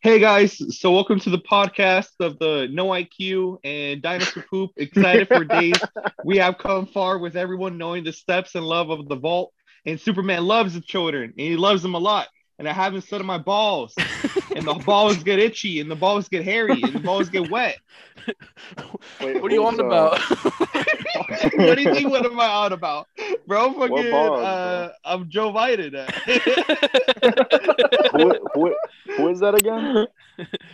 [0.00, 4.70] Hey guys, so welcome to the podcast of the No IQ and Dinosaur Poop.
[4.76, 5.88] Excited for days.
[6.22, 9.52] We have come far with everyone knowing the steps and love of the vault.
[9.84, 12.28] And Superman loves the children and he loves them a lot.
[12.58, 13.94] And I haven't set on my balls.
[14.54, 17.78] And the balls get itchy and the balls get hairy and the balls get wet.
[19.18, 20.20] Wait, What are you who's, on uh, about?
[21.56, 23.06] what do you think what am I on about?
[23.46, 25.94] Bro, fucking balls, uh, I'm Joe Biden.
[28.12, 28.74] who, who,
[29.16, 30.06] who is that again?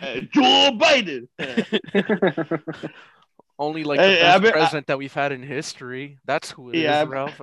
[0.01, 1.29] Uh, Joe Biden.
[3.59, 6.17] Only like Hey, the best been- I- president that we've had in history.
[6.25, 7.39] That's who it is, Yeah, I've- Ralph.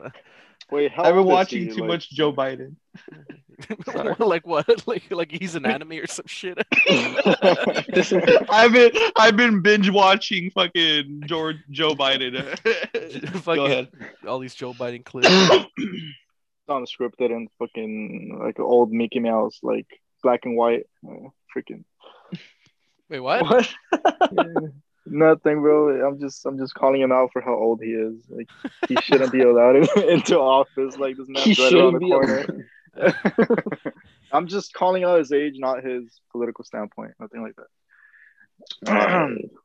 [0.71, 1.69] Wait, how I've been watching he?
[1.69, 2.77] too Like- much Joe Biden.
[4.19, 4.66] like what?
[4.87, 6.59] Like like he's an anime or some shit.
[8.51, 12.32] I've been I've been binge watching fucking George Joe Biden.
[13.45, 13.88] Go ahead.
[14.27, 15.29] All these Joe Biden clips.
[16.69, 19.87] unscripted and fucking like old Mickey Mouse, like
[20.23, 20.87] black and white.
[21.07, 21.84] Uh, freaking
[23.09, 23.43] Wait, what?
[23.43, 23.74] what?
[25.07, 26.07] Nothing, bro.
[26.07, 28.24] I'm just I'm just calling him out for how old he is.
[28.29, 28.48] Like
[28.88, 30.96] he shouldn't be allowed in, into office.
[30.96, 32.68] Like this man's He right around the shouldn't be corner.
[34.33, 37.13] I'm just calling out his age, not his political standpoint.
[37.21, 37.66] Nothing like that.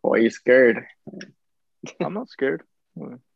[0.02, 0.86] Why are you scared?
[2.00, 2.64] I'm not scared.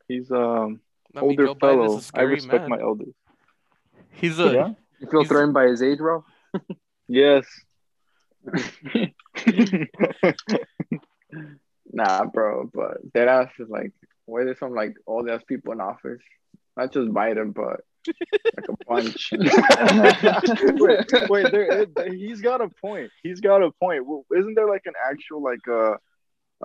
[0.08, 0.82] He's um
[1.16, 1.94] I mean, older Joe fellow.
[1.94, 2.70] a I scary respect man.
[2.70, 3.14] my elders.
[4.12, 4.74] He's a yeah.
[5.00, 6.24] You feel threatened by his age, bro?
[7.08, 7.46] Yes.
[11.92, 12.70] Nah, bro.
[12.74, 13.94] But that ass is like,
[14.26, 16.22] why there's some like old ass people in office?
[16.76, 17.82] Not just Biden, but
[18.56, 19.32] like a bunch.
[20.80, 23.12] wait, wait, there is, he's got a point.
[23.24, 24.06] He's got a point.
[24.06, 25.96] Well, isn't there like an actual like uh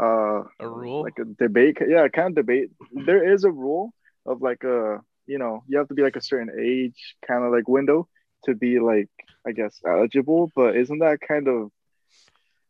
[0.01, 1.03] uh a rule.
[1.03, 1.79] like a debate?
[1.87, 2.71] Yeah, kind of debate.
[2.93, 3.93] There is a rule
[4.27, 7.53] of like a you know you have to be like a certain age kind of
[7.53, 8.09] like window
[8.45, 9.11] to be like
[9.47, 10.51] I guess eligible.
[10.55, 11.71] But isn't that kind of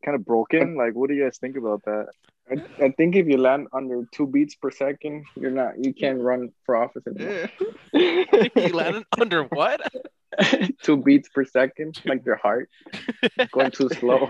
[0.05, 0.77] kind of broken?
[0.77, 2.09] Like, what do you guys think about that?
[2.51, 5.83] I, I think if you land under two beats per second, you're not.
[5.83, 7.51] You can't run for office anymore.
[7.93, 9.81] he landed under what?
[10.83, 12.69] two beats per second, like your heart
[13.53, 14.29] going too slow.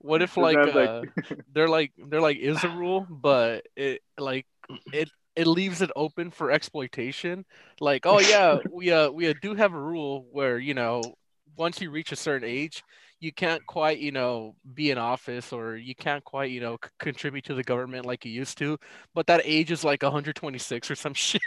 [0.00, 1.04] What if like, that, like- uh,
[1.52, 4.46] they're like they're like is a rule, but it like
[4.92, 7.44] it it leaves it open for exploitation.
[7.80, 11.14] Like, oh yeah, we uh we uh, do have a rule where you know
[11.56, 12.82] once you reach a certain age,
[13.20, 16.90] you can't quite you know be in office or you can't quite you know c-
[16.98, 18.78] contribute to the government like you used to.
[19.14, 21.42] But that age is like 126 or some shit.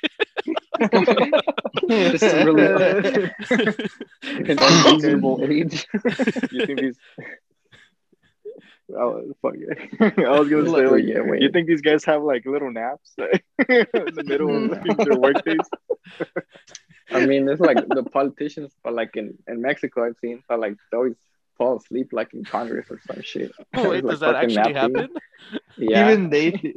[1.88, 2.66] this is really
[4.22, 5.88] an unreasonable age.
[6.52, 6.98] you think these?
[8.94, 10.14] Oh, fuck it.
[10.18, 11.42] I was gonna say, Like, like, yeah, wait.
[11.42, 15.06] you think these guys have like little naps like, in the middle of mm.
[15.06, 15.60] their work days?
[17.10, 20.76] I mean, it's like the politicians, but like in, in Mexico, I've seen, but like
[20.92, 21.16] they always
[21.62, 23.52] fall asleep like in Congress or some shit.
[23.76, 24.76] Wait, Like, does that actually napping.
[24.76, 25.10] happen?
[25.78, 26.06] Yeah.
[26.06, 26.76] Even they, th-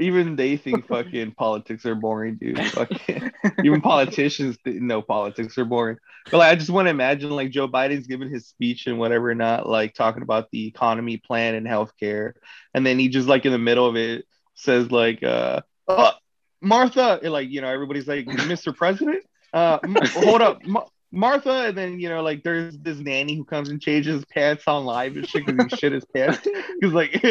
[0.00, 2.58] even they think fucking politics are boring, dude.
[2.70, 3.30] Fucking,
[3.62, 5.98] even politicians th- know politics are boring.
[6.30, 9.34] But like, I just want to imagine like Joe Biden's giving his speech and whatever,
[9.34, 12.32] not like talking about the economy plan and healthcare,
[12.74, 14.24] and then he just like in the middle of it
[14.54, 16.12] says like, uh, uh
[16.60, 18.74] Martha, and, like you know, everybody's like, Mr.
[18.74, 19.22] President,
[19.52, 20.64] uh, m- hold up.
[20.66, 24.24] Ma- Martha, and then you know, like there's this nanny who comes and changes his
[24.26, 26.46] pants on live and shit because he shit his pants
[26.80, 27.12] because like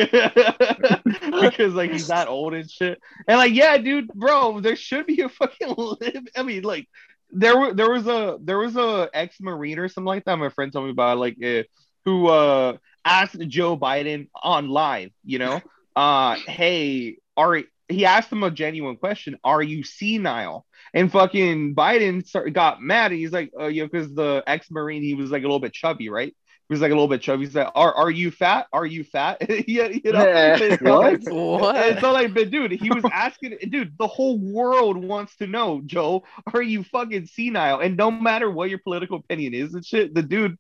[1.42, 3.00] because like he's not old and shit.
[3.28, 6.24] And like, yeah, dude, bro, there should be a fucking live.
[6.36, 6.88] I mean, like
[7.32, 10.38] there there was a there was a ex marine or something like that.
[10.38, 11.64] My friend told me about like uh,
[12.06, 15.62] who uh asked Joe Biden on live, you know,
[15.96, 19.38] uh, hey, are he asked him a genuine question?
[19.44, 20.66] Are you senile?
[20.96, 23.12] And fucking Biden start, got mad.
[23.12, 25.60] And he's like, uh, you know, because the ex marine he was like a little
[25.60, 26.34] bit chubby, right?
[26.68, 27.46] He was like a little bit chubby.
[27.46, 28.66] He's like, "Are are you fat?
[28.74, 30.26] Are you fat?" yeah, you know.
[30.26, 31.76] Yeah, It's not like- What?
[31.76, 35.82] and so like, but dude, he was asking, dude, the whole world wants to know,
[35.86, 36.24] Joe,
[36.54, 37.82] are you fucking senile?
[37.82, 40.58] And no matter what your political opinion is and shit, the dude,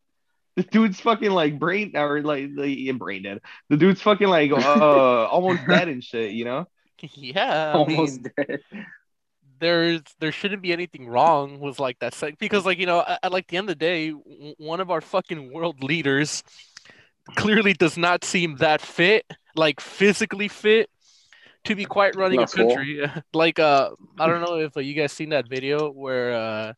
[0.57, 3.39] the dude's fucking like brain or like, like brain dead.
[3.69, 6.67] The dude's fucking like uh almost dead and shit, you know?
[7.15, 8.59] Yeah, I Almost mean, dead.
[9.59, 13.19] There's there shouldn't be anything wrong with like that sec- because like you know at,
[13.23, 16.43] at like the end of the day w- one of our fucking world leaders
[17.35, 19.25] clearly does not seem that fit
[19.55, 20.89] like physically fit
[21.63, 22.67] to be quite running a Not full.
[22.67, 23.09] country.
[23.33, 26.73] Like uh i don't know if uh, you guys seen that video where uh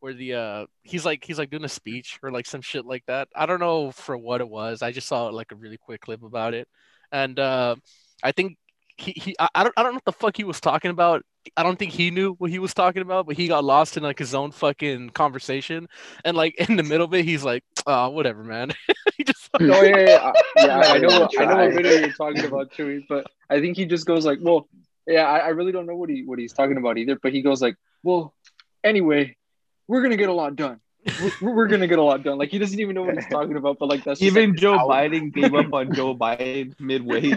[0.00, 3.04] where the uh he's like he's like doing a speech or like some shit like
[3.06, 3.28] that.
[3.36, 4.80] I don't know for what it was.
[4.82, 6.68] I just saw like a really quick clip about it.
[7.12, 7.76] And uh
[8.22, 8.56] i think
[9.00, 11.24] he, he I, I don't I don't know what the fuck he was talking about.
[11.56, 14.02] I don't think he knew what he was talking about, but he got lost in
[14.02, 15.88] like his own fucking conversation,
[16.24, 18.72] and like in the middle of it, he's like, "Oh, whatever, man."
[19.16, 20.32] he just No, yeah, yeah, yeah.
[20.66, 23.86] yeah I know, I know what video you're talking about, Chewy, but I think he
[23.86, 24.68] just goes like, "Well,
[25.06, 27.40] yeah, I, I really don't know what he what he's talking about either." But he
[27.40, 28.34] goes like, "Well,
[28.84, 29.36] anyway,
[29.88, 30.80] we're gonna get a lot done.
[31.40, 33.56] We're, we're gonna get a lot done." Like he doesn't even know what he's talking
[33.56, 37.32] about, but like that's Even like, Joe how- Biden gave up on Joe Biden midway.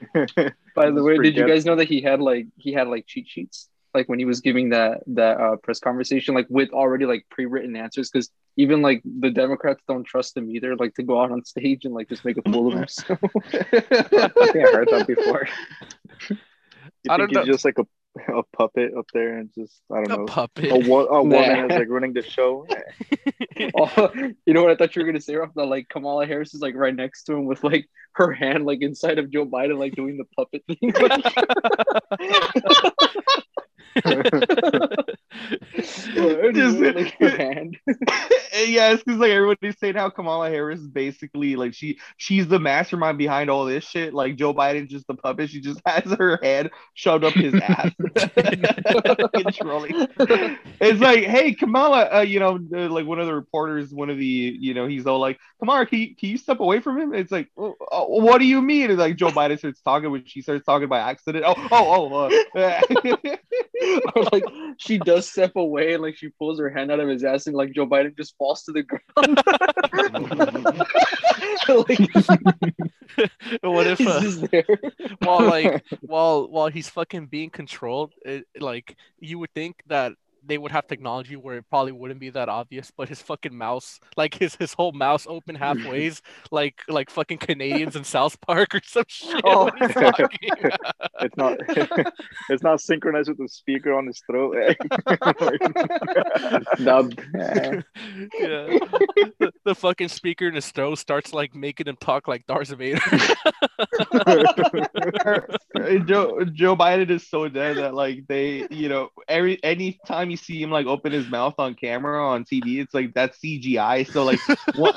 [0.74, 3.28] By the way, did you guys know that he had like he had like cheat
[3.28, 3.68] sheets?
[3.92, 7.74] Like when he was giving that that uh, press conversation, like with already like pre-written
[7.74, 11.44] answers, because even like the Democrats don't trust him either, like to go out on
[11.44, 13.18] stage and like just make a fool of himself.
[13.24, 15.48] I think I heard that before.
[17.02, 17.86] You I think don't he's just like a,
[18.28, 20.24] a puppet up there and just I don't a know.
[20.26, 20.70] puppet.
[20.72, 21.74] A, wo- a woman Nah.
[21.74, 22.66] is like running the show.
[23.78, 24.10] oh,
[24.46, 25.52] you know what I thought you were gonna say, Ralph?
[25.54, 28.82] That like Kamala Harris is like right next to him with like her hand like
[28.82, 30.92] inside of Joe Biden, like doing the puppet thing.
[35.76, 37.76] Just- like her hand.
[37.86, 42.58] yeah, it's because like everybody's saying how Kamala Harris is basically like she she's the
[42.58, 44.12] mastermind behind all this shit.
[44.14, 45.50] Like Joe Biden's just the puppet.
[45.50, 47.92] She just has her hand shoved up his ass,
[49.34, 50.08] controlling.
[50.80, 54.18] It's like, hey, Kamala, uh, you know, uh, like one of the reporters, one of
[54.18, 57.14] the, you know, he's all like, Kamala, can you, can you step away from him?
[57.14, 58.90] It's like, oh, oh, what do you mean?
[58.90, 61.44] And like Joe Biden starts talking when she starts talking by accident.
[61.46, 62.60] Oh, oh, oh.
[62.60, 62.80] Uh,
[64.32, 64.44] like
[64.78, 67.56] she does step away and like she pulls her hand out of his ass and
[67.56, 69.02] like Joe Biden just falls to the ground.
[71.68, 71.98] like,
[73.62, 74.22] what if uh,
[75.20, 80.12] while like while while he's fucking being controlled, it, like you would think that
[80.50, 84.00] they would have technology where it probably wouldn't be that obvious, but his fucking mouse,
[84.16, 86.20] like his his whole mouse open halfways,
[86.50, 89.40] like like fucking Canadians in South Park or some shit.
[89.44, 89.66] Oh.
[89.66, 89.96] when he's
[91.20, 91.56] it's not
[92.48, 94.56] it's not synchronized with the speaker on his throat.
[94.56, 94.74] Eh?
[96.82, 97.22] Dubbed.
[97.32, 97.80] Yeah.
[98.40, 98.78] yeah,
[99.38, 102.98] the, the fucking speaker in his throat starts like making him talk like Darth Vader.
[106.06, 110.36] Joe Joe Biden is so dead that like they, you know, every any time you
[110.40, 114.10] see him like open his mouth on camera on TV, it's like that's CGI.
[114.10, 114.40] So like
[114.76, 114.92] one,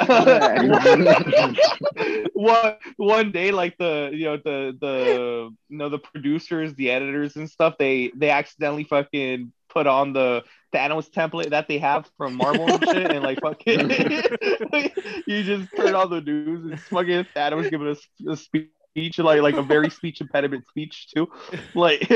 [2.34, 7.36] one one day, like the you know the the you know the producers, the editors
[7.36, 10.44] and stuff, they they accidentally fucking put on the
[10.74, 13.89] Thanos template that they have from Marvel and shit, and like fucking
[15.28, 18.69] you just turn on the news and fucking Thanos giving us a speech
[19.18, 21.28] like like a very speech impediment speech too
[21.74, 22.07] like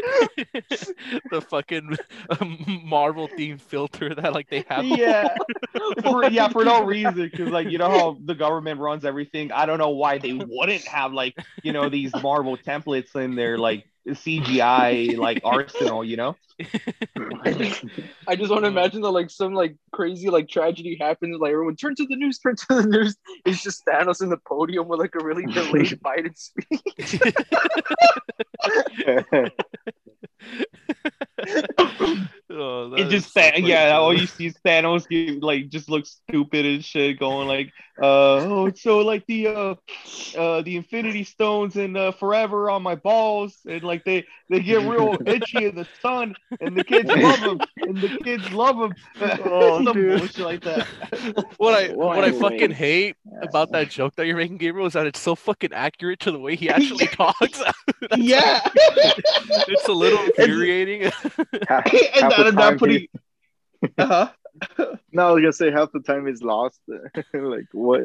[1.30, 1.96] the fucking
[2.40, 4.86] um, Marvel themed filter that like they have.
[4.86, 5.28] yeah
[6.02, 9.66] for, yeah for no reason because like you know how the government runs everything i
[9.66, 13.84] don't know why they wouldn't have like you know these marvel templates in their like
[14.08, 16.36] cgi like arsenal you know
[17.42, 17.84] I just,
[18.28, 21.74] I just want to imagine that like some like crazy like tragedy happens, like everyone
[21.76, 23.16] turn to the news, turn to the news.
[23.44, 27.20] It's just Thanos in the podium with like a really delayed Biden speech.
[32.50, 35.88] Oh, that it is just so yeah all you see is thanos get, like just
[35.88, 38.04] looks stupid and shit going like uh
[38.42, 39.74] oh so like the uh
[40.36, 44.82] uh the infinity stones and uh forever on my balls and like they they get
[44.82, 48.94] real itchy in the sun and the kids love them and the kids love them
[49.44, 50.18] Oh, some dude.
[50.18, 50.88] bullshit like that
[51.58, 52.40] what I Well, what I anyway.
[52.50, 56.18] fucking hate about that joke that you're making, Gabriel, is that it's so fucking accurate
[56.20, 57.62] to the way he actually talks.
[58.16, 58.60] yeah
[59.68, 61.10] it's a little infuriating.
[61.68, 63.10] half, and half that, the and that pretty
[63.98, 64.30] uh-huh
[65.12, 66.80] no, I was gonna say half the time he's lost.
[67.34, 68.02] like what?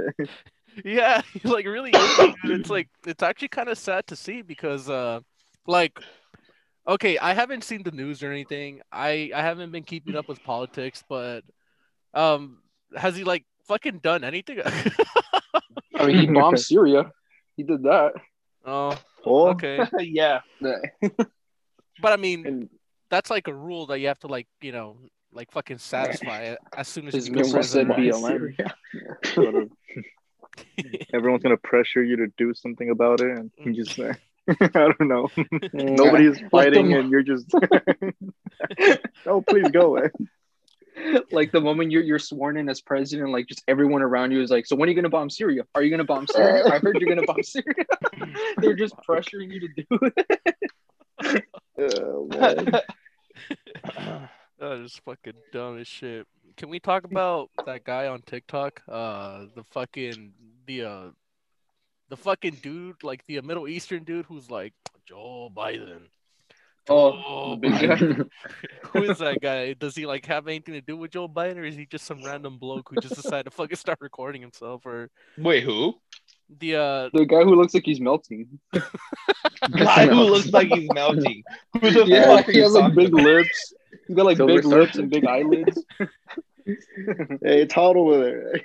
[0.84, 2.36] yeah, like really is.
[2.46, 5.20] It's like it's actually kind of sad to see because uh
[5.68, 6.00] like
[6.88, 8.82] okay, I haven't seen the news or anything.
[8.92, 11.44] I I haven't been keeping up with politics, but
[12.14, 12.60] um
[12.96, 14.62] has he like fucking done anything?
[14.64, 17.12] I mean, he bombed Syria.
[17.56, 18.14] He did that.
[18.66, 19.86] oh, Oh, okay.
[20.00, 20.40] yeah
[21.02, 22.70] But I mean, And
[23.10, 24.98] that's like a rule that you have to like, you know,
[25.34, 28.58] like fucking satisfy it as soon as his you become missile said president.
[28.58, 29.28] BLM.
[29.34, 29.70] sort.
[31.14, 34.14] Everyone's gonna pressure you to do something about it, and you just uh,
[34.62, 35.30] I don't know.
[35.74, 37.46] Nobody's Like fighting, and you're just.
[39.26, 40.10] oh, please go away.
[41.32, 44.50] like the moment you're you're sworn in as president, like just everyone around you is
[44.50, 45.64] like, so when are you gonna bomb Syria?
[45.76, 46.66] Are you gonna bomb Syria?
[46.66, 47.86] I heard you're gonna bomb Syria.
[48.58, 49.86] They're just pressuring you to do
[51.22, 51.46] it.
[51.78, 52.38] Uh,
[53.98, 54.30] man.
[54.60, 56.28] That is fucking dumb as shit.
[56.58, 58.82] Can we talk about that guy on TikTok?
[58.88, 60.34] Uh, the fucking
[60.66, 61.06] the uh,
[62.10, 64.74] the fucking dude, like the Middle Eastern dude, who's like
[65.06, 66.02] Joe Biden.
[66.90, 68.28] Oh, the.
[68.92, 69.74] Who is that guy?
[69.74, 72.24] Does he like have anything to do with Joe Biden, or is he just some
[72.24, 74.86] random bloke who just decided to fucking start recording himself?
[74.86, 75.94] Or Wait, who?
[76.60, 78.60] the uh, the guy who looks like he's melting.
[79.72, 81.44] Guy who looks like he's melting.
[81.74, 83.74] Who the Yeah, fuck he has like big lips.
[84.08, 84.80] He's got like Silver big Surfer.
[84.80, 85.84] lips and big eyelids.
[86.66, 88.62] Hey, it's hot over there.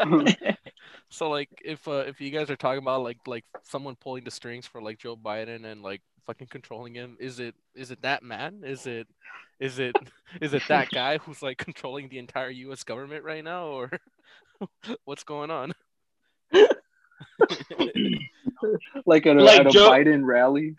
[1.08, 4.30] so like if uh, if you guys are talking about like like someone pulling the
[4.30, 8.22] strings for like Joe Biden and like fucking controlling him, is it is it that
[8.22, 8.62] man?
[8.66, 9.06] Is it
[9.60, 9.96] is it
[10.42, 12.84] is it that guy who's like controlling the entire U.S.
[12.84, 13.90] government right now, or
[15.06, 15.72] what's going on?
[19.06, 20.74] like at a, Like at a Joe- Biden rally.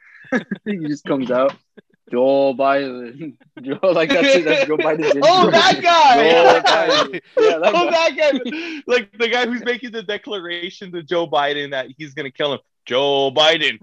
[0.65, 1.55] he just comes out.
[2.12, 3.36] Joe Biden.
[3.62, 4.46] Joe, like that's it.
[4.46, 6.30] That's Joe Biden's Oh, that guy!
[6.30, 7.22] Joe Biden.
[7.39, 8.10] Yeah, that oh, guy.
[8.12, 8.82] that guy!
[8.88, 12.60] Like the guy who's making the declaration to Joe Biden that he's gonna kill him.
[12.86, 13.80] Joe Biden.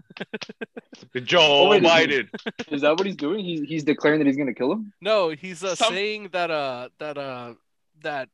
[1.25, 2.29] Joe Oh, wait, is he- Biden.
[2.73, 3.45] Is that what he's doing?
[3.45, 4.93] He's he's declaring that he's gonna kill him.
[5.01, 7.55] No, he's uh, Some- saying that uh that uh
[8.03, 8.29] that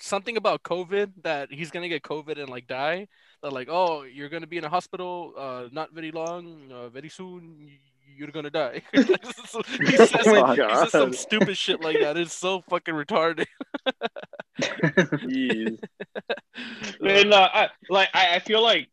[0.00, 3.08] something about COVID that he's gonna get COVID and like die.
[3.42, 7.08] That like oh you're gonna be in a hospital uh not very long uh, very
[7.08, 7.78] soon y-
[8.16, 8.82] you're gonna die.
[8.92, 12.16] he says, Oh my he says some stupid shit like that.
[12.16, 13.46] It's so fucking retarded.
[17.04, 18.88] And uh, I, like I, I feel like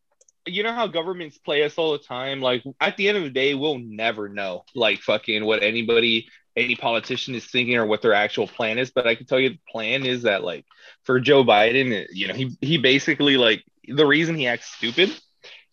[0.48, 2.42] you know how governments play us all the time.
[2.42, 6.76] Like at the end of the day, we'll never know like fucking what anybody, any
[6.76, 8.92] politician is thinking or what their actual plan is.
[8.92, 10.66] But I can tell you the plan is that like
[11.04, 15.16] for Joe Biden, you know, he he basically like the reason he acts stupid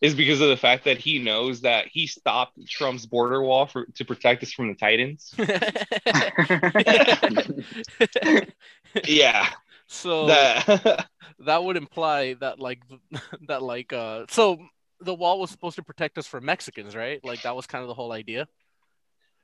[0.00, 3.87] is because of the fact that he knows that he stopped Trump's border wall for
[3.95, 5.35] to protect us from the Titans.
[9.07, 9.49] yeah,
[9.88, 11.09] so that
[11.40, 12.83] that would imply that like
[13.49, 14.59] that like uh so
[15.00, 17.25] the wall was supposed to protect us from Mexicans, right?
[17.25, 18.47] Like that was kind of the whole idea.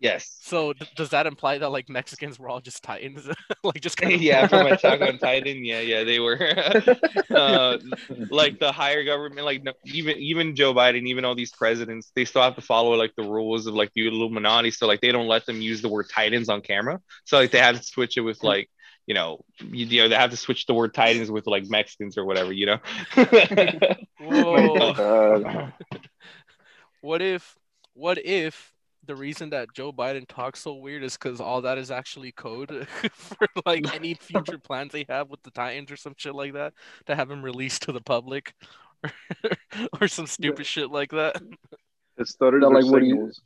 [0.00, 0.38] Yes.
[0.42, 3.28] So d- does that imply that like Mexicans were all just Titans,
[3.64, 5.64] like just kind of yeah, from Attack on Titan.
[5.64, 6.38] Yeah, yeah, they were
[7.30, 7.78] uh,
[8.30, 9.44] like the higher government.
[9.44, 12.94] Like no, even even Joe Biden, even all these presidents, they still have to follow
[12.94, 14.70] like the rules of like the Illuminati.
[14.70, 17.00] So like they don't let them use the word Titans on camera.
[17.24, 18.68] So like they have to switch it with like
[19.06, 22.18] you know you, you know they have to switch the word Titans with like Mexicans
[22.18, 22.52] or whatever.
[22.52, 22.78] You know.
[24.20, 25.72] Whoa.
[27.00, 27.56] What if
[27.92, 28.73] what if
[29.06, 32.86] the reason that Joe Biden talks so weird is because all that is actually code
[33.12, 36.72] for like any future plans they have with the Titans or some shit like that
[37.06, 38.54] to have him released to the public
[40.00, 41.36] or some stupid shit like that.
[42.18, 43.40] it stuttered Not like like what he- signals.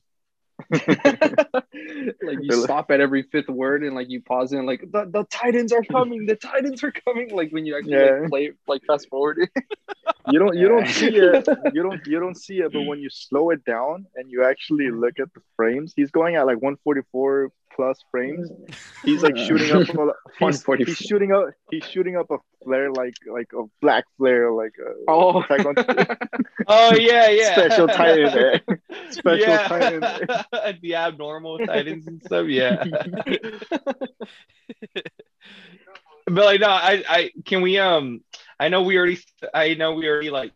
[2.22, 5.04] like you stop at every fifth word and like you pause it and like the,
[5.10, 7.30] the Titans are coming, the Titans are coming.
[7.34, 8.20] Like when you actually Yeah.
[8.22, 9.48] like play like fast forward.
[10.30, 11.48] You don't you don't see it.
[11.74, 14.90] You don't you don't see it, but when you slow it down and you actually
[14.90, 18.50] look at the frames, he's going at like 144 plus frames.
[19.04, 19.82] He's like shooting up.
[19.82, 20.76] a- He's, 144.
[20.84, 21.46] he's shooting up.
[21.70, 25.40] He's shooting up a flare like like a black flare like a Oh.
[25.48, 25.64] Attack
[26.66, 27.52] oh yeah, yeah.
[27.54, 28.58] Special Titan, eh?
[29.10, 29.68] Special yeah.
[29.68, 30.78] Titan.
[30.82, 31.58] the abnormal
[31.88, 32.46] Titans and stuff.
[32.48, 32.84] Yeah.
[36.30, 38.20] but like no i i can we um
[38.60, 39.18] i know we already
[39.54, 40.52] i know we already like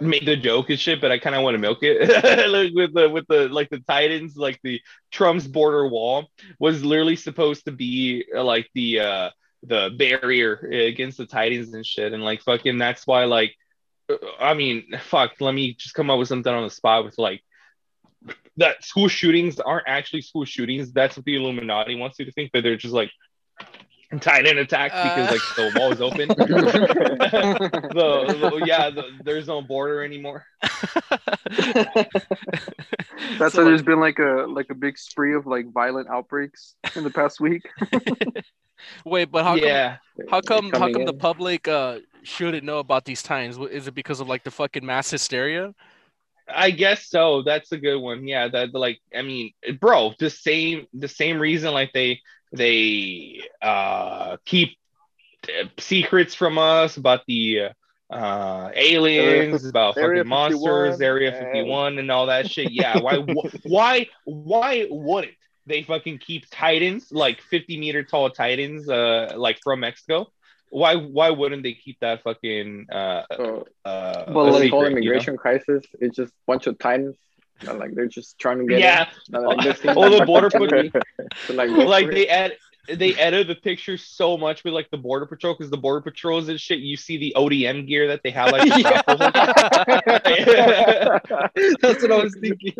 [0.00, 2.08] made the joke and shit but i kind of want to milk it
[2.50, 4.80] like with the with the like the titans like the
[5.10, 6.26] trump's border wall
[6.58, 9.30] was literally supposed to be like the uh
[9.62, 13.54] the barrier against the titans and shit and like fucking that's why like
[14.10, 17.16] uh, i mean fuck let me just come up with something on the spot with
[17.16, 17.42] like
[18.58, 22.50] that school shootings aren't actually school shootings that's what the illuminati wants you to think
[22.52, 23.10] but they're just like
[24.20, 25.32] Titan attacks because Uh.
[25.32, 26.28] like the wall is open.
[27.88, 30.44] the, the- yeah, the, there's no border anymore.
[33.38, 36.76] That's So, why there's been like a like a big spree of like violent outbreaks
[36.94, 37.62] in the past week.
[39.04, 39.96] Wait, but how come yeah,
[40.30, 43.58] how come how Coming come the public uh shouldn't know about these times?
[43.58, 45.74] Is it because of like the fucking mass hysteria?
[46.48, 47.42] I guess so.
[47.42, 48.26] That's a good one.
[48.26, 52.20] Yeah, that like I mean, bro, the same the same reason like they
[52.52, 54.76] they uh keep
[55.48, 57.70] uh, secrets from us about the
[58.08, 62.98] uh aliens about Area fucking monsters 51, area and- 51 and all that shit yeah
[62.98, 65.34] why wh- why why wouldn't
[65.66, 70.28] they fucking keep titans like 50 meter tall titans uh like from mexico
[70.70, 74.84] why why wouldn't they keep that fucking uh So, uh but a like secret, whole
[74.84, 74.96] you know?
[74.96, 77.14] immigration crisis, it's just a bunch of times
[77.66, 79.34] and, like they're just trying to get yeah in.
[79.36, 81.02] And, like, this thing Oh, the border fucking put-
[81.46, 82.52] to, like, like they add
[82.88, 86.48] they edit the picture so much with like the border patrol because the border patrols
[86.48, 86.78] and shit.
[86.80, 88.62] You see the ODM gear that they have like.
[88.68, 89.02] the Yeah.
[89.04, 89.34] grapple hook.
[91.80, 92.74] That's what I was thinking.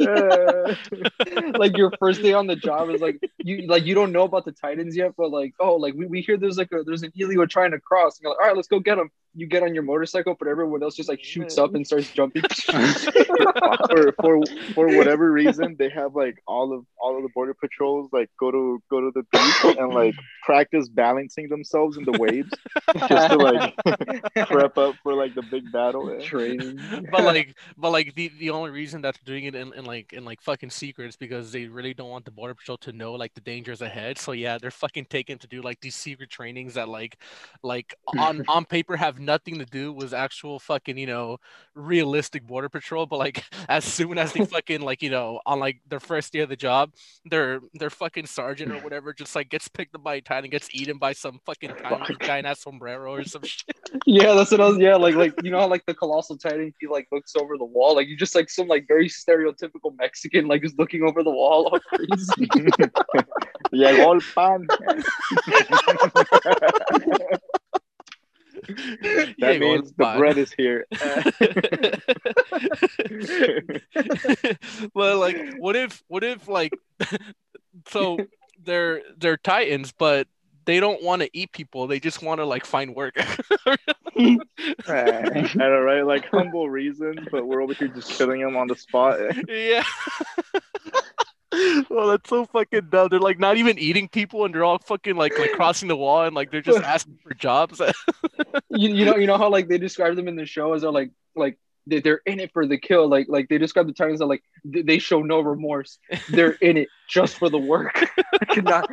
[1.58, 4.44] Like your first day on the job is like you like you don't know about
[4.44, 7.12] the Titans yet, but like oh like we, we hear there's like a there's an
[7.14, 8.18] Helio trying to cross.
[8.18, 9.10] And you're like, all right, let's go get him.
[9.36, 12.42] You get on your motorcycle, but everyone else just like shoots up and starts jumping.
[12.70, 14.40] for for
[14.74, 18.50] for whatever reason, they have like all of all of the border patrols like go
[18.50, 22.50] to go to the beach and like practice balancing themselves in the waves
[23.08, 23.74] just to like
[24.48, 26.10] prep up for like the big battle.
[26.10, 26.24] eh?
[26.24, 26.80] Training.
[27.10, 30.24] but like but like the, the only reason that's doing it in, in like in
[30.24, 33.34] like fucking secret is because they really don't want the border patrol to know like
[33.34, 36.88] the dangers ahead so yeah they're fucking taken to do like these secret trainings that
[36.88, 37.18] like
[37.62, 41.38] like on on paper have nothing to do with actual fucking you know
[41.74, 45.80] realistic border patrol but like as soon as they fucking like you know on like
[45.88, 46.92] their first day of the job
[47.24, 50.52] their their fucking sergeant or whatever just like gets picked up by a titan and
[50.52, 54.50] gets eaten by some fucking tiny guy in a sombrero or some shit Yeah, that's
[54.50, 54.78] what I was.
[54.78, 57.64] Yeah, like like you know how like the colossal titan he like looks over the
[57.64, 61.30] wall, like you just like some like very stereotypical Mexican like just looking over the
[61.30, 62.46] wall all crazy.
[63.72, 64.66] Llegó el pan.
[69.38, 70.18] that means the fine.
[70.18, 70.86] bread is here.
[74.94, 76.72] well, like, what if, what if, like,
[77.88, 78.18] so
[78.64, 80.26] they're they're titans, but
[80.64, 81.86] they don't want to eat people.
[81.86, 83.14] They just want to like find work.
[84.16, 86.02] I know, right?
[86.02, 89.18] Like humble reasons, but we're over here just killing them on the spot.
[89.48, 89.84] yeah.
[91.90, 93.08] well, that's so fucking dumb.
[93.10, 96.24] They're like not even eating people, and they're all fucking like like crossing the wall,
[96.24, 97.80] and like they're just asking for jobs.
[98.70, 100.90] you, you know you know how like they describe them in the show as they're
[100.90, 103.08] like like they, they're in it for the kill.
[103.08, 105.98] Like like they describe the Titans as like they, they show no remorse.
[106.30, 108.04] They're in it just for the work.
[108.56, 108.88] Not-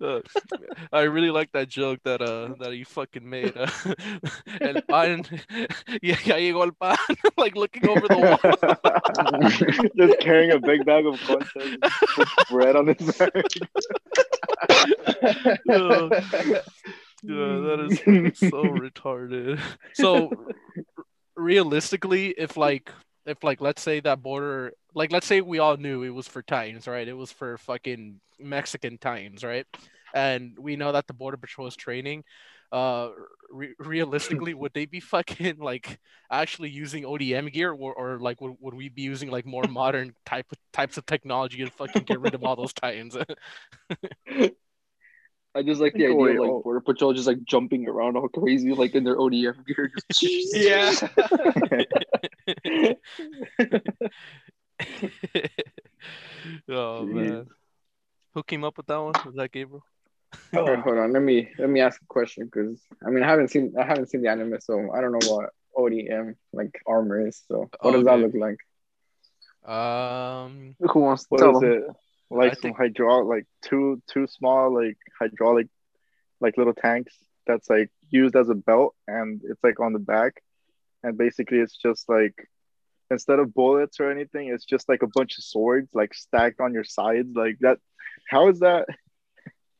[0.00, 0.20] Uh,
[0.92, 3.56] I really like that joke that uh that you fucking made.
[3.56, 3.70] Uh,
[4.60, 5.24] el pan,
[6.02, 6.96] yeah, ya llegó el pan,
[7.36, 9.88] like looking over the wall.
[9.96, 11.20] just carrying a big bag of
[12.16, 13.30] with bread on his back.
[15.70, 16.10] Oh,
[17.22, 19.60] yeah, that is so retarded.
[19.94, 20.54] So r-
[21.36, 22.90] realistically, if like
[23.26, 26.42] if like let's say that border like let's say we all knew it was for
[26.42, 27.06] Titans, right?
[27.06, 29.66] It was for fucking Mexican Titans, right?
[30.14, 32.24] And we know that the border patrol is training.
[32.70, 33.10] Uh,
[33.50, 35.98] re- realistically, would they be fucking like
[36.30, 40.14] actually using ODM gear, or, or like would, would we be using like more modern
[40.24, 43.16] type of types of technology to fucking get rid of all those Titans?
[45.54, 48.16] I just like the Think idea of like all- border patrol just like jumping around
[48.16, 49.92] all crazy like in their ODM gear.
[50.54, 50.92] Yeah.
[56.68, 57.12] oh Jeez.
[57.12, 57.46] man,
[58.34, 59.12] who came up with that one?
[59.24, 59.84] Was that Gabriel?
[60.54, 61.12] Oh, hold on.
[61.12, 64.08] Let me let me ask a question because I mean I haven't seen I haven't
[64.10, 67.42] seen the anime, so I don't know what ODM like armor is.
[67.48, 68.58] So what does that look like?
[69.70, 71.72] Um, Who wants to What tell is them?
[71.72, 71.84] it?
[72.32, 75.68] Like I some think- hydraulic, like two two small like hydraulic,
[76.40, 77.14] like little tanks
[77.46, 80.42] that's like used as a belt, and it's like on the back,
[81.02, 82.48] and basically it's just like
[83.10, 86.72] instead of bullets or anything, it's just like a bunch of swords like stacked on
[86.72, 87.78] your sides, like that.
[88.28, 88.86] How is that?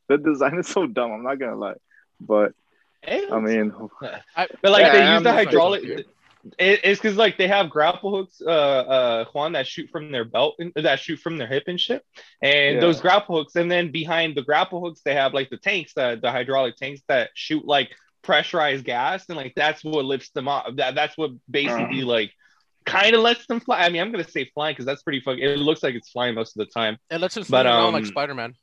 [0.09, 1.13] The design is so dumb.
[1.13, 1.79] I'm not gonna lie,
[2.19, 2.51] but
[3.07, 3.71] I mean,
[4.35, 6.05] I, But like Yeah, they I'm use the just like- hydraulic.
[6.59, 10.25] It, it's because like they have grapple hooks, uh, uh, Juan that shoot from their
[10.25, 12.03] belt, and that shoot from their hip and shit.
[12.41, 12.81] And Yeah.
[12.81, 16.19] those grapple hooks, and then behind the grapple hooks, they have like the tanks, the
[16.21, 17.91] the hydraulic tanks that shoot like
[18.23, 20.75] pressurized gas, and like that's what lifts them up.
[20.75, 22.31] That that's what basically like
[22.85, 23.79] kind of lets them fly.
[23.85, 25.41] I mean, I'm gonna say flying because that's pretty fucking.
[25.41, 26.97] It looks like it's flying most of the time.
[27.09, 28.53] it lets him swing But, around like um, Spider Man.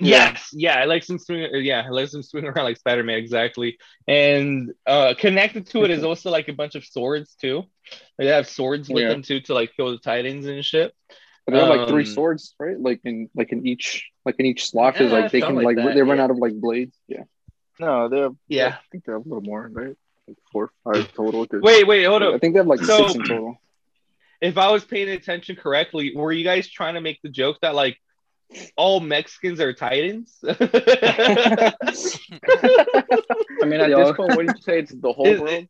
[0.00, 1.48] Yes, yeah, I like some swing.
[1.64, 3.78] Yeah, I like some swing around like Spider Man, exactly.
[4.06, 7.64] And uh, connected to it is also like a bunch of swords too.
[8.18, 9.08] They have swords with Yeah.
[9.10, 10.94] them too to like kill the titans and shit.
[11.46, 12.78] They have like three Um, swords, right?
[12.78, 15.64] Like in like in each like in each slot is Yeah, like they can like
[15.64, 16.24] like that, they run yeah.
[16.24, 16.96] out of like blades.
[17.06, 17.22] Yeah.
[17.78, 18.34] no, they have.
[18.48, 18.68] Yeah.
[18.78, 19.94] I think they have a little more, right?
[20.26, 21.46] Like four, five total.
[21.46, 22.34] 'cause- Wait, wait, hold up.
[22.34, 23.60] I think they have like So- six in total.
[24.40, 27.74] If I was paying attention correctly, were you guys trying to make the joke that
[27.74, 27.96] like
[28.76, 30.38] all Mexicans are titans?
[30.48, 31.74] I
[33.64, 33.98] mean at Yo.
[34.04, 34.78] this point, what did you say?
[34.80, 35.66] It's the whole Is- world.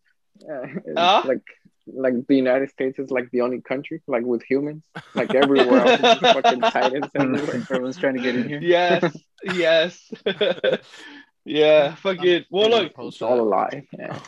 [0.47, 1.23] Yeah, it's Huh?
[1.25, 1.43] like
[1.87, 4.85] like the United States is like the only country like with humans.
[5.15, 7.55] Like everywhere else, it's just fucking titans everywhere.
[7.71, 8.61] Everyone's trying to get in here.
[8.61, 10.13] yes, yes.
[11.45, 12.47] yeah, fuck it.
[12.51, 13.87] Well, look, It's all a lie.
[13.99, 14.19] Yeah.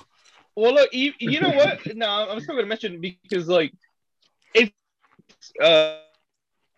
[0.56, 1.94] Well, look, you, you know what?
[1.94, 3.72] No, I'm still gonna mention because like
[4.54, 4.72] it's
[5.62, 5.98] uh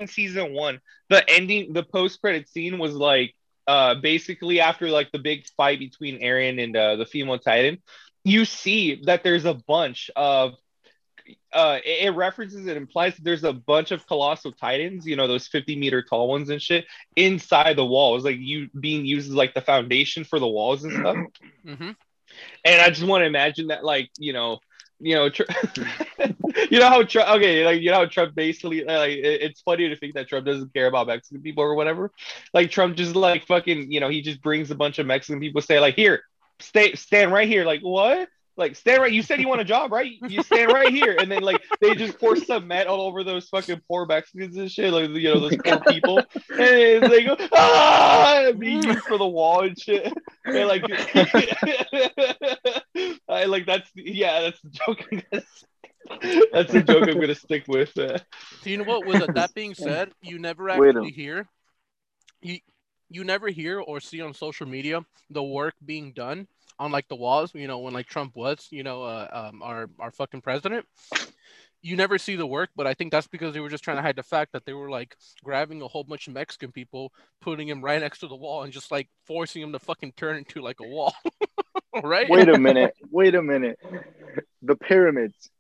[0.09, 3.35] season one, the ending, the post credit scene was like
[3.67, 7.79] uh basically after like the big fight between Eren and uh, the female Titan,
[8.25, 10.55] you see that there's a bunch of
[11.53, 15.29] uh it, it references it implies that there's a bunch of colossal titans you know
[15.29, 19.35] those 50 meter tall ones and shit inside the walls like you being used as
[19.35, 21.17] like the foundation for the walls and stuff.
[21.65, 21.91] Hmm
[22.65, 24.59] and I just want to imagine that, like, you know,
[24.99, 25.43] you know, tr-
[26.71, 29.89] you know how Trump, okay, like, you know how Trump basically, like, it- it's funny
[29.89, 32.11] to think that Trump doesn't care about Mexican people or whatever.
[32.55, 35.61] Like, Trump just, like, fucking, you know, he just brings a bunch of Mexican people,
[35.61, 36.23] say, like, here,
[36.61, 37.65] stay, stand right here.
[37.65, 38.29] Like, what?
[38.57, 39.13] Like, stand right.
[39.13, 40.13] You said you want a job, right?
[40.29, 41.17] You stand right here.
[41.19, 44.93] And then, like, they just pour cement all over those fucking poor Mexicans and shit.
[44.93, 46.23] Like, you know, those poor people.
[46.59, 50.13] And they go, ah, used for the wall and shit.
[50.45, 50.83] And like,
[53.29, 55.09] I like that's yeah, that's the joke.
[56.53, 57.97] that's the joke I'm gonna stick with.
[57.97, 58.19] Uh,
[58.63, 59.07] So you know what?
[59.07, 61.49] With that being said, you never actually hear
[62.43, 62.59] you
[63.09, 66.47] you never hear or see on social media the work being done
[66.79, 67.55] on like the walls.
[67.55, 70.87] You know when like Trump was, you know, uh, um, our our fucking president.
[71.83, 74.03] You never see the work, but I think that's because they were just trying to
[74.03, 77.11] hide the fact that they were like grabbing a whole bunch of Mexican people,
[77.41, 80.37] putting him right next to the wall, and just like forcing him to fucking turn
[80.37, 81.15] into like a wall,
[82.05, 82.29] right?
[82.29, 82.93] Wait a minute.
[83.11, 83.79] Wait a minute.
[84.61, 85.51] The pyramids.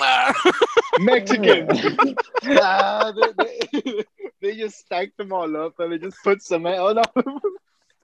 [1.00, 1.78] Mexicans.
[2.44, 4.04] ah, they, they,
[4.42, 7.40] they just stacked them all up and they just put cement on them.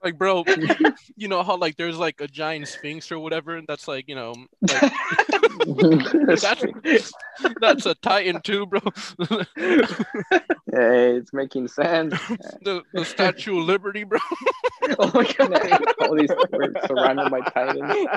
[0.03, 0.45] like bro
[1.15, 4.31] you know how like there's like a giant sphinx or whatever that's like you know
[4.61, 4.91] like,
[6.37, 7.11] that's,
[7.59, 8.79] that's a titan too bro
[9.57, 12.13] hey, it's making sense.
[12.61, 14.19] the, the statue of liberty bro
[14.99, 18.07] oh my god, all these we're surrounded by titans.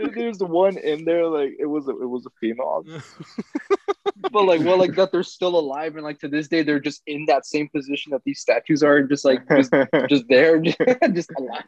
[0.00, 2.84] There- There's one in there, like it was a, it was a female.
[4.32, 7.02] but like well like that they're still alive and like to this day they're just
[7.06, 9.72] in that same position that these statues are just like just,
[10.08, 10.78] just there just,
[11.14, 11.64] just alive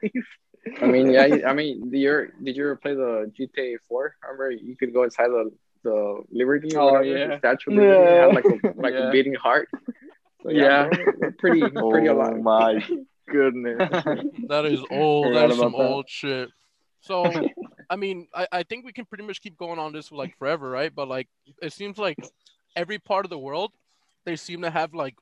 [0.80, 4.14] I mean, yeah, I mean, did you ever, did you ever play the GTA 4?
[4.22, 5.50] Remember, you could go inside the
[5.82, 6.70] the Liberty.
[6.76, 7.26] Or Oh, whatever, yeah.
[7.26, 8.12] the Statue of Liberty.
[8.12, 9.08] It had like a like Yeah.
[9.08, 9.68] a beating heart.
[10.44, 10.86] So, Yeah.
[10.88, 12.40] bro, they're pretty pretty oh alive.
[12.42, 12.80] my
[13.28, 13.78] goodness.
[14.48, 15.88] that is old that is some about that.
[15.90, 16.48] old shit
[17.00, 17.24] so
[17.92, 20.70] i mean I, I think we can pretty much keep going on this like forever
[20.70, 21.28] right but like
[21.60, 22.16] it seems like
[22.74, 23.72] every part of the world
[24.24, 25.14] they seem to have like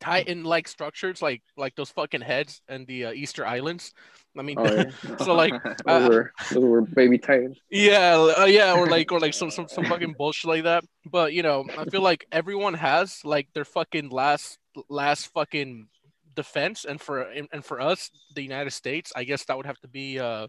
[0.00, 3.94] titan like structures like like those fucking heads and the uh, easter islands
[4.38, 5.16] i mean Oh, yeah.
[5.24, 5.54] so like
[5.86, 7.58] Those were those were baby titans.
[7.70, 10.84] Yeah, uh, yeah, or like, or like some, some some fucking bullshit like that.
[11.10, 15.88] But you know, I feel like everyone has like their fucking last last fucking
[16.34, 19.80] defense, and for and, and for us, the United States, I guess that would have
[19.80, 20.48] to be uh,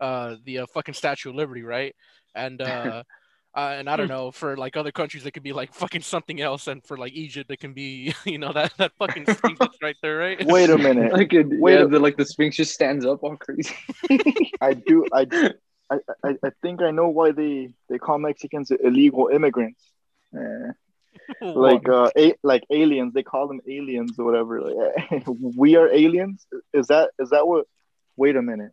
[0.00, 1.94] uh, the uh, fucking Statue of Liberty, right?
[2.34, 3.02] And uh,
[3.56, 6.40] uh, and I don't know, for like other countries, it could be like fucking something
[6.40, 9.78] else, and for like Egypt, it can be you know that that fucking sphinx that's
[9.82, 10.44] right there, right?
[10.46, 11.12] Wait a minute.
[11.12, 13.74] like it, Wait yeah, a- the, like the sphinx just stands up all crazy
[14.60, 15.06] I do.
[15.12, 15.26] I,
[15.90, 19.82] I, I, I think I know why they, they call Mexicans illegal immigrants.
[20.36, 20.72] Eh,
[21.40, 23.14] like uh, a, like aliens.
[23.14, 24.60] They call them aliens or whatever.
[24.60, 26.46] Like, we are aliens.
[26.72, 27.66] Is that is that what?
[28.16, 28.72] Wait a minute.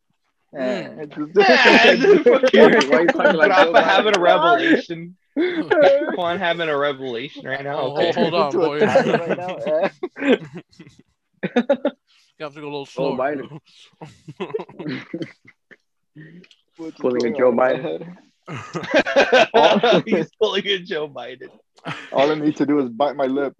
[0.55, 0.99] Eh, Hmm.
[0.99, 1.95] it's just- Why are
[3.01, 5.17] you talking like Rafa having a revelation.
[6.15, 7.79] Juan having a revelation right now.
[7.79, 8.11] Oh, Okay.
[8.13, 8.79] hold on, Into a boy.
[8.79, 9.89] title right now, eh?
[12.39, 13.17] You have to go a little slower.
[13.17, 13.59] Biden.
[16.77, 17.81] What's Pulling a Joe on Biden.
[17.81, 18.17] head?
[20.05, 21.49] He's pulling a Joe Biden.
[22.11, 23.55] All I need to do is bite my lip.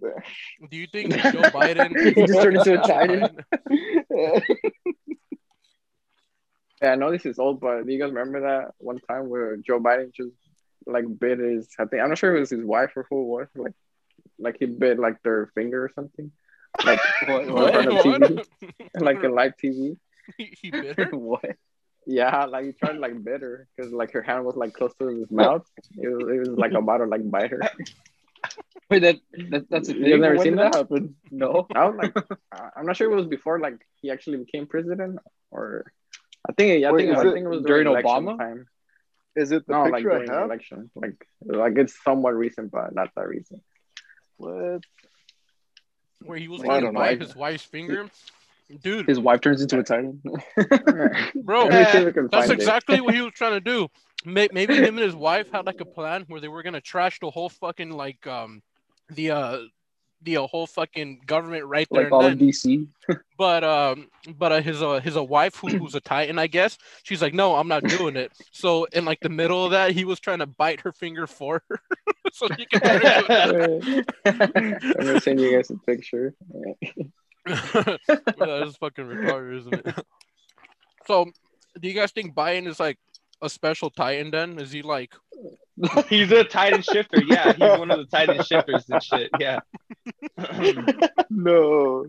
[0.70, 2.14] Do you think Joe Biden?
[2.14, 3.28] He just turned into a titan.
[6.84, 9.28] Biden- Yeah, I know this is old, but do you guys remember that one time
[9.28, 10.32] where Joe Biden just
[10.86, 11.68] like bit his?
[11.78, 13.48] I think I'm not sure if it was his wife or who it was.
[13.54, 13.72] Like,
[14.38, 16.30] like he bit like their finger or something.
[16.84, 17.72] Like What- in what?
[17.72, 18.46] front of TV,
[19.00, 19.96] like in live TV.
[20.38, 21.04] he, he bit her.
[21.16, 21.44] what?
[22.06, 24.92] Yeah, like he tried to like bit her because like her hand was like close
[24.98, 25.64] to his mouth.
[25.96, 27.60] It was, it was like about to like bite her.
[28.90, 29.16] Wait, that,
[29.50, 30.10] that that's a You thing.
[30.10, 30.74] guys never when seen did that?
[30.74, 31.16] happen?
[31.30, 31.66] No.
[31.74, 32.14] I was like,
[32.52, 35.18] I- I'm not sure if it was before like he actually became president
[35.50, 35.90] or
[36.48, 38.38] I think I Wait, think I it think it was during during, Obama?
[38.38, 38.66] time.
[39.36, 40.44] Is it the No, like picture during I have?
[40.46, 43.62] election, like like it's somewhat recent, but not that recent.
[44.36, 44.82] What?
[46.24, 48.08] Where he was I trying to don't bite his wife's finger.
[48.82, 50.22] Dude, His wife turns into a titan.
[51.34, 52.54] bro, Let me see if I can that's find it.
[52.54, 53.88] exactly what he was trying to do.
[54.24, 57.30] Maybe him and his wife had like a plan where they were gonna trash the
[57.30, 58.62] whole fucking like um
[59.10, 59.58] the uh
[60.24, 62.32] the uh, whole fucking government right there Like all then.
[62.32, 62.86] of DC.
[63.36, 64.08] But um,
[64.38, 66.78] but uh, his uh, his uh, wife who, who's a Titan, I guess.
[67.02, 68.30] She's like, no, I'm not doing it.
[68.52, 71.60] So in like the middle of that, he was trying to bite her finger for
[71.68, 71.80] her,
[72.32, 72.80] so she can.
[74.24, 76.32] I'm gonna send you guys a picture.
[77.44, 79.94] that is fucking retarded, isn't it?
[81.06, 81.26] So,
[81.80, 82.98] do you guys think Biden is like
[83.44, 84.30] a special Titan?
[84.30, 85.14] Then is he like?
[86.08, 87.22] He's a Titan shifter.
[87.22, 89.30] Yeah, he's one of the Titan shifters and shit.
[89.38, 89.60] Yeah.
[91.30, 92.06] No.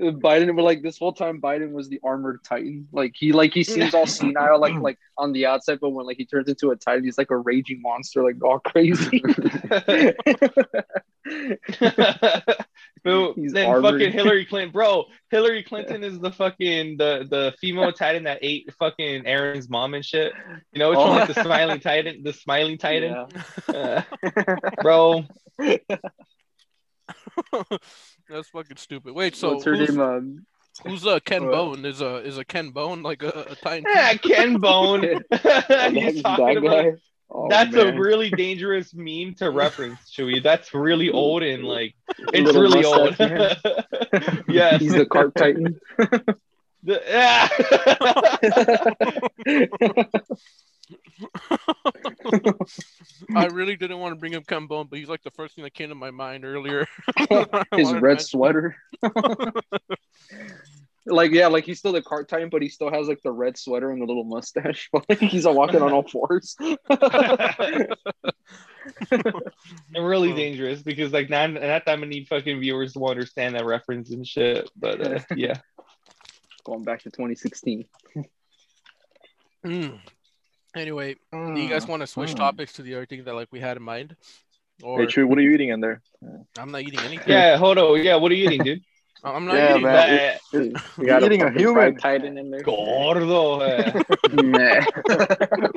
[0.00, 2.88] Biden, but like this whole time, Biden was the armored Titan.
[2.92, 6.16] Like he, like he seems all senile, like like on the outside, but when like
[6.16, 9.22] he turns into a Titan, he's like a raging monster, like all crazy.
[13.02, 13.32] Boo.
[13.36, 13.94] He's then armored.
[13.94, 15.04] fucking Hillary Clinton, bro.
[15.30, 20.04] Hillary Clinton is the fucking the the female Titan that ate fucking Eren's mom and
[20.04, 20.32] shit.
[20.72, 21.08] You know, which Oh.
[21.08, 23.26] one like the smiling Titan, the smiling Titan,
[23.72, 24.02] Yeah.
[24.08, 25.24] Uh, bro.
[28.28, 29.14] That's fucking stupid.
[29.14, 30.00] Wait, So so what's her who's, name?
[30.00, 30.46] Um,
[30.86, 31.84] who's uh, Ken Uh, Bone?
[31.84, 33.84] Is a is a Ken Bone like a, a Titan?
[33.92, 35.00] Yeah, Ken Bone.
[35.30, 36.94] That, He's that talking about.
[37.30, 37.36] Guy.
[37.38, 40.42] Oh, That's a really dangerous meme to reference, Chewy.
[40.42, 41.94] That's really old and like
[42.32, 43.18] it's Little really old.
[43.18, 43.58] mustache
[44.48, 44.80] yes.
[44.80, 45.78] he's the cart Titan.
[46.82, 47.48] The- ah.
[53.36, 55.64] I really didn't want to bring up Ken Bone, but he's like the first thing
[55.64, 56.86] that came to my mind earlier.
[57.74, 58.76] His red sweater.
[61.06, 63.56] Like yeah, like he's still the cart Titan, but he still has like the red
[63.56, 64.88] sweater and the little mustache.
[64.92, 66.56] But like he's all walking on all fours.
[69.10, 69.24] and
[69.94, 73.64] really dangerous because like now at that time I need fucking viewers to understand that
[73.64, 74.70] reference and shit.
[74.76, 75.58] But uh, yeah.
[76.64, 77.86] Going back to 2016.
[79.64, 79.98] Mm.
[80.76, 82.36] Anyway, do you guys want to switch Mm.
[82.36, 84.16] topics to the other thing that like we had in mind?
[84.82, 86.00] Or Hey, Chewy, what are you eating in there?
[86.58, 87.28] I'm not eating anything.
[87.28, 88.02] Yeah, hold on.
[88.02, 88.82] Yeah, what are you eating, dude?
[89.24, 89.84] I'm not Yeah, eating.
[89.84, 89.94] man.
[89.94, 91.72] Uh, You're We got eating a fucking human.
[91.72, 92.62] fried Titan in there.
[92.64, 93.60] Gordo.
[94.32, 94.84] Nah.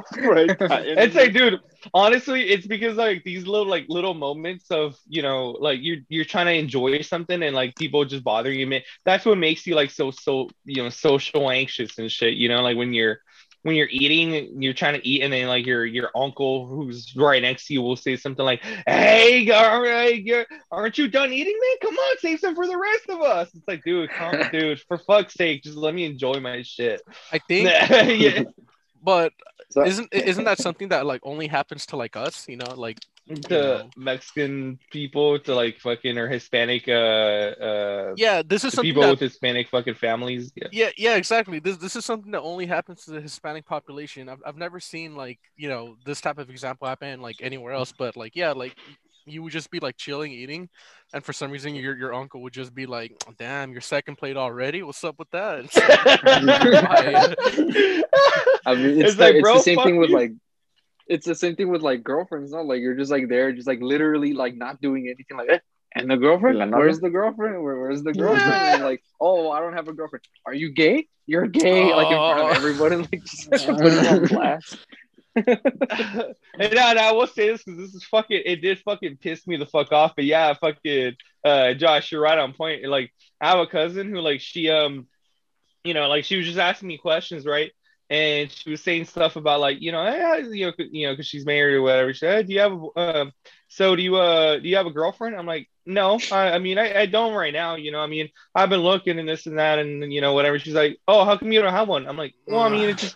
[0.70, 1.60] It's like, dude,
[1.94, 6.26] honestly, it's because like these little like little moments of you know, like you're you're
[6.26, 8.68] trying to enjoy something and like people just bothering you.
[8.68, 12.36] Man, that's what makes you like so so you know social anxious and shit.
[12.36, 13.20] You know, like when you're
[13.64, 17.42] when you're eating, you're trying to eat, and then like your your uncle who's right
[17.42, 21.58] next to you will say something like, "Hey, all right, you're, aren't you done eating,
[21.60, 21.78] man?
[21.82, 24.98] Come on, save some for the rest of us." It's like, dude, calm, dude, for
[24.98, 27.02] fuck's sake, just let me enjoy my shit.
[27.32, 27.66] I think,
[28.22, 28.44] yeah.
[29.04, 29.34] but
[29.74, 32.48] So- isn't isn't that something that like only happens to like us?
[32.48, 33.00] You know, like
[33.50, 33.90] to know.
[33.96, 39.04] Mexican people to like fucking or Hispanic uh uh yeah, this is to something people
[39.04, 40.52] that with Hispanic fucking families.
[40.56, 40.68] Yeah.
[40.72, 41.60] Yeah, yeah, exactly.
[41.60, 44.30] This this is something that only happens to the Hispanic population.
[44.30, 47.94] I've I've never seen like you know this type of example happen like anywhere else.
[47.98, 48.76] But like yeah, like
[49.26, 50.70] you would just be like chilling eating,
[51.14, 54.38] and for some reason your your uncle would just be like, "Damn, your second plate
[54.38, 54.84] already?
[54.84, 55.66] What's up with that?"
[58.66, 60.32] I mean, it's, It's the, like, it's bro, the same fuck thing with like,
[61.08, 62.52] it's the same thing with like girlfriends.
[62.52, 65.38] Not like you're just like there, just like literally like not doing anything.
[65.38, 65.60] Like, eh,
[65.96, 66.58] and the girlfriend?
[66.60, 66.78] La nada.
[66.82, 67.62] Where's the girlfriend?
[67.62, 68.52] Where, where's the girlfriend?
[68.52, 70.24] And like, oh, I don't have a girlfriend.
[70.46, 71.08] Are you gay?
[71.26, 72.50] You're gay, like in front Oh.
[72.50, 74.78] of everybody, like just putting it on blast.
[75.36, 79.58] And now I will say this because this is fucking it did fucking piss me
[79.58, 80.14] the fuck off.
[80.16, 82.86] But yeah, fucking uh Josh, you're right on point.
[82.86, 85.08] Like I have a cousin who like she um
[85.84, 87.72] you know like she was just asking me questions, right?
[88.10, 90.08] And she was saying stuff about like you know
[90.52, 92.14] you know you know because she's married or whatever.
[92.14, 93.32] She said, hey, "Do you have a um
[93.70, 96.78] so do you uh do you have a girlfriend?" I'm like, "No, I, I mean
[96.78, 97.76] I, I don't right now.
[97.76, 100.60] You know, I mean I've been looking and this and that and you know whatever."
[100.60, 102.98] She's like, "Oh, how come you don't have one?" I'm like, "Well, I mean it
[103.00, 103.16] just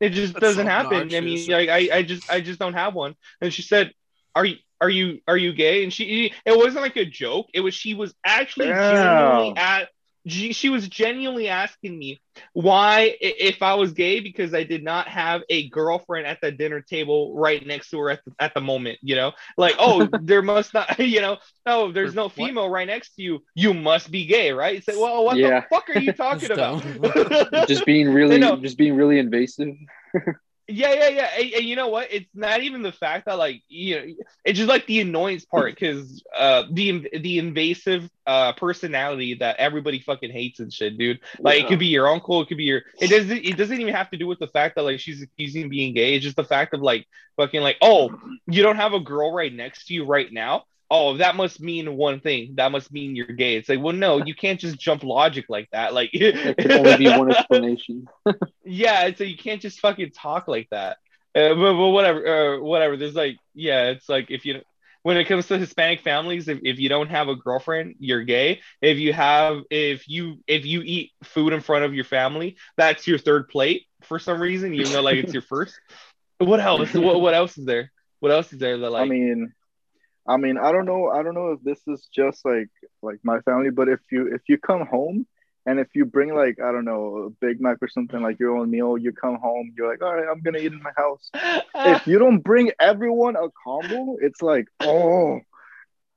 [0.00, 1.14] it just That's doesn't so happen.
[1.14, 3.92] I mean, like I, I just I just don't have one." And she said,
[4.34, 7.48] "Are you are you are you gay?" And she it wasn't like a joke.
[7.54, 8.74] It was she was actually Damn.
[8.74, 9.88] genuinely at
[10.26, 12.20] she, she was genuinely asking me
[12.52, 16.80] why if I was gay because I did not have a girlfriend at the dinner
[16.80, 19.32] table right next to her at the, at the moment, you know?
[19.56, 22.34] Like, oh, there must not, you know, oh, there's no What?
[22.36, 23.40] female right next to you.
[23.54, 24.76] You must be gay, right?
[24.76, 25.60] It's like, well, what Yeah.
[25.60, 26.82] the fuck are you talking That's about?
[27.66, 28.56] just being really, know.
[28.56, 29.74] just being really invasive.
[30.70, 31.30] Yeah, yeah, yeah.
[31.38, 32.08] And, and you know what?
[32.12, 35.74] It's not even the fact that like you know, it's just like the annoyance part
[35.74, 41.20] because uh the the invasive uh personality that everybody fucking hates and shit, dude.
[41.40, 42.82] Like it could be your uncle, it could be your.
[43.00, 43.46] It doesn't.
[43.46, 46.14] It doesn't even have to do with the fact that like she's accusing being gay.
[46.14, 47.06] It's just the fact of like
[47.38, 48.10] fucking like oh
[48.46, 50.64] you don't have a girl right next to you right now.
[50.90, 52.54] Oh, that must mean one thing.
[52.56, 53.56] That must mean you're gay.
[53.56, 55.92] It's like, well, no, you can't just jump logic like that.
[55.92, 58.08] Like, There can only be one explanation.
[58.64, 60.96] yeah, so you can't just fucking talk like that.
[61.34, 62.96] Uh, but, but whatever, uh, whatever.
[62.96, 64.62] There's like, yeah, it's like if you
[65.02, 68.60] when it comes to Hispanic families, if, if you don't have a girlfriend, you're gay.
[68.82, 73.06] If you have if you if you eat food in front of your family, that's
[73.06, 75.78] your third plate for some reason, even though like it's your first.
[76.38, 76.92] What else?
[76.94, 77.92] what what else is there?
[78.20, 79.54] What else is there that like I mean,
[80.28, 81.10] I mean, I don't know.
[81.10, 82.70] I don't know if this is just like
[83.02, 85.26] like my family, but if you if you come home
[85.66, 88.56] and if you bring like I don't know a Big Mac or something like your
[88.58, 91.30] own meal, you come home, you're like, all right, I'm gonna eat in my house.
[91.84, 95.40] if you don't bring everyone a combo, it's like, oh,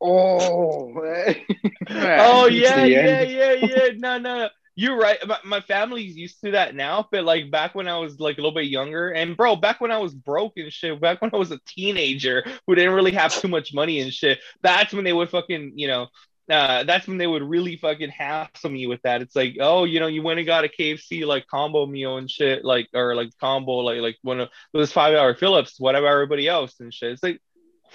[0.02, 0.94] oh,
[2.18, 3.88] oh It's yeah, yeah, yeah, yeah.
[3.98, 5.18] No, no, you're right.
[5.46, 8.56] My, family's used to that now, but like back when I was like a little
[8.56, 11.52] bit younger, and bro, back when I was broke and shit, back when I was
[11.52, 15.30] a teenager who didn't really have too much money and shit, that's when they would
[15.30, 16.08] fucking, you know.
[16.50, 19.22] Uh, that's when they would really fucking hassle me with that.
[19.22, 22.30] It's like, oh, you know, you went and got a KFC like combo meal and
[22.30, 26.50] shit, like or like combo, like like one of those five hour Phillips, whatever everybody
[26.50, 27.12] else and shit.
[27.12, 27.40] It's like,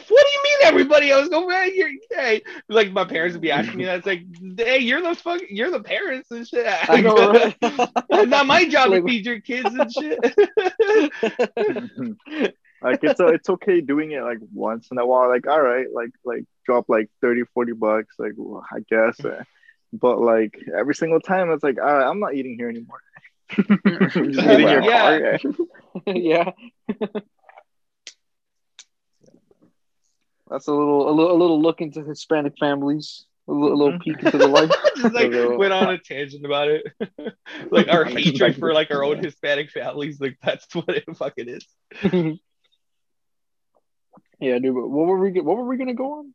[0.08, 3.50] what do you mean everybody else go man you're gay like my parents would be
[3.50, 4.22] asking me that it's like
[4.58, 7.56] hey you're the fuck you're the parents and shit I know, right?
[7.62, 10.18] it's not my job to feed your kids and shit
[12.82, 15.28] like it's a, it's okay doing it like once in a while.
[15.28, 18.14] Like all right, like like drop like 30, 40 bucks.
[18.18, 19.42] Like well, I guess, uh,
[19.94, 23.00] but like every single time, it's like all right, I'm not eating here anymore.
[23.50, 25.38] Just eating your Yeah.
[25.38, 25.50] car.
[26.06, 26.50] yeah.
[30.48, 33.24] That's a little, a little, a little look into Hispanic families.
[33.48, 34.70] A little, a little peek into the life.
[34.96, 36.84] just like Although- went on a tangent about it
[37.70, 41.64] like our hatred for like our own hispanic families like that's what it fucking is
[44.40, 44.74] yeah, dude.
[44.74, 45.40] But what were we?
[45.40, 46.34] What were we gonna go on?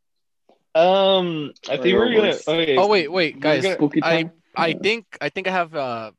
[0.73, 3.61] um i think we're gonna okay Oh wait, wait, guys.
[3.61, 4.31] gonna- Spooky I time.
[4.55, 6.11] I think I think I have uh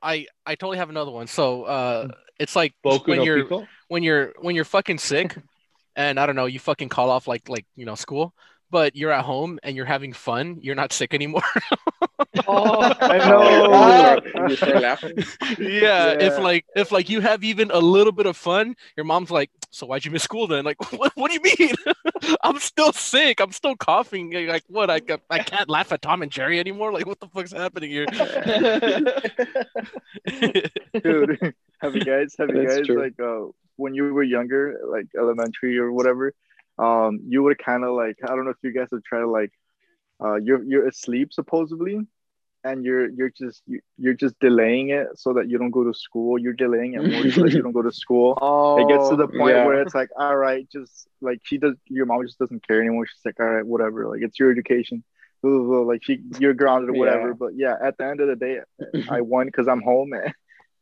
[0.00, 1.26] I I totally have another one.
[1.26, 3.66] So uh it's like Boku when no you're Pico?
[3.88, 5.36] when you're when you're fucking sick
[5.96, 8.34] and I don't know, you fucking call off like like you know school,
[8.70, 11.42] but you're at home and you're having fun, you're not sick anymore.
[12.46, 14.46] Oh, I know.
[14.48, 15.16] you start laughing.
[15.58, 19.30] yeah, if like if like you have even a little bit of fun, your mom's
[19.30, 21.74] like, "So why'd you miss school then?" Like, what, what do you mean?
[22.44, 23.40] I'm still sick.
[23.40, 24.32] I'm still coughing.
[24.32, 24.90] Like, what?
[24.90, 26.92] I I can't laugh at Tom and Jerry anymore.
[26.92, 28.06] Like, what the fuck's happening here?
[31.02, 33.00] dude have you guys have you That's guys true.
[33.02, 33.46] like uh
[33.80, 34.62] when you were younger
[34.94, 36.32] like elementary or whatever
[36.78, 39.30] um you would kind of like i don't know if you guys would try to
[39.40, 39.52] like
[40.24, 42.00] uh you're you're asleep supposedly
[42.64, 45.94] and you're you're just you, you're just delaying it so that you don't go to
[45.94, 49.08] school you're delaying it more so that you don't go to school oh, it gets
[49.08, 49.64] to the point yeah.
[49.66, 53.06] where it's like all right just like she does your mom just doesn't care anymore
[53.06, 55.02] she's like all right whatever like it's your education
[55.42, 55.78] Blah, blah, blah.
[55.92, 57.34] like she you're grounded or whatever Yeah.
[57.38, 58.60] but yeah at the end of the day
[59.10, 60.12] i won because i'm home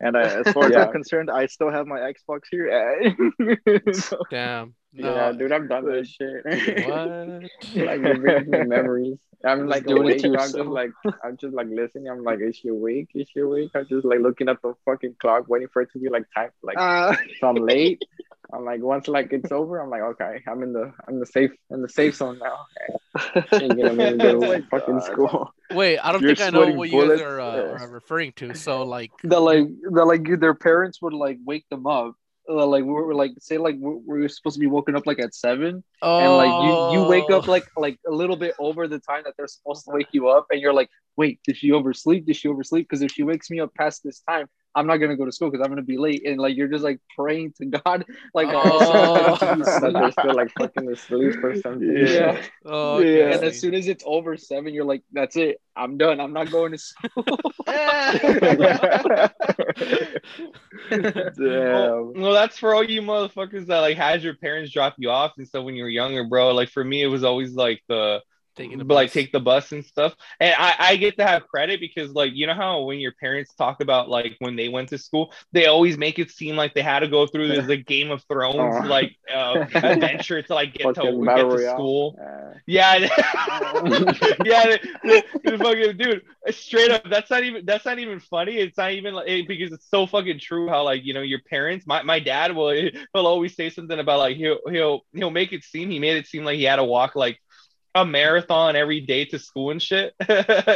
[0.00, 0.84] and I, as far as Yeah.
[0.87, 2.68] i'm concerned i still have my xbox here
[3.92, 4.74] So, Damn.
[4.94, 5.14] No.
[5.14, 6.42] Yeah, dude, I'm done with this shit.
[6.88, 7.50] What?
[7.74, 9.18] like it brings me memories.
[9.44, 10.22] I'm Just like doing it awake.
[10.22, 10.90] to I'm just like
[11.22, 12.08] I'm just like listening.
[12.08, 13.08] I'm like, is she awake?
[13.14, 13.70] Is she awake?
[13.74, 16.50] I'm just like looking at the fucking clock, waiting for it to be like time.
[16.62, 18.02] Like uh, so I'm late.
[18.52, 21.50] I'm like once like it's over, I'm like okay, I'm in the I'm the safe
[21.70, 22.66] in the safe zone now.
[23.52, 25.52] Ain't gonna make go Oh to fucking school.
[25.70, 28.32] Wait, I don't You're think I know sweating what you guys are, uh, are referring
[28.37, 28.54] to.
[28.54, 32.14] So like, that like that like their parents would like wake them up.
[32.48, 35.06] Uh, like we were like say like we we were supposed to be woken up
[35.06, 38.54] like at seven, oh, and like you you wake up like like a little bit
[38.58, 41.58] over the time that they're supposed to wake you up, and you're like, wait, did
[41.58, 42.24] she oversleep?
[42.24, 42.88] Did she oversleep?
[42.88, 44.46] Because if she wakes me up past this time,
[44.78, 46.84] I'm not gonna go to school because I'm gonna be late, and like you're just
[46.84, 49.36] like praying to God, like Oh.
[49.80, 52.06] but they're still like fucking asleep or something.
[52.06, 52.40] Yeah.
[52.64, 53.34] Oh, okay, Yeah.
[53.34, 55.60] And as soon as it's over seven, you're like, that's it.
[55.76, 56.20] I'm done.
[56.20, 57.24] I'm not going to school.
[57.66, 59.30] damn
[61.38, 65.32] Well, well, that's for all you motherfuckers that like had your parents drop you off
[65.38, 66.52] and stuff when you were younger, bro.
[66.52, 68.20] Like for me, it was always like the
[68.58, 70.14] Taking the but, like take the bus and stuff.
[70.40, 73.54] And I, I get to have credit because like you know how when your parents
[73.54, 76.82] talk about like when they went to school, they always make it seem like they
[76.82, 78.86] had to go through this like Game of Thrones Oh.
[78.86, 81.74] like uh, adventure to like get to get to royale.
[81.76, 82.18] school.
[82.20, 82.98] Uh, Yeah,
[84.44, 86.22] yeah, the, the, the fucking dude.
[86.50, 88.56] Straight up, that's not even that's not even funny.
[88.56, 90.68] It's not even like it- because it's so fucking true.
[90.68, 91.86] How like you know your parents.
[91.86, 92.70] My, my dad will
[93.14, 96.26] he'll always say something about like he'll he'll he'll make it seem he made it
[96.26, 97.38] seem like he had to walk like
[97.94, 100.14] a marathon every day to school and shit.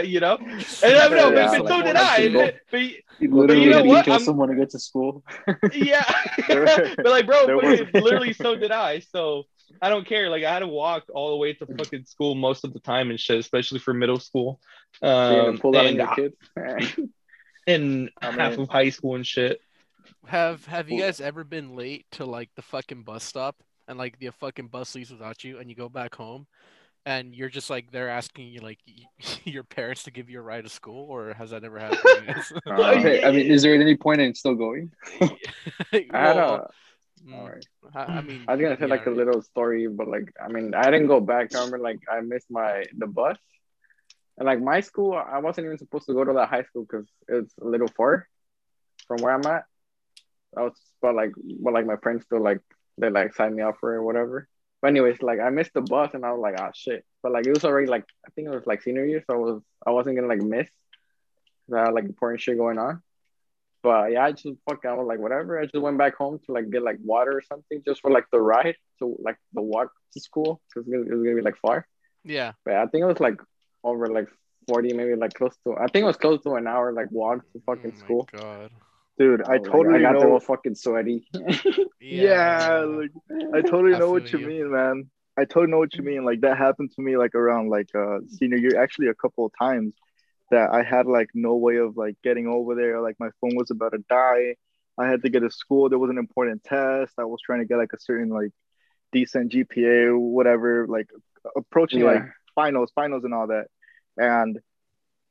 [0.05, 2.17] you know, and I know, Yeah, but, but so did I.
[2.19, 4.79] people- But, but You literally you know need to kill I'm- someone to get to
[4.79, 5.23] school.
[5.73, 6.05] yeah,
[6.49, 9.01] but like, bro, but was- literally, so did I.
[9.01, 9.45] So
[9.81, 10.29] I don't care.
[10.31, 13.11] Like, I had to walk all the way to fucking school most of the time
[13.11, 14.61] and shit, especially for middle school.
[15.03, 16.97] you're Um, pull that on and, your kids.
[17.67, 19.61] and I half of high school and shit.
[20.27, 23.57] Have Have you guys ever been late to like the fucking bus stop
[23.89, 26.47] and like the fucking bus leaves without you, and you go back home,
[27.05, 28.79] and you're just like they're asking you like
[29.45, 32.01] your parents to give you a ride to school, or has that never happened?
[32.03, 32.53] to you guys?
[32.67, 34.91] Uh, Okay, I mean, is there at any point in still going?
[35.21, 35.29] I
[36.13, 36.55] had Well,
[37.27, 37.67] a, mm, Alright.
[37.95, 40.49] I, I mean, I was gonna say yeah, like a little story, but like I
[40.49, 41.55] mean I didn't go back.
[41.55, 43.37] I remember like I missed my the bus,
[44.39, 47.07] and like my school, I wasn't even supposed to go to that high school because
[47.29, 48.29] it's a little far
[49.09, 49.65] from where I'm at.
[50.57, 52.61] I was but like but like my friends still like
[52.99, 54.49] they like signed me up for it or whatever.
[54.83, 57.05] But anyways, like I missed the bus and I was like, oh shit.
[57.23, 59.39] But like it was already like I think it was like senior year, so I
[59.39, 60.69] was I wasn't gonna like miss
[61.69, 63.01] that like important shit going on.
[63.83, 65.59] But yeah, I just fuck I was like whatever.
[65.59, 68.27] I just went back home to like get like water or something just for like
[68.33, 71.87] the ride to like the walk to school because it was gonna be like far.
[72.25, 73.41] yeah, But I think it was like
[73.85, 74.29] over like
[74.69, 75.75] forty, maybe like close to.
[75.77, 78.29] I think it was close to an hour like walk to fucking Oh my school.
[78.33, 78.71] God.
[79.19, 80.31] Dude, I Like, totally I got there know.
[80.31, 81.29] all fucking sweaty.
[82.01, 83.11] Yeah, like
[83.55, 84.41] I totally I know what you you.
[84.41, 85.11] mean, man.
[85.39, 86.25] I totally know what you mean.
[86.25, 89.53] Like that happened to me like around like uh senior year, actually a couple of
[89.59, 89.95] times
[90.51, 93.01] that I had like no way of like getting over there.
[93.01, 94.57] Like my phone was about to die.
[94.99, 95.89] I had to get to school.
[95.89, 97.15] There was an important test.
[97.19, 98.51] I was trying to get like a certain like
[99.13, 101.09] decent GPA, whatever, like
[101.57, 102.05] approaching Yeah.
[102.05, 102.23] like
[102.55, 103.67] finals, finals and all that.
[104.19, 104.59] And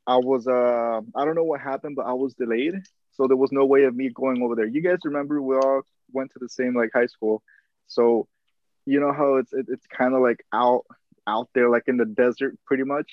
[0.07, 2.75] I was uh I don't know what happened, but I was delayed.
[3.11, 4.65] So there was no way of me going over there.
[4.67, 5.81] You guys remember we all
[6.11, 7.41] went to the same like high school.
[7.87, 8.27] So
[8.85, 10.83] you know how it's it, it's kind of like out
[11.27, 13.09] out there like in the desert pretty much.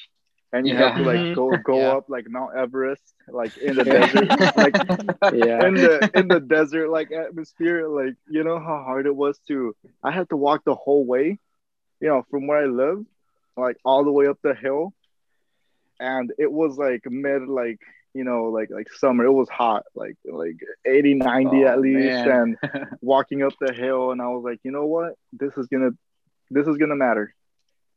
[0.52, 1.96] And you have to like go go Yeah.
[1.96, 4.76] up like Mount Everest, like in the desert, like
[5.30, 5.66] Yeah.
[5.66, 9.74] in the in the desert like atmosphere like you know how hard it was to
[10.02, 11.38] i had to walk the whole way
[12.00, 13.04] you know from where i live
[13.56, 14.92] like all the way up the hill
[16.00, 17.78] and it was like mid like
[18.14, 20.56] you know like like summer it was hot like like
[20.86, 22.56] 80 90 Oh, at least man.
[22.62, 25.90] and walking up the hill and i was like you know what this is gonna
[26.50, 27.34] this is gonna matter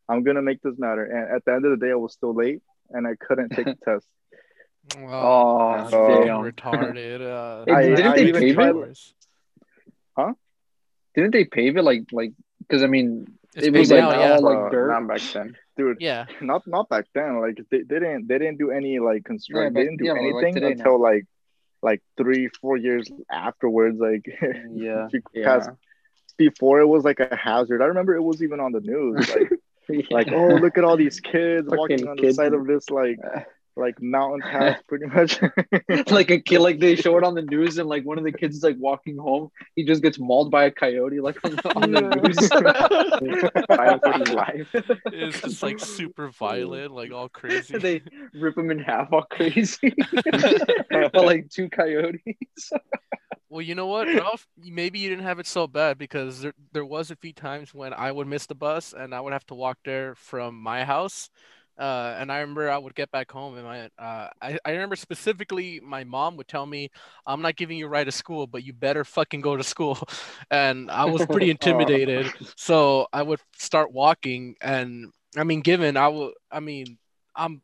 [0.10, 2.34] i'm gonna make this matter and at the end of the day i was still
[2.36, 2.60] late
[2.90, 4.06] and i couldn't take the test
[4.98, 5.84] Oh, Oh.
[5.92, 6.42] fucking damn.
[6.42, 7.22] retarded.
[7.22, 8.64] Uh, Hey, I- didn't I they even pave it?
[8.76, 9.14] hours.
[11.16, 12.34] Didn't they pave it like like?
[12.60, 14.36] Because I mean, It's it was like now, yeah.
[14.36, 14.92] all like dirt.
[14.92, 15.58] Not back then.
[15.78, 17.42] dude Yeah, not not back then.
[17.42, 19.76] Like they, they didn't they didn't do any like construct.
[19.76, 20.70] Yeah, they didn't do yeah, but, like, anything now.
[20.70, 21.26] until like
[21.82, 24.00] like three four years afterwards.
[24.00, 25.08] Like mm, Yeah.
[25.34, 25.68] because
[26.38, 27.82] before it was like a hazard.
[27.82, 29.30] I remember it was even on the news.
[29.30, 29.52] Like
[30.12, 33.18] like oh look at all these kids walking Fucking on the side of this like
[33.76, 35.40] like mountain pass pretty much.
[36.12, 38.32] like a kid, like they show it on the news, and like one of the
[38.32, 41.76] kids is like walking home, he just gets mauled by a coyote, like on the,
[41.76, 42.48] on the news.
[43.68, 44.70] Fighting for his life.
[45.06, 47.78] it's just like super violent, like all crazy.
[47.78, 48.02] they
[48.34, 49.94] rip him in half, all crazy.
[50.92, 52.72] but like two coyotes.
[53.52, 54.48] Well, you know what, Ralph?
[54.58, 57.94] Maybe you didn't have it so bad because there, there was a few times when
[57.94, 61.30] I would miss the bus and I would have to walk there from my house.
[61.78, 64.96] Uh, and I remember I would get back home and my uh, I, I remember
[64.96, 66.90] specifically my mom would tell me,
[67.26, 69.98] "I'm not giving you a ride to school, but you better fucking go to school."
[70.52, 74.56] And I was pretty intimidated, so I would start walking.
[74.62, 76.98] And I mean, given I will, I mean,
[77.36, 77.62] I'm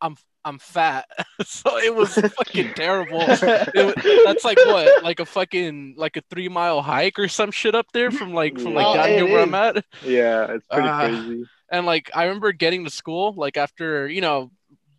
[0.00, 1.06] I'm I'm fat,
[1.44, 3.20] so it was fucking terrible.
[3.28, 7.74] It, that's like what, like a fucking like a three mile hike or some shit
[7.74, 9.84] up there from like from like Oh, down here where I'm at.
[10.04, 10.98] yeah, it's pretty Ah.
[11.00, 11.44] crazy.
[11.70, 14.50] And like I remember getting to school, like after you know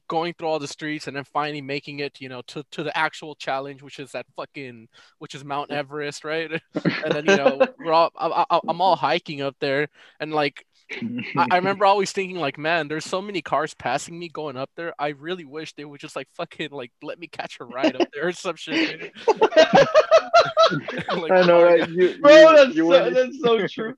[0.08, 2.96] going through all the streets and then finally making it, you know, to, to the
[2.98, 4.90] actual challenge, which is that fucking,
[5.20, 6.52] which is Mount Everest, right?
[6.84, 9.88] and then you know we're all I, I, I'm all hiking up there,
[10.20, 10.66] and like
[11.38, 14.70] I, I remember always thinking like, man, there's so many cars passing me going up
[14.76, 14.94] there.
[15.00, 18.10] I really wish they would just like fucking like let me catch a ride up
[18.14, 19.12] there or some shit.
[21.12, 21.90] Like, I know, oh, right?
[21.90, 23.96] You, Bro, you, that's you so, that's so true.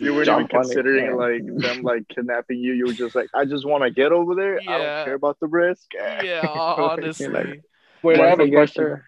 [0.00, 1.14] you weren't even Jump on it, considering yeah.
[1.14, 2.72] like them like kidnapping you.
[2.72, 4.58] You were just like, I just want to get over there.
[4.66, 5.92] I don't care about the risk.
[5.94, 7.28] Yeah, honestly.
[7.28, 7.62] like-
[8.02, 8.84] Wait, I have a Once I get question.
[8.84, 9.04] there-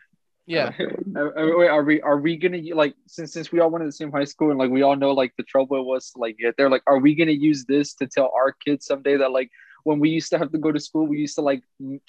[0.50, 0.72] Yeah.
[1.16, 3.86] Uh, uh, wait, are we are we gonna like since since we all went to
[3.86, 6.18] the same high school and like we all know like the trouble it was to
[6.20, 9.32] like get there like are we gonna use this to tell our kids someday that
[9.32, 9.50] like
[9.84, 11.62] when we used to have to go to school we used to like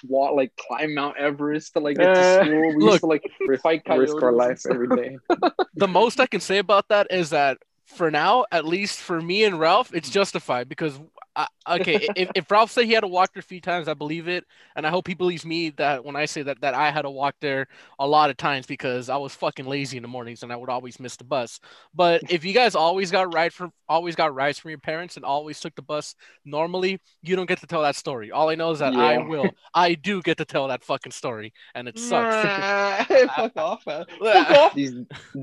[0.08, 3.06] walk like climb Mount Everest to like get to Uh, school we look, used to
[3.06, 3.24] like
[3.62, 5.18] fight coyotes risk our life every day.
[5.76, 9.44] the most I can say about that is that for now, at least for me
[9.44, 11.00] and Ralph, it's justified because
[11.34, 11.46] I,
[11.80, 14.28] okay, if, if Ralph said he had to walk there a few times, I believe
[14.28, 14.44] it,
[14.76, 17.10] and I hope he believes me that when I say that that I had to
[17.10, 17.68] walk there
[17.98, 20.68] a lot of times because I was fucking lazy in the mornings and I would
[20.68, 21.58] always miss the bus.
[21.94, 25.24] But if you guys always got ride from always got rides from your parents and
[25.24, 26.14] always took the bus
[26.44, 28.30] normally, you don't get to tell that story.
[28.30, 29.50] All I know is that I will.
[29.74, 32.36] I do get to tell that fucking story, and it sucks.
[33.36, 33.86] Fuck off.
[33.86, 34.04] man.
[34.20, 34.74] Fuck off.
[34.74, 34.96] These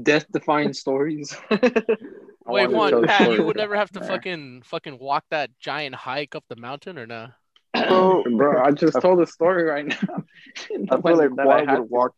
[0.04, 1.36] death-defying stories.
[2.46, 4.08] Wait, one, tell the Pat, you would never have to Yeah.
[4.08, 7.28] fucking fucking walk that giant hike up the mountain or no?
[7.74, 10.24] Bro, Bro, I just told a story right now.
[10.92, 11.84] I feel like That Juan had would to.
[11.84, 12.14] walk.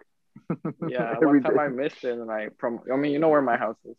[0.88, 1.64] Yeah, every one time day.
[1.64, 2.80] I missed it, and I from.
[2.92, 3.96] I mean, you know where my house is,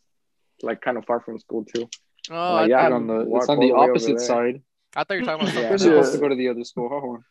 [0.62, 1.88] like kind of far from school too.
[2.30, 4.62] Oh, Like, yeah, It's on the, it's on the the way over opposite side.
[4.94, 5.68] I thought you were talking about Yeah.
[5.70, 5.88] You're something.
[5.88, 6.18] supposed Yeah.
[6.18, 7.00] to go to the other school, huh?
[7.06, 7.24] Juan?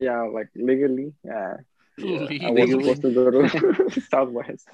[0.00, 1.12] Yeah, like legally.
[1.24, 1.56] Yeah,
[1.98, 2.62] I Legally.
[2.62, 4.68] was supposed to go to Southwest.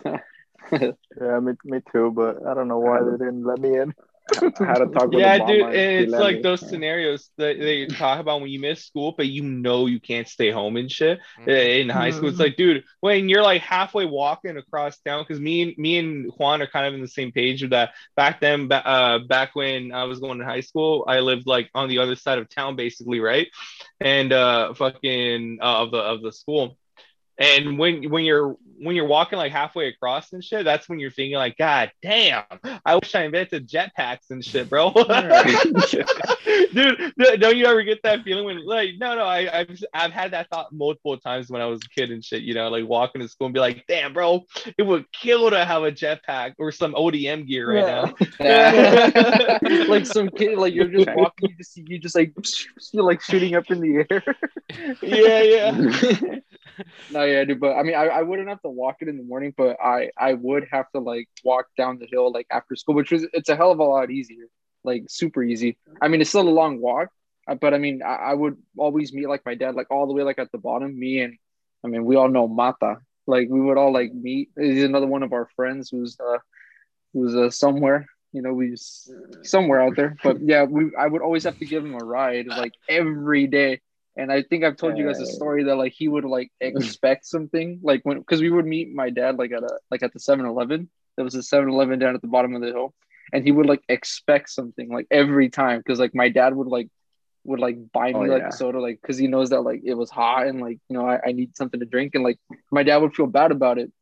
[1.20, 3.94] Yeah, me, me too, but I don't know why they um, didn't let me in.
[4.28, 6.68] I had to talk with Yeah, dude, and and it's let like those Yeah.
[6.68, 10.50] scenarios that they talk about when you miss school, but you know you can't stay
[10.50, 11.20] home and shit.
[11.38, 11.80] Mhm.
[11.80, 15.62] In high school, it's like, dude, when you're like halfway walking across town, because me
[15.62, 17.90] and me and Juan are kind of in the same page with that.
[18.16, 21.88] Back then, uh, back when I was going to high school, I lived like on
[21.88, 23.46] the other side of town, basically, right?
[24.00, 26.76] And uh, fucking uh, of the of the school.
[27.38, 31.10] And when when you're when you're walking like halfway across and shit, that's when you're
[31.10, 32.44] thinking like, God damn,
[32.84, 34.92] I wish I invented jetpacks and shit, bro.
[36.72, 40.32] Dude, don't you ever get that feeling when like no no I, I've I've had
[40.32, 43.20] that thought multiple times when I was a kid and shit, you know, like walking
[43.20, 44.44] to school and be like, damn, bro,
[44.78, 48.14] it would kill to have a jetpack or some ODM gear right now.
[48.40, 49.58] Yeah.
[49.88, 52.32] like some kid, like you're just walking, you just see you just like
[52.92, 54.24] You're like shooting up in the air.
[55.02, 56.38] yeah, yeah.
[57.10, 57.60] no, yeah, dude.
[57.60, 60.10] But I mean, I, I wouldn't have to walk it in the morning, but I
[60.18, 63.48] I would have to like walk down the hill like after school, which is it's
[63.48, 64.46] a hell of a lot easier,
[64.84, 65.78] like super easy.
[66.00, 67.08] I mean, it's still a long walk,
[67.48, 70.14] uh, but I mean, I, I would always meet like my dad, like all the
[70.14, 70.98] way like at the bottom.
[70.98, 71.36] Me and
[71.84, 72.98] I mean, we all know Mata.
[73.26, 74.50] Like we would all like meet.
[74.58, 76.38] He's another one of our friends who's uh
[77.12, 78.06] who's uh somewhere.
[78.32, 78.76] You know, we
[79.42, 80.16] somewhere out there.
[80.22, 83.80] But yeah, we I would always have to give him a ride like every day.
[84.16, 87.26] And I think I've told you guys a story that like he would like expect
[87.26, 90.18] something like when because we would meet my dad like at a like at the
[90.18, 90.88] 7-Eleven.
[91.16, 92.94] There was a 7-Eleven down at the bottom of the hill.
[93.32, 95.78] And he would like expect something like every time.
[95.78, 96.88] Because like my dad would like
[97.44, 98.48] would like buy oh, me Oh, like yeah.
[98.48, 101.06] a soda like because he knows that like it was hot and like you know
[101.06, 102.14] I, I need something to drink.
[102.14, 102.38] And like
[102.72, 103.92] my dad would feel bad about it.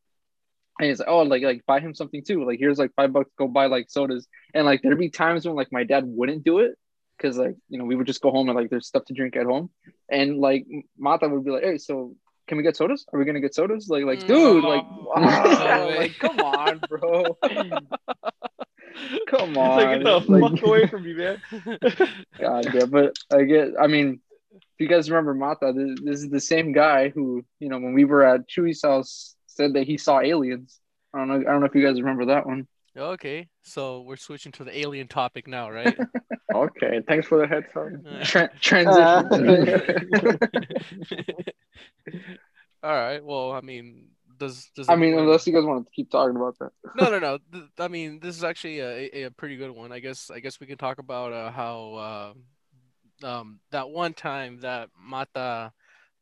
[0.79, 2.45] And he's like oh like like buy him something too.
[2.45, 3.31] Like here's like five bucks.
[3.37, 4.29] Go buy like sodas.
[4.55, 6.79] And like there'd be times when like my dad wouldn't do it
[7.25, 9.35] because like you know we would just go home and like there's stuff to drink
[9.37, 9.71] at home
[10.11, 10.67] and like
[10.99, 12.15] Mata would be like hey so
[12.47, 14.27] can we get sodas are we gonna get sodas like like mm.
[14.27, 17.25] dude like wow, like come on bro
[19.27, 21.41] come on like get the Like, fuck away from me, man.
[22.39, 23.71] God, yeah, but I get.
[23.81, 24.21] I mean,
[24.53, 27.93] if you guys remember Mata, this, this is the same guy who, you know, when
[27.93, 30.79] we were at Chewy's house, said that he saw aliens.
[31.13, 31.41] I don't know.
[31.41, 32.69] I don't know if you guys remember that one.
[32.97, 35.97] Okay, so we're switching to the alien topic now, right?
[36.55, 37.89] okay, thanks for the heads up.
[38.25, 40.39] Tra- transition.
[42.83, 43.25] All right.
[43.25, 46.37] Well, I mean, does does I mean, anyone- unless you guys want to keep talking
[46.37, 46.71] about that.
[46.97, 47.39] no, no, no.
[47.53, 49.91] Th- I mean, this is actually a, a, a pretty good one.
[49.91, 50.31] I guess.
[50.31, 52.35] I guess we can talk about uh, how
[53.23, 55.73] uh, um, that one time that Mata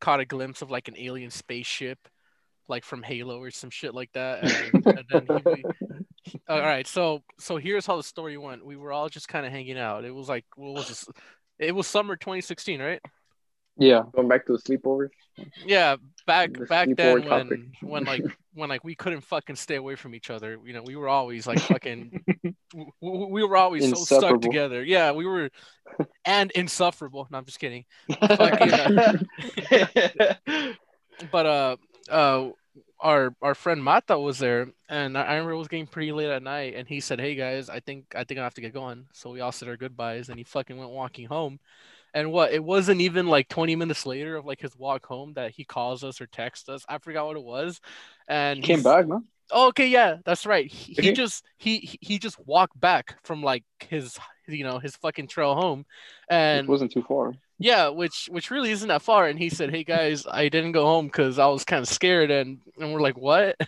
[0.01, 1.99] caught a glimpse of like an alien spaceship,
[2.68, 5.64] like from Halo or some shit like that, and, and then he, he-
[6.49, 6.87] all right.
[6.87, 8.64] So, so here's how the story went.
[8.64, 10.05] We were all just kind of hanging out.
[10.05, 11.09] It was like, what was this?
[11.59, 13.01] It was summer 2016, right?
[13.79, 14.03] Yeah.
[14.14, 15.09] Going back to the sleepovers.
[15.64, 15.97] Yeah,
[16.27, 17.61] back The back then when topic.
[17.81, 18.23] when like
[18.55, 20.59] when like we couldn't fucking stay away from each other.
[20.62, 22.23] You know, we were always like fucking.
[22.73, 24.85] w- w- we were always so stuck together.
[24.85, 25.49] Yeah, we were,
[26.27, 27.27] and insufferable.
[27.31, 27.87] No, I'm just kidding.
[28.20, 29.18] Fucking, uh,
[31.31, 31.77] but uh,
[32.11, 32.49] uh,
[33.03, 36.42] our our friend Mata was there, and I remember it was getting pretty late at
[36.42, 39.07] night, and he said, "Hey guys, I think I think I have to get going."
[39.12, 41.61] So we all said our goodbyes, and he fucking went walking home.
[42.14, 42.53] And what?
[42.53, 46.05] It wasn't even like 20 minutes later of like his walk home that he calls
[46.05, 46.84] us or texts us.
[46.88, 47.80] I forgot what it was.
[48.28, 49.24] And He came back, no?
[49.51, 50.66] Oh, okay, yeah, that's right.
[50.70, 54.18] He, he just he he- he just walked back from like his
[54.49, 55.84] you know his fucking trail home,
[56.28, 57.34] and it wasn't too far.
[57.59, 59.26] yeah, which which really isn't that far.
[59.26, 62.30] And he said, "Hey guys, I didn't go home because I was kind of scared."
[62.30, 63.57] And and we're like, "What?"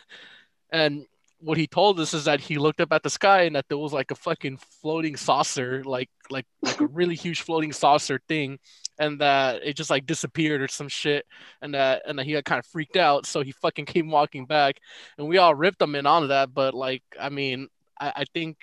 [0.71, 1.07] And
[1.41, 3.79] what he told us is that he looked up at the sky and that there
[3.79, 8.59] was like a fucking floating saucer, like like like a really huge floating saucer thing,
[8.99, 11.27] and that it just like disappeared or some shit,
[11.63, 13.27] and that and that he got kind of freaked out.
[13.27, 14.77] So he fucking came walking back,
[15.19, 16.55] and we all ripped him in on that.
[16.55, 17.69] But like, I mean,
[17.99, 18.57] I, I think,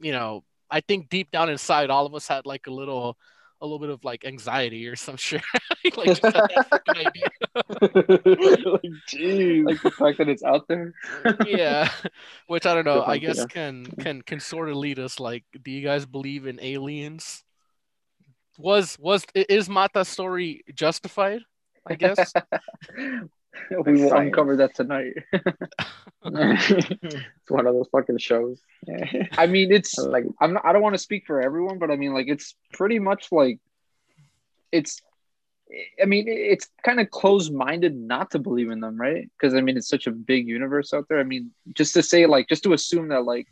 [0.00, 3.16] you know, I think deep down inside, all of us had like a little
[3.60, 5.42] a little bit of like anxiety or some shit.
[5.96, 6.34] like just that
[6.70, 7.28] freaking idea.
[8.72, 9.64] like, jeez.
[9.64, 10.94] like the fact that it's out there.
[11.46, 11.90] yeah,
[12.46, 13.02] which I don't know.
[13.04, 13.46] I guess yeah.
[13.46, 15.18] can can can sort of lead us.
[15.18, 17.44] Like, do you guys believe in aliens?
[18.58, 21.42] Was was is Mata's story justified?
[21.86, 22.32] I guess.
[23.70, 24.26] we will Science.
[24.26, 25.14] uncover that tonight.
[26.24, 28.60] it's one of those fucking shows.
[29.36, 31.96] I mean, it's like I'm not, I don't want to speak for everyone, but I
[31.96, 33.60] mean, like, it's pretty much like
[34.72, 35.00] it's.
[36.02, 39.28] I mean, it's kind of closed-minded not to believe in them, right?
[39.38, 41.20] Because I mean, it's such a big universe out there.
[41.20, 43.48] I mean, just to say like, just to assume that like,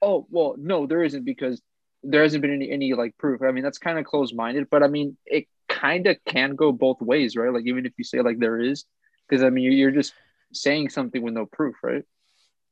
[0.00, 1.60] oh well, no, there isn't because
[2.10, 3.42] there hasn't been any any like proof.
[3.42, 7.00] I mean, that's kind of closed-minded, but I mean, it kind of can go both
[7.00, 7.52] ways, right?
[7.52, 8.84] Like, even if you say like there is,
[9.28, 10.14] because I mean, you're, you're just
[10.52, 12.04] saying something with no proof, right?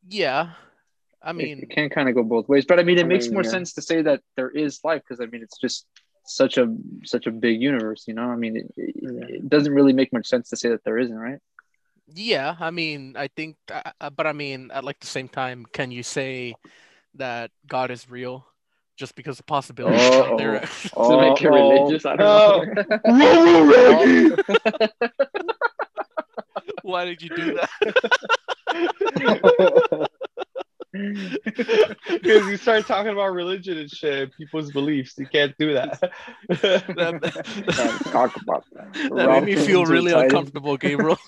[0.08, 0.52] yeah,
[1.22, 3.08] I I mean, it can kind of go both ways, but I mean, it I
[3.08, 3.50] makes mean, more yeah.
[3.50, 5.86] sense to say that there is life because I mean, it's just
[6.24, 6.74] such a
[7.04, 8.28] such a big universe, you know.
[8.30, 9.26] I mean, it, it, Yeah.
[9.28, 11.40] it doesn't really make much sense to say that there isn't, right?
[12.06, 15.66] Yeah, I mean, I think, uh, uh, but I mean, at like the same time,
[15.72, 16.58] can you say
[17.14, 18.46] that God is real
[18.96, 20.36] just because the possibility is out oh.
[20.38, 20.60] there?
[20.60, 22.06] to make it Oh, religious.
[22.06, 24.36] I don't know.
[26.82, 27.70] Why did you do that?
[30.92, 35.14] Because you start talking about religion and shit, people's beliefs.
[35.18, 36.00] You can't do that.
[36.48, 37.22] that,
[37.68, 38.92] Can't talk about that.
[38.92, 40.26] that made me feel really Titan.
[40.26, 41.18] uncomfortable, Gabriel.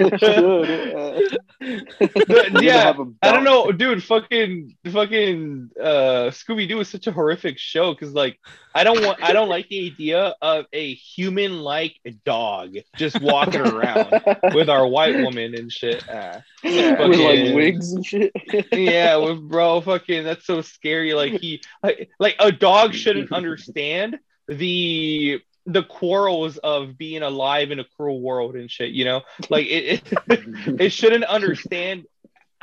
[0.00, 1.20] Uh,
[2.60, 2.92] yeah,
[3.22, 4.02] I don't know, dude.
[4.02, 8.38] Fucking, fucking, uh, Scooby Doo is such a horrific show because, like,
[8.74, 14.22] I don't want, I don't like the idea of a human-like dog just walking around
[14.54, 16.04] with our white woman and shit.
[16.08, 16.42] Ah.
[16.64, 16.96] Yeah.
[16.96, 18.32] Fucking- With like wigs and shit.
[18.72, 21.12] yeah, with bro, fucking, that's so scary.
[21.14, 27.78] Like he, like, like a dog shouldn't understand the the quarrels of being alive in
[27.80, 28.90] a cruel world and shit.
[28.90, 30.20] You know, like it, it,
[30.80, 32.04] it shouldn't understand.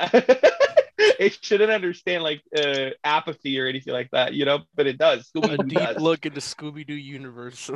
[0.98, 5.30] it shouldn't understand like uh, apathy or anything like that, you know, but it does.
[5.34, 6.00] A Scooby-Doo deep does.
[6.00, 7.70] look into Scooby Doo universe.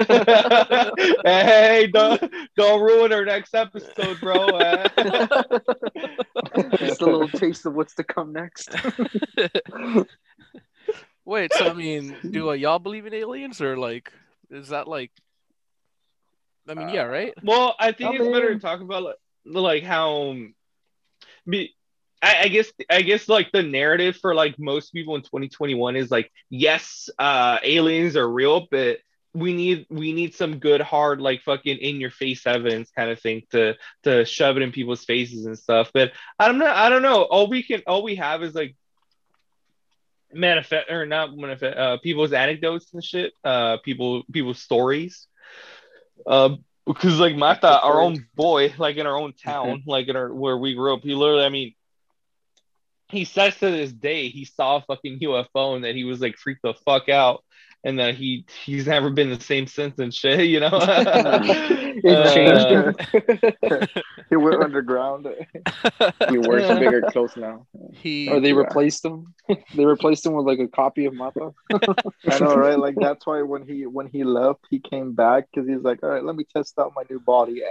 [1.24, 2.22] hey, don't
[2.56, 4.46] don't ruin our next episode, bro.
[4.58, 4.88] eh?
[6.78, 8.74] Just a little taste of what's to come next.
[11.24, 14.10] Wait, so I mean, do uh, y'all believe in aliens or like,
[14.50, 15.12] is that like?
[16.68, 17.34] I mean, yeah, right.
[17.42, 20.36] Well, I think I it's better to talk about like, like how
[21.48, 21.74] be
[22.22, 26.10] I, I guess I guess like the narrative for like most people in 2021 is
[26.10, 28.98] like yes, uh aliens are real, but
[29.32, 33.20] we need we need some good hard like fucking in your face evidence kind of
[33.20, 35.90] thing to to shove it in people's faces and stuff.
[35.94, 36.74] But I'm not know.
[36.74, 37.22] I don't know.
[37.22, 38.76] All we can all we have is like
[40.32, 45.26] manifest or not manifest uh people's anecdotes and shit uh people people's stories.
[46.26, 46.56] Uh
[46.86, 50.56] because like Mata, our own boy, like in our own town, like in our where
[50.56, 51.74] we grew up, he literally, I mean,
[53.08, 56.36] he says to this day he saw a fucking UFO and that he was like
[56.36, 57.44] freaked the fuck out,
[57.84, 60.70] and that he he's never been the same since and shit, you know.
[62.04, 63.86] It changed Uh,
[64.30, 65.26] he went underground.
[66.28, 67.66] He wears bigger clothes now.
[67.92, 68.54] he Or they Yeah.
[68.56, 69.34] replaced him.
[69.74, 71.52] they replaced him with like a copy of Mata.
[72.28, 72.78] I know, right?
[72.78, 76.10] Like that's why when he when he left, he came back because he's like, all
[76.10, 77.62] right, let me test out my new body.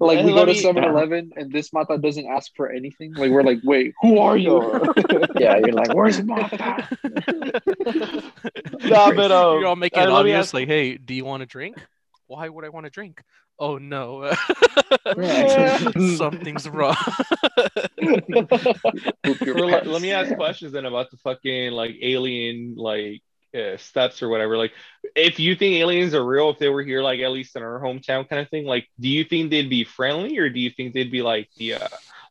[0.00, 3.14] Like we go to me- 7 Eleven and this Mata doesn't ask for anything.
[3.14, 4.60] Like we're like, wait, who are you?
[5.38, 6.88] Yeah, you're like, where's Mata?
[8.84, 10.46] Nah, but, um, you're all making it let me obvious.
[10.48, 11.76] ask- Like, hey, do you want to drink?
[12.32, 13.22] Why would I want to drink?
[13.58, 14.32] Oh no,
[16.16, 16.96] something's wrong.
[19.22, 23.20] Poop let, let me ask questions then about the fucking like alien like
[23.54, 24.56] uh, steps or whatever.
[24.56, 24.72] Like,
[25.14, 27.78] if you think aliens are real, if they were here, like at least in our
[27.80, 30.94] hometown, kind of thing, like, do you think they'd be friendly or do you think
[30.94, 31.88] they'd be like the uh,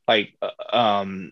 [0.07, 1.31] like uh, um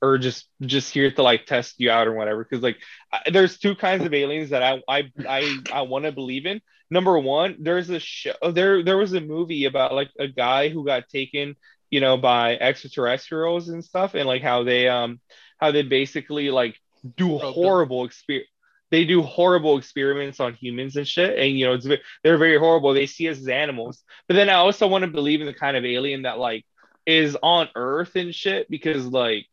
[0.00, 2.44] or just just here to like test you out or whatever?
[2.44, 2.78] Because like,
[3.12, 6.60] I, there's two kinds of aliens that I I I, I want to believe in.
[6.90, 10.84] Number one, there's a show there there was a movie about like a guy who
[10.84, 11.56] got taken
[11.90, 15.20] you know by extraterrestrials and stuff and like how they um
[15.58, 16.76] how they basically like
[17.16, 18.42] do horrible exper
[18.90, 21.86] they do horrible experiments on humans and shit and you know it's
[22.24, 22.92] they're very horrible.
[22.92, 24.02] They see us as animals.
[24.28, 26.64] But then i also want to believe in the kind of alien that like
[27.06, 29.46] is on earth and shit because like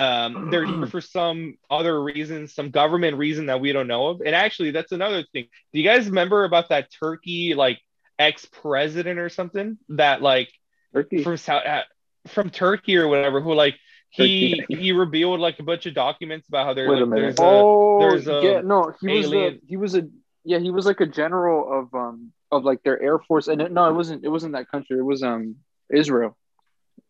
[0.00, 4.20] um they're here for some other reason some government reason that we don't know of
[4.20, 7.80] and actually that's another thing do you guys remember about that turkey like
[8.18, 10.50] ex-president or something that like
[10.94, 11.22] Turkey.
[11.22, 11.82] from South uh,
[12.28, 13.76] from Turkey or whatever who like
[14.10, 17.36] he he revealed like a bunch of documents about how there Wait a like, minute.
[17.36, 20.08] there's a oh, there's a yeah, no, he was the, alien- he was a
[20.44, 23.72] yeah, he was like a general of um of like their air force, and it,
[23.72, 24.96] no, it wasn't it wasn't that country.
[24.98, 25.56] It was um
[25.92, 26.36] Israel.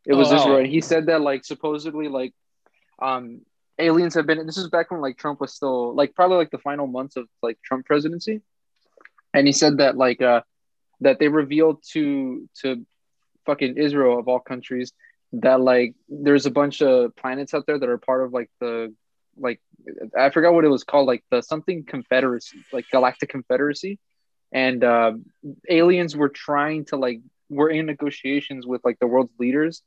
[0.07, 0.37] It was Oh.
[0.37, 2.33] Israel, and he said that like supposedly like
[3.01, 3.41] um
[3.79, 4.45] aliens have been.
[4.47, 7.29] This is back when like Trump was still like probably like the final months of
[7.43, 8.41] like Trump presidency,
[9.35, 10.43] and he said that like uh
[11.01, 12.87] that they revealed to to
[13.45, 14.93] fucking Israel of all countries
[15.33, 18.95] that like there's a bunch of planets out there that are part of like the
[19.37, 19.61] like
[20.19, 23.99] I forgot what it was called like the something confederacy like galactic confederacy
[24.53, 25.13] and uh,
[25.69, 29.83] aliens were trying to like were in negotiations with like the world's leaders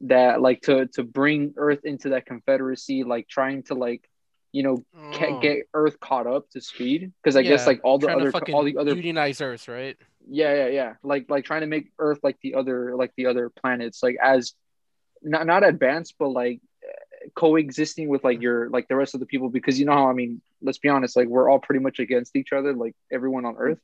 [0.00, 4.08] that like to to bring earth into that confederacy like trying to like
[4.52, 5.40] you know ca- Oh.
[5.40, 7.12] get earth caught up to speed?
[7.22, 9.96] Because i guess like all the other all the other unionize Earth, right?
[10.30, 10.92] yeah yeah yeah.
[11.02, 14.54] Like like trying to make earth like the other like the other planets like as
[15.22, 16.60] not not advanced but like
[17.34, 19.48] coexisting with like your like the rest of the people.
[19.48, 22.36] Because you know how i mean let's be honest like we're all pretty much against
[22.36, 23.78] each other like everyone on earth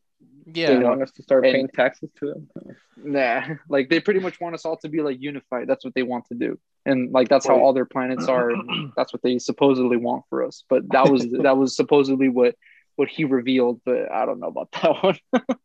[0.46, 0.74] Yeah.
[0.78, 2.48] They want us to start And- paying taxes to them.
[2.96, 6.02] nah like they pretty much want us all to be like unified that's what they
[6.02, 9.38] want to do and like that's how all their planets are and that's what they
[9.38, 12.54] supposedly want for us but that was that was supposedly what
[12.96, 15.18] what he revealed but i don't know about that one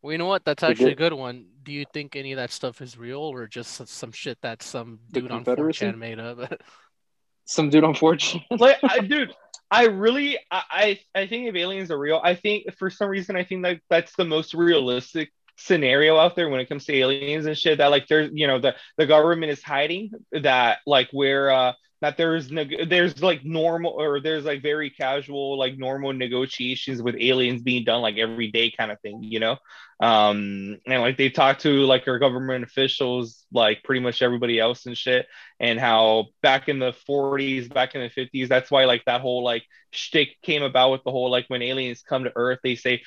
[0.00, 0.44] Well, you know what?
[0.44, 1.46] That's actually a good one.
[1.64, 5.00] Do you think any of that stuff is real or just some shit that some
[5.10, 5.86] dude on Confederacy?
[5.86, 6.38] 4chan made up?
[7.46, 9.34] some dude unfortunate like I, dude
[9.70, 13.44] i really I, I think if aliens are real i think for some reason i
[13.44, 17.58] think that that's the most realistic scenario out there when it comes to aliens and
[17.58, 21.72] shit that like there's you know the the government is hiding that like where uh
[22.00, 27.16] that there's neg- there's like normal or there's like very casual like normal negotiations with
[27.18, 29.56] aliens being done like every day kind of thing you know
[30.00, 34.86] um and like they talk to like our government officials like pretty much everybody else
[34.86, 35.26] and shit
[35.58, 39.42] and how back in the 40s back in the 50s that's why like that whole
[39.42, 43.02] like shtick came about with the whole like when aliens come to earth they say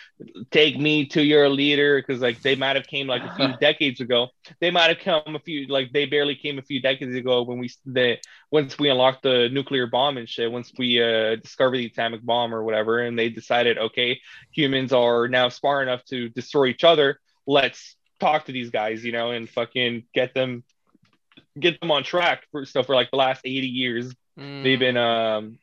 [0.50, 4.02] take me to your leader because like they might have came like a few decades
[4.02, 4.28] ago.
[4.60, 7.60] They might have come a few like they barely came a few decades ago when
[7.60, 8.18] we the
[8.52, 12.54] once we unlocked the nuclear bomb and shit once we uh discovered the atomic bomb
[12.54, 14.20] or whatever and they decided okay
[14.52, 19.12] humans are now smart enough to destroy each other let's talk to these guys you
[19.12, 20.64] know and fucking get them
[21.60, 24.16] get them on track for stuff for like the last 80 years.
[24.40, 25.60] Mm, they've been um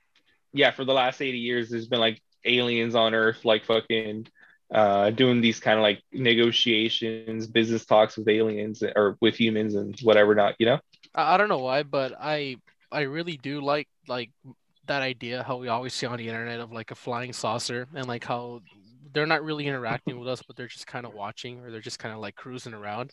[0.52, 4.26] yeah for the last 80 years there's been like aliens on earth like fucking
[4.72, 9.98] uh doing these kind of like negotiations business talks with aliens or with humans and
[10.00, 10.78] whatever not you know?
[11.14, 12.56] I, I don't know why, but I
[12.92, 14.30] I really do like like
[14.86, 18.06] that idea how we always see on the internet of like a flying saucer and
[18.06, 18.62] like how
[19.18, 21.98] they're not really interacting with us, but they're just kind of watching or they're just
[21.98, 23.10] kind of like cruising around.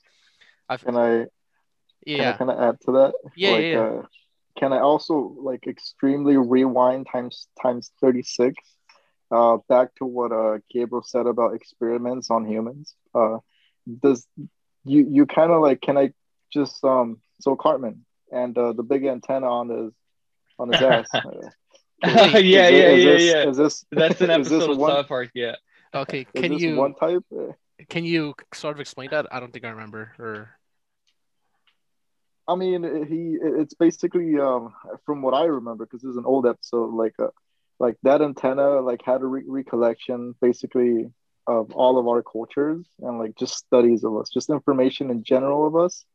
[0.70, 1.26] I've, Can I Yeah.
[2.06, 3.14] can I yeah, kind of add to that?
[3.36, 3.80] Yeah, like, yeah, yeah.
[3.82, 4.06] Uh,
[4.60, 8.54] can I also like extremely rewind times times thirty six?
[9.32, 12.94] Uh, back to what uh Gabriel said about experiments on humans.
[13.16, 13.40] Uh,
[14.04, 14.28] does
[14.84, 16.14] you you kind of like can I
[16.54, 19.94] just um so Cartman and uh, the big antenna on his
[20.60, 21.10] on his ass.
[22.04, 24.62] Uh, yeah is yeah it- yeah is this, yeah Is this that's an is this
[24.62, 25.56] episode of one, south park yeah
[25.96, 26.26] okay.
[26.36, 27.24] Can you one type?
[27.90, 29.28] Can you sort of explain that?
[29.32, 30.14] I don't think I remember.
[30.20, 30.50] Or
[32.48, 34.74] I mean, he it's basically um
[35.06, 36.94] from what I remember because this is an old episode.
[36.94, 37.28] Like uh,
[37.80, 41.08] like that antenna like had a re- recollection basically
[41.48, 45.68] of all of our cultures and like just studies of us, just information in general
[45.68, 46.06] of us.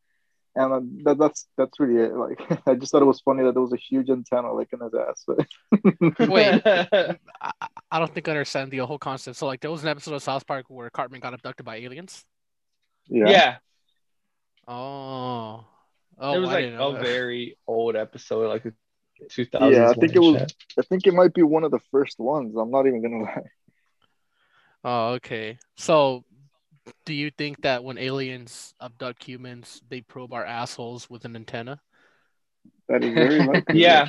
[0.56, 2.12] And uh, that, that's that's really it.
[2.14, 4.80] Like I just thought it was funny that there was a huge antenna like in
[4.80, 5.24] his ass.
[5.26, 5.46] But...
[6.28, 6.62] Wait.
[6.66, 7.52] I, I-
[7.92, 9.36] I don't think I understand the whole concept.
[9.36, 12.24] So like there was an episode of South Park where Cartman got abducted by aliens.
[13.08, 13.28] yeah.
[13.28, 13.56] yeah
[14.68, 15.64] Oh,
[16.18, 17.02] oh, it was I like a that.
[17.02, 18.72] very old episode like a
[19.28, 20.54] 2000s Yeah, I think it one was- shit.
[20.78, 22.54] I think it might be one of the first ones.
[22.56, 23.42] I'm not even gonna lie.
[24.84, 25.58] Oh, okay.
[25.76, 26.24] So,
[27.04, 31.80] do you think that when aliens abduct humans, they probe our assholes with an antenna?
[32.88, 33.80] That is very likely.
[33.80, 34.08] yeah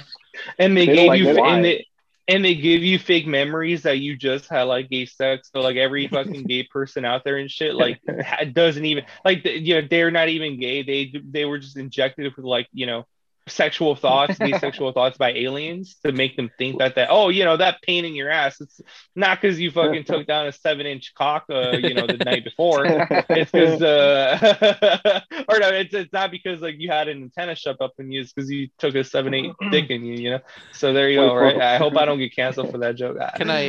[0.58, 1.86] and they, They gave like you and they
[2.28, 5.76] and they give you fake memories that you just had like gay sex so like
[5.76, 9.88] every fucking gay person out there and shit like ha- doesn't even like you know
[9.90, 13.06] they're not even gay they they were just injected with like you know
[13.52, 17.44] sexual thoughts gay sexual thoughts by aliens to make them think that that oh you
[17.44, 18.82] know that pain in your ass it's
[19.16, 22.44] not because you fucking took down a seven inch cock uh, you know the night
[22.44, 22.86] before.
[23.30, 27.82] It's because uh or no it's, it's not because like you had an antenna shoved
[27.82, 30.40] up in you it's because you took a seven eight dick in you you know?
[30.74, 31.56] So there you go right?
[31.62, 33.18] I hope i don't get canceled for that joke.
[33.36, 33.68] Can I-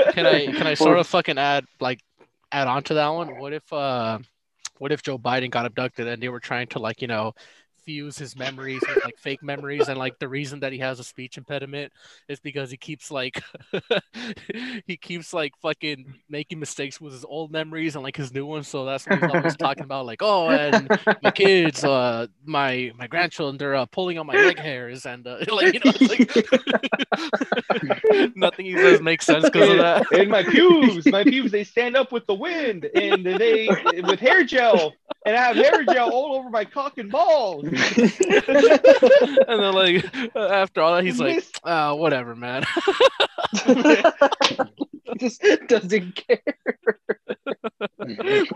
[0.12, 2.00] Can I can I sort of fucking add like
[2.52, 3.38] add on to that one?
[3.38, 4.18] What if uh
[4.78, 7.34] what if Joe Biden got abducted and they were trying to like you know
[7.90, 11.04] confuse his memories with like fake memories, and like the reason that he has a
[11.04, 11.92] speech impediment
[12.28, 13.42] is because he keeps like
[14.86, 18.68] he keeps like fucking making mistakes with his old memories and like his new ones.
[18.68, 20.88] So that's what he's always talking about, like, oh, and
[21.22, 25.38] my kids, uh, my my grandchildren, they're uh, pulling on my leg hairs, and uh,
[25.50, 26.08] like you know, it's
[28.06, 30.06] like nothing he says makes sense because of that.
[30.12, 33.68] and my pubes, my pubes, they stand up with the wind, and they
[34.04, 34.94] with hair gel,
[35.26, 37.64] and I have hair gel all over my cock and balls.
[39.48, 40.04] and then like
[40.36, 42.64] after all that, he's like, ah, whatever, man.
[45.18, 46.40] just doesn't care.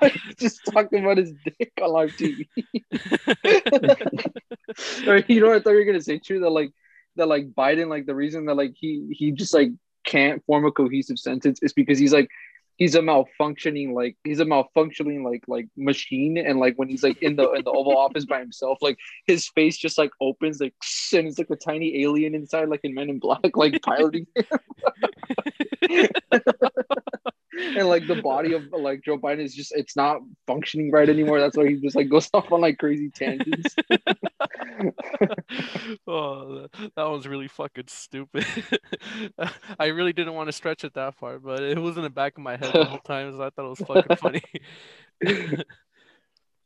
[0.01, 2.47] Like, just talking about his dick on live TV.
[5.07, 6.41] or you know what I thought you were gonna say too?
[6.41, 6.73] That like
[7.17, 9.71] that like Biden, like the reason that like he he just like
[10.05, 12.29] can't form a cohesive sentence is because he's like
[12.77, 17.21] he's a malfunctioning like he's a malfunctioning like like machine and like when he's like
[17.23, 20.75] in the in the oval office by himself like his face just like opens like
[21.13, 24.45] and it's like a tiny alien inside like in men in black like piloting him
[27.59, 31.41] and like the body of like joe biden is just it's not functioning right anymore
[31.41, 33.75] that's why he just like goes off on like crazy tangents
[36.07, 38.45] oh, that, that one's really fucking stupid.
[39.79, 42.37] I really didn't want to stretch it that far, but it was in the back
[42.37, 44.43] of my head the whole time, so I thought it was fucking funny.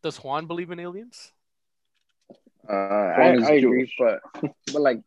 [0.03, 1.33] Does Juan believe in aliens?
[2.69, 4.21] Uh, I, I agree, but
[4.73, 5.01] but like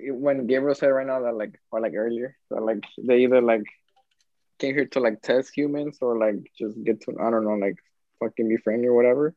[0.00, 3.64] when Gabriel said right now that like or like earlier that like they either like
[4.58, 7.76] came here to like test humans or like just get to I don't know like
[8.20, 9.34] fucking be friendly or whatever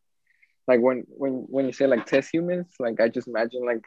[0.69, 3.83] like when when when you say like test humans, like I just imagine like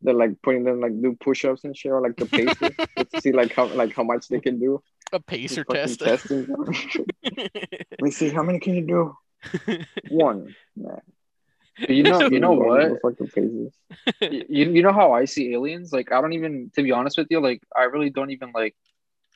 [0.00, 2.56] they're like putting them like do push-ups and shit or like the paces
[3.12, 4.82] to see like how like how much they can do.
[5.12, 6.00] A pacer test.
[6.00, 6.46] Testing.
[7.22, 9.14] Let me see how many can you do.
[10.08, 10.56] One.
[10.74, 11.00] Nah.
[11.86, 12.98] You know, you know what?
[14.22, 15.92] you, you know how I see aliens?
[15.92, 18.74] Like I don't even to be honest with you, like I really don't even like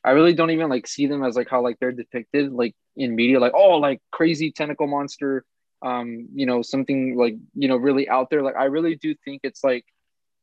[0.04, 3.14] I really don't even like see them as like how like they're depicted like in
[3.14, 5.44] media, like oh like crazy tentacle monster,
[5.82, 8.42] um, you know, something like, you know, really out there.
[8.42, 9.84] Like I really do think it's like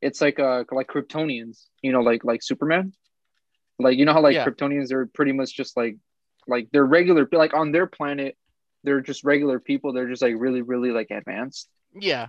[0.01, 2.93] it's like uh like Kryptonians, you know, like like Superman.
[3.79, 4.45] Like you know how like yeah.
[4.45, 5.97] Kryptonians are pretty much just like
[6.47, 8.35] like they're regular like on their planet,
[8.83, 9.93] they're just regular people.
[9.93, 11.69] They're just like really, really like advanced.
[11.93, 12.27] Yeah.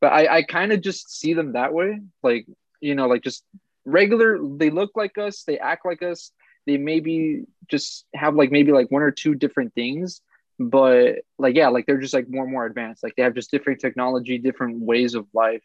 [0.00, 2.00] But I, I kind of just see them that way.
[2.22, 2.46] Like,
[2.80, 3.44] you know, like just
[3.84, 6.32] regular, they look like us, they act like us,
[6.66, 10.20] they maybe just have like maybe like one or two different things
[10.58, 13.02] but like yeah like they're just like more and more advanced.
[13.02, 15.62] Like they have just different technology different ways of life.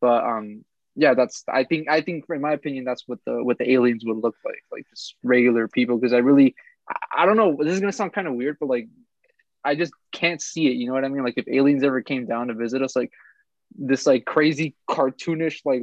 [0.00, 0.64] But um
[0.98, 4.02] yeah that's i think i think in my opinion that's what the what the aliens
[4.06, 5.96] would look like like just regular people.
[5.96, 6.54] Because i really
[6.88, 8.88] I, I don't know this is gonna sound kind of weird but like
[9.64, 11.24] i just can't see it you know what i mean?
[11.24, 13.12] Like if aliens ever came down to visit us like
[13.78, 15.82] this like crazy cartoonish like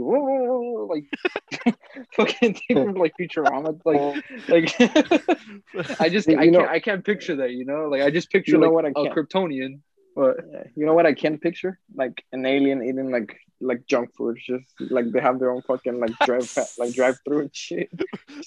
[0.86, 1.78] whoa, like
[2.16, 7.06] fucking thing from like Futurama like like I just you I know, can't I can't
[7.06, 9.82] picture that you know like I just picture you know like what I a Kryptonian
[10.16, 10.38] but
[10.76, 14.66] you know what I can't picture like an alien eating like like junk food just
[14.80, 17.90] like they have their own fucking like drive like drive through and shit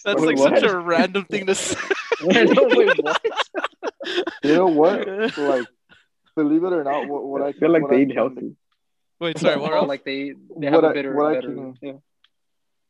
[0.04, 0.54] that's like what?
[0.54, 1.78] such a random thing to say
[2.20, 3.22] know, wait, what?
[4.44, 5.66] you know what like
[6.34, 8.56] believe it or not what, what I feel like they I, eat healthy
[9.18, 9.56] Wait, sorry.
[9.58, 9.88] What oh, else?
[9.88, 11.92] like they they have a better, better can, yeah.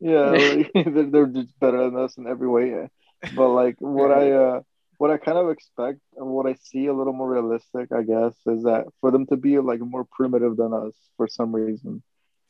[0.00, 2.70] Yeah, like, they're, they're just better than us in every way.
[2.70, 2.86] Yeah.
[3.34, 4.60] But like what I uh
[4.98, 8.34] what I kind of expect and what I see a little more realistic, I guess,
[8.46, 12.02] is that for them to be like more primitive than us for some reason.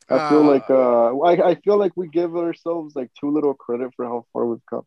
[0.09, 3.53] I feel uh, like uh I, I feel like we give ourselves like too little
[3.53, 4.85] credit for how far we've come.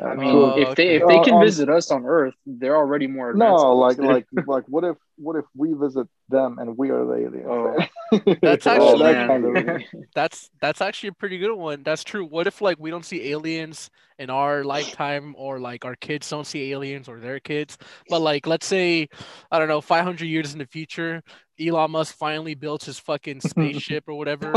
[0.00, 3.06] I mean, uh, if they if they can uh, visit us on Earth, they're already
[3.06, 3.64] more advanced.
[3.64, 7.14] No, like like like what if what if we visit them and we are the
[7.14, 7.46] aliens?
[7.48, 8.34] Oh.
[8.42, 9.82] that's actually that kind of...
[10.14, 11.82] that's that's actually a pretty good one.
[11.82, 12.24] That's true.
[12.24, 16.46] What if like we don't see aliens in our lifetime, or like our kids don't
[16.46, 19.08] see aliens or their kids, but like let's say
[19.50, 21.22] I don't know, 500 years in the future,
[21.60, 24.52] Elon Musk finally built his fucking spaceship or whatever,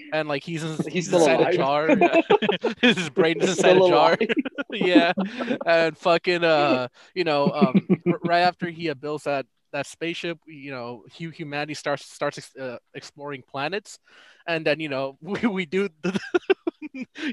[0.12, 1.54] and like he's in, he's, inside alive.
[1.54, 2.74] a jar.
[2.80, 4.18] his brain is inside a jar.
[4.70, 5.12] yeah,
[5.64, 7.86] and fucking uh, you know, um,
[8.24, 9.46] right after he builds that
[9.76, 13.98] that spaceship, you know, humanity starts starts uh, exploring planets,
[14.46, 16.18] and then you know we, we do the,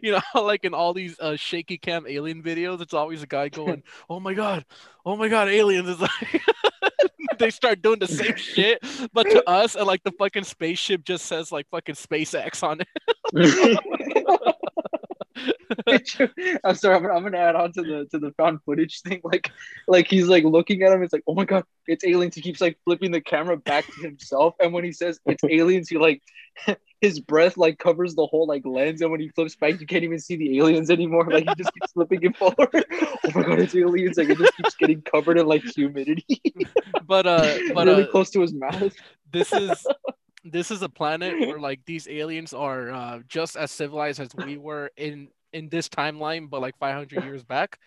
[0.03, 3.47] you know like in all these uh, shaky cam alien videos, it's always a guy
[3.47, 4.65] going, "Oh my god,
[5.05, 6.41] oh my god, aliens!" It's like
[7.39, 8.83] they start doing the same shit,
[9.13, 12.87] but to us, and like the fucking spaceship just says like fucking SpaceX on it.
[16.63, 16.95] I'm sorry.
[16.95, 19.21] I'm, gonna- I'm gonna add on to the to the found footage thing.
[19.33, 19.51] Like,
[19.87, 21.01] like he's like looking at him.
[21.03, 22.35] It's like, oh my god, it's aliens.
[22.35, 25.89] He keeps like flipping the camera back to himself, and when he says it's aliens,
[25.89, 26.21] he like
[27.01, 30.03] his breath like covers the whole like lens, and when he flips back, you can't
[30.03, 31.27] even see the aliens anymore.
[31.29, 32.85] Like he just keeps flipping it forward.
[32.91, 34.17] oh my god, it's aliens!
[34.17, 36.41] Like it just keeps getting covered in like humidity,
[37.05, 38.93] But uh, but really uh, close to his mouth.
[39.31, 39.85] this is
[40.43, 44.57] this is a planet where like these aliens are uh, just as civilized as we
[44.57, 47.79] were in in this timeline, but like 500 years back,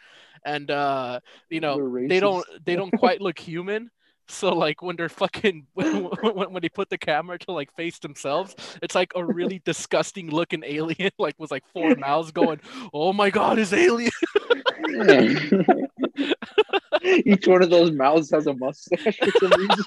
[0.44, 1.76] and uh, you know
[2.09, 3.90] They're don't they don't quite look human.
[4.28, 7.98] So like when they're fucking when, when when they put the camera to like face
[7.98, 12.61] themselves, it's like a really disgusting looking alien, like was like four mouths going,
[12.92, 14.11] "Oh my god, is alien!"
[17.02, 19.84] Each one of those mouths has a mustache for some reason.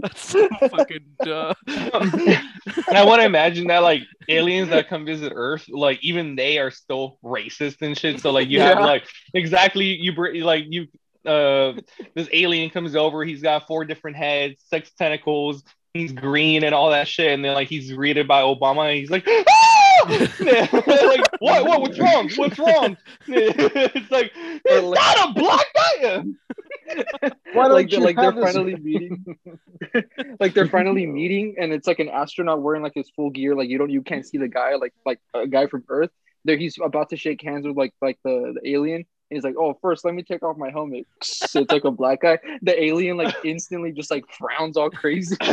[0.00, 1.54] That's so fucking dumb.
[1.66, 6.58] and I want to imagine that like aliens that come visit Earth, like even they
[6.58, 8.20] are still racist and shit.
[8.20, 9.04] So like you have like
[9.34, 10.86] exactly you br- like you
[11.26, 11.72] uh
[12.14, 15.62] this alien comes over, he's got four different heads, six tentacles,
[15.94, 19.10] he's green and all that shit, and then like he's greeted by Obama, and he's
[19.10, 19.64] like, ah!
[20.08, 22.30] Yeah, like what what what's wrong?
[22.36, 22.96] What's wrong?
[23.26, 27.32] it's like it's like- not a black guy.
[27.52, 29.24] Why like they're, you like they're this- finally meeting.
[30.40, 33.68] Like they're finally meeting and it's like an astronaut wearing like his full gear like
[33.68, 36.10] you don't you can't see the guy like like a guy from earth.
[36.44, 38.96] There he's about to shake hands with like like the, the alien.
[39.30, 41.06] And he's like oh first let me take off my helmet.
[41.22, 42.38] So it's like a black guy.
[42.62, 45.36] The alien like instantly just like frowns all crazy.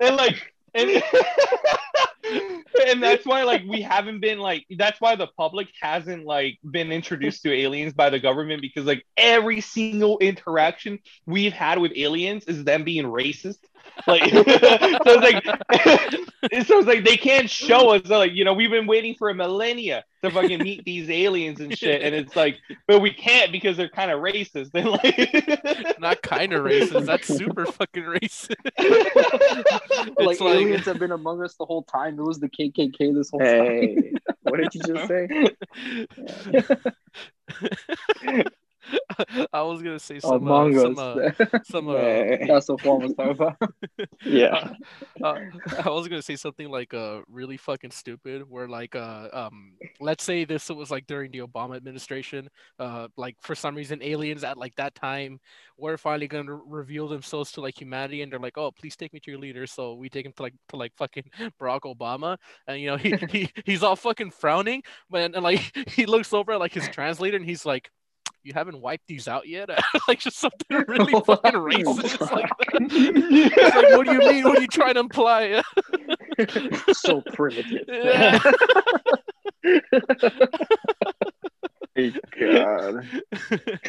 [0.00, 1.02] And like and,
[2.86, 6.92] and that's why like we haven't been like that's why the public hasn't like been
[6.92, 12.44] introduced to aliens by the government because like every single interaction we've had with aliens
[12.44, 13.58] is them being racist
[14.06, 15.44] like so it's like
[16.66, 19.34] so it's like they can't show us like you know we've been waiting for a
[19.34, 23.76] millennia to fucking meet these aliens and shit and it's like but we can't because
[23.76, 27.06] they're kind of racist and like Not kind of racist.
[27.06, 28.54] That's super fucking racist.
[30.18, 33.30] like like- aliens have been among us the whole time it was the kkk this
[33.30, 35.56] whole time what did you just say?
[39.52, 41.30] I was gonna say some uh, some uh,
[41.64, 42.44] some uh, Hey.
[42.48, 43.56] that's what Paul was talking about
[44.24, 44.72] Yeah.
[45.22, 45.34] uh,
[45.84, 50.24] I was gonna say something like uh really fucking stupid where like uh um let's
[50.24, 54.56] say this was like during the Obama administration uh like for some reason aliens at
[54.56, 55.38] like that time
[55.76, 59.20] were finally gonna reveal themselves to like humanity and they're like oh please take me
[59.20, 61.24] to your leader so we take him to like to like fucking
[61.60, 66.06] Barack Obama and you know he, he he's all fucking frowning but and, like he
[66.06, 67.90] looks over at like his translator and he's like
[68.44, 69.70] you haven't wiped these out yet
[70.08, 72.88] like just something really fucking racist like that.
[72.90, 74.44] It's like, what do you mean?
[74.44, 75.62] What are you trying to imply?
[76.92, 78.38] so primitive Yeah.
[81.94, 83.06] My God.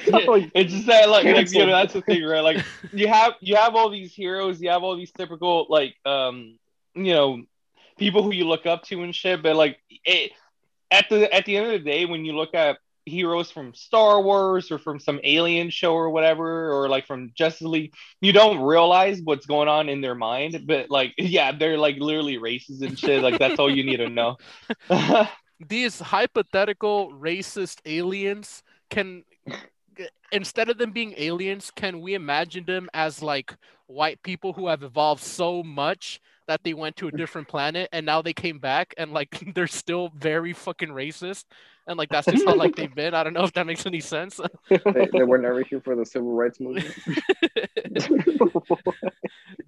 [0.08, 2.41] Yeah, it's just that like, like you know, that's the thing, right?
[2.41, 6.58] Like you have you have all these heroes, you have all these typical like um
[6.95, 7.43] you know
[7.97, 10.32] people who you look up to and shit, but like it,
[10.91, 14.22] at the at the end of the day, when you look at heroes from Star
[14.22, 18.60] Wars or from some alien show or whatever, or like from Justice League, you don't
[18.60, 20.64] realize what's going on in their mind.
[20.66, 23.22] But like, yeah, they're like literally races and shit.
[23.22, 24.38] Like that's all you need to know.
[25.68, 29.24] These hypothetical racist aliens can,
[30.32, 33.56] instead of them being aliens, can we imagine them as like
[33.88, 38.05] white people who have evolved so much that they went to a different planet and
[38.05, 41.45] now they came back and like they're still very fucking racist
[41.87, 43.13] and like that's just how like they've been.
[43.13, 44.39] I don't know if that makes any sense.
[44.69, 46.95] They, they were never here for the civil rights movement.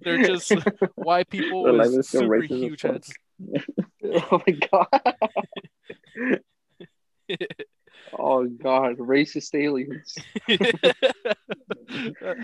[0.00, 0.52] they're just
[0.94, 3.12] white people like, with super huge heads.
[4.14, 6.38] oh my god
[8.18, 10.14] oh god racist aliens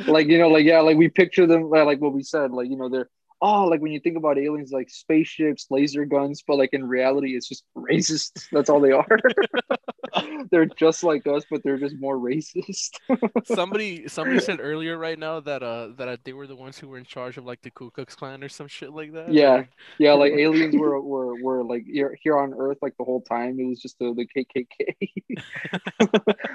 [0.09, 2.77] like you know like yeah like we picture them like what we said like you
[2.77, 3.09] know they're
[3.43, 7.37] oh like when you think about aliens like spaceships laser guns but like in reality
[7.37, 8.49] it's just racist.
[8.53, 9.07] That's all they are.
[10.51, 12.91] They're just like us but they're just more racist.
[13.45, 16.89] Somebody somebody said earlier right now that uh that uh, they were the ones who
[16.89, 19.33] were in charge of like the Ku Klux Klan or some shit like that.
[19.33, 19.65] yeah.
[19.99, 23.59] Yeah like aliens were were, were like here, here on earth like the whole time.
[23.59, 24.67] It was just the, the kkk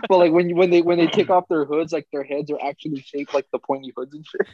[0.08, 2.52] but like when you when they when they take off their hoods like their heads
[2.52, 4.48] are actually shaped like the pointy hoods and shit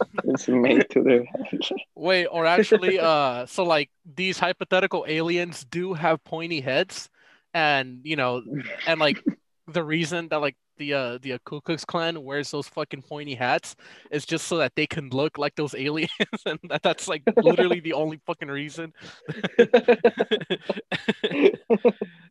[0.24, 1.60] It's made to their head.
[1.94, 7.08] Wait, or actually, uh, so like these hypothetical aliens do have pointy heads,
[7.54, 8.42] and you know,
[8.86, 9.22] and like
[9.66, 13.34] the reason that like the uh the uh, Ku Klux Klan wears those fucking pointy
[13.34, 13.76] hats,
[14.10, 16.10] it's just so that they can look like those aliens,
[16.46, 18.92] and that, that's like literally the only fucking reason.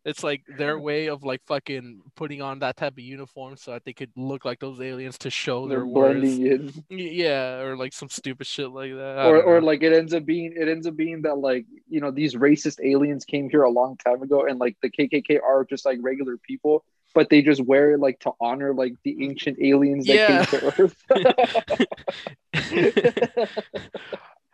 [0.05, 3.83] it's like their way of like fucking putting on that type of uniform so that
[3.85, 6.23] they could look like those aliens to show They're their words.
[6.37, 6.71] in.
[6.89, 9.19] Yeah, or like some stupid shit like that.
[9.19, 9.67] I or or know.
[9.67, 12.83] like it ends up being it ends up being that like you know these racist
[12.83, 16.37] aliens came here a long time ago and like the KKK are just like regular
[16.37, 16.83] people
[17.15, 20.45] but they just wear it like to honor like the ancient aliens that Yeah.
[20.45, 20.95] came to Earth.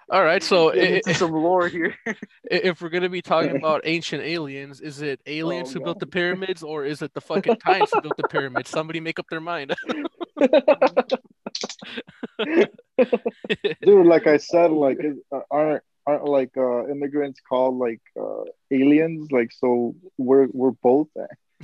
[0.09, 1.95] All right, so Get i- some lore here.
[2.43, 6.07] if we're gonna be talking about ancient aliens, is it aliens Oh, who built the
[6.07, 8.69] pyramids, or is it the fucking Titans who built the pyramids?
[8.69, 9.73] Somebody make up their mind.
[13.83, 14.97] dude like i said like
[15.31, 21.07] uh, aren't aren't like uh immigrants called like uh aliens like so we're we're both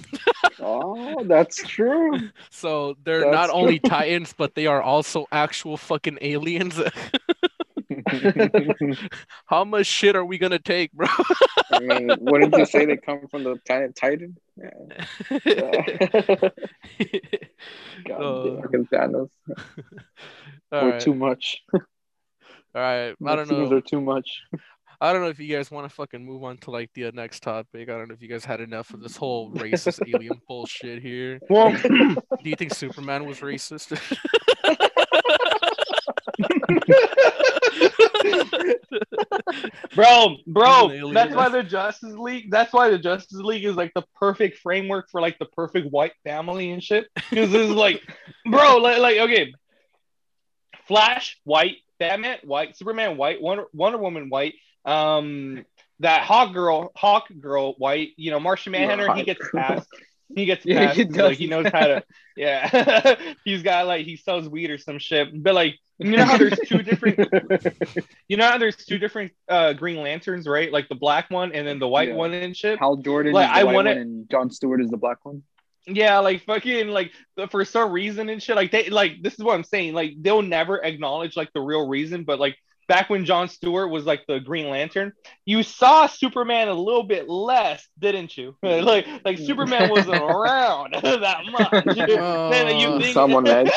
[0.60, 2.18] oh, that's true.
[2.50, 3.90] so they're not That's only true.
[3.90, 6.80] Titans, but they are also actual fucking aliens.
[9.46, 11.08] How much shit are we gonna take, bro?
[11.72, 14.38] I mean, wouldn't you say they come from the planet Titan?
[14.58, 14.70] Yeah.
[18.08, 18.62] God Uh.
[18.62, 19.30] Fucking Thanos.
[20.72, 21.64] Or right, too much.
[21.74, 21.82] all
[22.76, 23.16] right.
[23.26, 23.72] I don't know.
[23.72, 24.42] are too much.
[25.00, 27.12] I don't know if you guys want to fucking move on to like the uh,
[27.14, 27.88] next topic.
[27.90, 31.40] I don't know if you guys had enough of this whole racist alien bullshit here.
[31.50, 32.18] Well, Do
[32.50, 33.96] you think Superman was racist?
[39.96, 42.50] bro, bro, that's why the Justice League.
[42.50, 46.14] That's why the Justice League is like the perfect framework for like the perfect white
[46.24, 47.08] family and shit.
[47.30, 48.02] Because this is like,
[48.46, 49.54] bro, like, like okay,
[50.88, 54.56] Flash white, Batman white, Superman white, Wonder Wonder Woman white.
[54.88, 55.66] Um,
[56.00, 58.10] that Hawk girl, Hawk girl white.
[58.18, 59.14] You know, Martian Manhunter.
[59.14, 59.88] He gets passed.
[60.36, 60.98] He gets Yeah, passed.
[60.98, 61.06] he.
[61.06, 62.04] Like he knows how to.
[62.38, 63.16] Yeah,
[63.46, 65.42] he's got like he sells weed or some shit.
[65.42, 67.18] But like you know how there's two different
[68.28, 71.68] you know how there's two different uh green lanterns right like the black one and
[71.68, 72.14] then the white Yeah.
[72.14, 74.98] one and shit Hal Jordan Like, I white wanna- one and John Stewart is the
[74.98, 75.42] black one.
[75.88, 77.12] yeah like fucking like
[77.50, 80.44] for some reason and shit like they like this is what i'm saying like they'll
[80.44, 82.56] never acknowledge like the real reason but like
[82.88, 85.12] back when john stewart was like the green lantern
[85.46, 91.40] you saw superman a little bit less didn't you like like superman wasn't around that
[91.52, 93.70] much Then you Uh, think- Someone edge.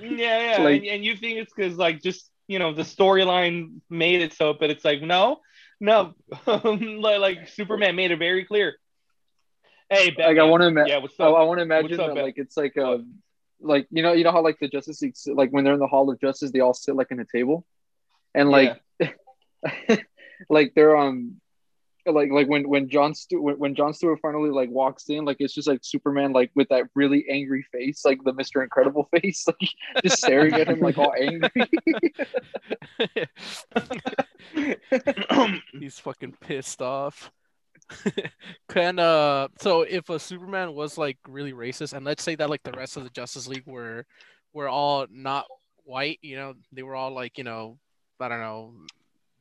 [0.00, 3.80] yeah, yeah, Like- and, and you think it's because like just you know the storyline
[3.88, 5.40] made it so, but it's like no,
[5.80, 6.14] no,
[6.46, 8.76] like, like Superman made it very clear.
[9.90, 10.88] Hey, Like I want to imagine.
[10.90, 11.34] yeah, what's up?
[11.34, 13.02] I want to imagine up, that like it's like a
[13.60, 15.86] like you know you know how like the Justice League like when they're in the
[15.86, 17.64] Hall of Justice they all sit like in a table,
[18.34, 18.80] and like
[20.48, 21.40] like they're um
[22.06, 25.38] like like when when John Stewart when, when John Stewart finally like walks in like
[25.40, 29.46] it's just like Superman like with that really angry face like the Mister Incredible face
[29.46, 29.70] like
[30.02, 31.50] just staring at him like all angry.
[35.72, 37.30] He's fucking pissed off.
[38.68, 42.62] Can uh so if a Superman was like really racist and let's say that like
[42.64, 44.04] the rest of the Justice League were
[44.52, 45.46] were all not
[45.84, 47.78] white, you know, they were all like, you know,
[48.20, 48.74] I don't know,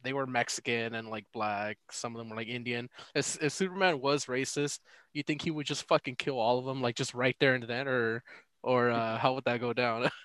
[0.04, 2.90] they were Mexican and like black, some of them were like Indian.
[3.16, 4.80] If, if Superman was racist,
[5.14, 7.64] you think he would just fucking kill all of them like just right there and
[7.64, 8.24] then or
[8.64, 10.10] or uh how would that go down?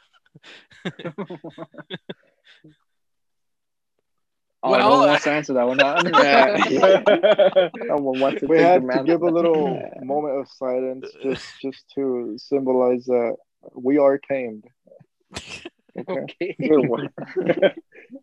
[4.61, 5.79] Oh, Well, no one wants to answer that one.
[5.79, 6.03] huh?
[7.87, 11.85] Someone wants to we take had to give a little moment of silence just just
[11.95, 13.37] to symbolize that
[13.75, 14.65] we are tamed
[16.09, 17.09] okay Okay.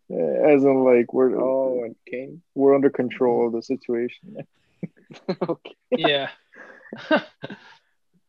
[0.10, 2.32] as in like we're Oh, okay.
[2.54, 4.38] we're under control of the situation
[5.50, 5.76] okay.
[5.92, 6.30] yeah.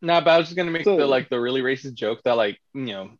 [0.03, 2.36] nah, but I was just gonna make So- the like the really racist joke that
[2.36, 3.11] like you know,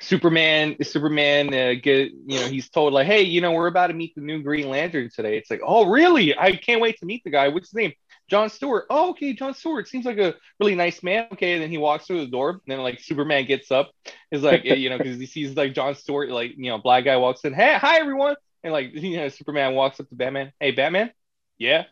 [0.00, 3.94] Superman, Superman, uh, get you know he's told like, hey, you know, we're about to
[3.94, 5.36] meet the new Green Lantern today.
[5.38, 6.36] It's like, oh really?
[6.36, 7.48] I can't wait to meet the guy.
[7.48, 7.92] What's his name?
[8.30, 8.86] John Stewart.
[8.88, 11.26] Oh, okay, John Stewart seems like a really nice man.
[11.32, 12.50] Okay, and then he walks through the door.
[12.50, 13.90] And then like Superman gets up,
[14.30, 17.16] is like you know because he sees like John Stewart, like you know, black guy
[17.16, 17.52] walks in.
[17.52, 20.52] Hey, hi everyone, and like you know, Superman walks up to Batman.
[20.60, 21.10] Hey, Batman.
[21.58, 21.84] Yeah.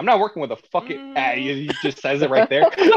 [0.00, 1.12] I'm not working with a fucking.
[1.14, 2.62] Ah, he he just says it right there.
[2.72, 2.96] so like,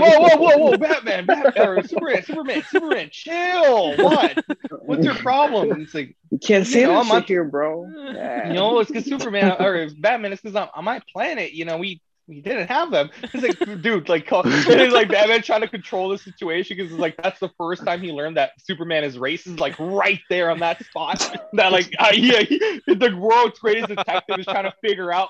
[0.00, 3.96] whoa, whoa, whoa, whoa, Batman, Batman, Superman, Superman, Superman, chill.
[3.98, 4.44] What?
[4.82, 5.70] What's your problem?
[5.70, 7.84] And it's like, You can't say You know, that I'm shit on- here, bro.
[7.86, 10.32] you know, it's because Superman or Batman.
[10.32, 13.10] It's because on, on my planet, you know, we he didn't have them.
[13.32, 17.16] He's like, dude, like, call, like Batman trying to control the situation because it's like
[17.22, 20.84] that's the first time he learned that Superman is racist, like right there on that
[20.84, 21.36] spot.
[21.54, 25.28] That like, uh, yeah, he, the world's greatest detective is trying to figure out.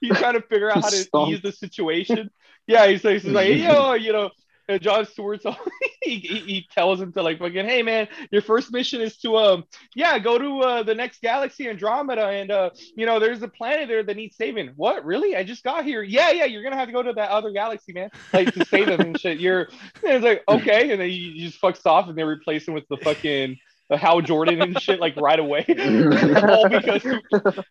[0.00, 1.32] he's trying to figure out how to Stumped.
[1.32, 2.30] ease the situation.
[2.66, 4.30] Yeah, he's like, he's like, yo, you know.
[4.70, 5.44] And John Stewart's
[6.02, 9.36] he, he, he tells him to like fucking hey man your first mission is to
[9.36, 9.64] um
[9.94, 13.88] yeah go to uh, the next galaxy Andromeda and uh you know there's a planet
[13.88, 14.68] there that needs saving.
[14.76, 15.04] What?
[15.04, 15.36] Really?
[15.36, 16.02] I just got here.
[16.02, 18.86] Yeah yeah you're gonna have to go to that other galaxy man like to save
[18.86, 19.40] them and shit.
[19.40, 19.68] You're
[20.04, 22.74] and it's like okay and then he, he just fucks off and they replace him
[22.74, 23.58] with the fucking
[23.96, 25.64] Hal Jordan and shit like right away.
[25.68, 27.04] All because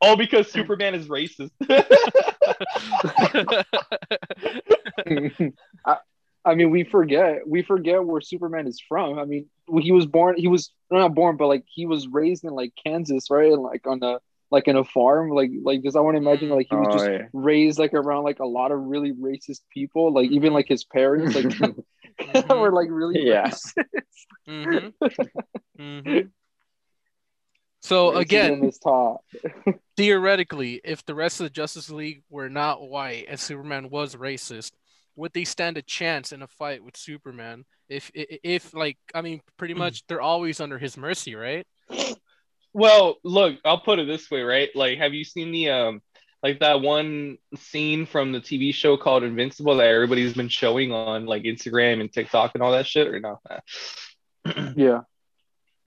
[0.01, 1.51] all because Superman is racist.
[5.85, 5.97] I,
[6.49, 9.19] I mean, we forget we forget where Superman is from.
[9.19, 9.47] I mean,
[9.81, 10.35] he was born.
[10.37, 13.51] He was not born, but like he was raised in like Kansas, right?
[13.53, 14.19] And like on a
[14.51, 16.91] like in a farm, like like just I want to imagine like he was Oh,
[16.91, 17.27] just yeah.
[17.33, 21.35] raised like around like a lot of really racist people, like even like his parents,
[21.35, 21.47] like
[22.49, 23.49] were like really Yeah.
[23.49, 23.73] racist.
[24.47, 24.89] Mm-hmm.
[25.77, 26.29] hmm
[27.81, 29.21] So again, Racism is taught.
[29.97, 34.71] theoretically, if the rest of the Justice League were not white and Superman was racist,
[35.19, 37.65] would they stand a chance in a fight with Superman?
[37.89, 41.67] If if, if like I mean, pretty much they're always under his mercy, right?
[42.71, 44.69] Well, look, I'll put it this way, right?
[44.75, 46.01] Like, have you seen the um,
[46.41, 51.25] like that one scene from the TV show called Invincible that everybody's been showing on
[51.25, 53.39] like Instagram and TikTok and all that shit, or no?
[54.75, 55.01] Yeah.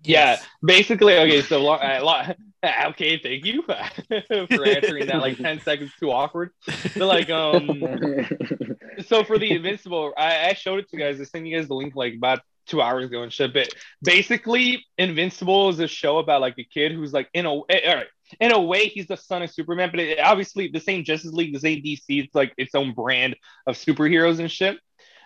[0.04, 1.16] Yeah, basically.
[1.16, 2.34] Okay, so uh, lo-
[2.88, 5.20] okay, thank you for answering that.
[5.20, 6.50] Like ten seconds too awkward.
[6.96, 7.82] But like, um,
[9.06, 11.20] so for the Invincible, I, I showed it to you guys.
[11.20, 13.52] I sent you guys the link like about two hours ago and shit.
[13.52, 13.72] But
[14.02, 17.96] basically, Invincible is a show about like a kid who's like in a eh, all
[17.96, 18.06] right.
[18.40, 21.52] In a way, he's the son of Superman, but it, obviously the same Justice League,
[21.52, 22.00] the same DC.
[22.08, 24.78] It's like its own brand of superheroes and shit.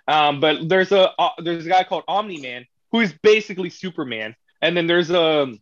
[0.09, 4.35] Um, but there's a uh, there's a guy called Omni Man who is basically Superman,
[4.67, 5.55] and then there's a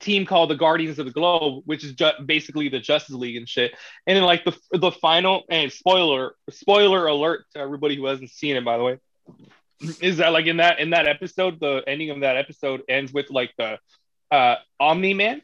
[0.00, 3.48] team called the Guardians of the Globe, which is ju- basically the Justice League and
[3.48, 3.72] shit.
[4.06, 8.56] And then like the the final and spoiler spoiler alert to everybody who hasn't seen
[8.56, 8.98] it, by the way,
[10.00, 13.30] is that like in that in that episode, the ending of that episode ends with
[13.30, 13.78] like the
[14.32, 15.40] uh Omni Man,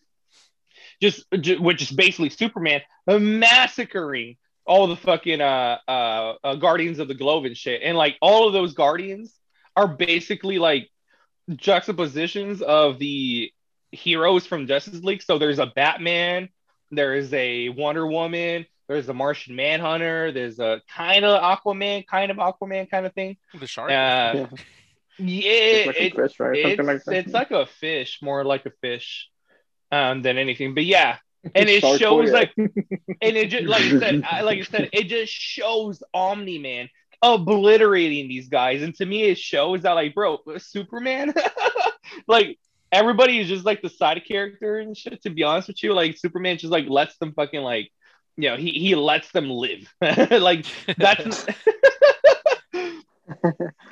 [1.00, 4.36] just, ju- which is basically Superman massacring
[4.66, 8.48] all the fucking uh, uh uh Guardians of the Globe and shit, and like all
[8.48, 9.32] of those Guardians
[9.76, 10.90] are basically like
[11.55, 13.51] juxtapositions of the
[13.90, 15.23] heroes from Justice League.
[15.23, 16.48] So there's a Batman,
[16.90, 22.36] there's a Wonder Woman, there's a Martian Manhunter, there's a kind of Aquaman, kind of
[22.39, 23.36] Aquaman kind of thing.
[23.59, 23.90] The shark.
[23.90, 24.47] Uh, Yeah.
[25.19, 26.56] yeah, It's like a it- fish, right?
[26.56, 29.28] It's, like it's like a fish, more like a fish
[29.90, 30.74] um, than anything.
[30.74, 31.19] But yeah,
[31.55, 32.70] and it shows like, and
[33.20, 36.89] it just like I said, I, like I said, it just shows Omni Man
[37.22, 41.32] obliterating these guys, and to me, it shows that like, bro, Superman,
[42.26, 42.58] like
[42.90, 45.22] everybody is just like the side character and shit.
[45.22, 47.90] To be honest with you, like Superman just like lets them fucking like,
[48.36, 49.92] you know, he he lets them live.
[50.00, 50.66] like
[50.98, 51.46] that's.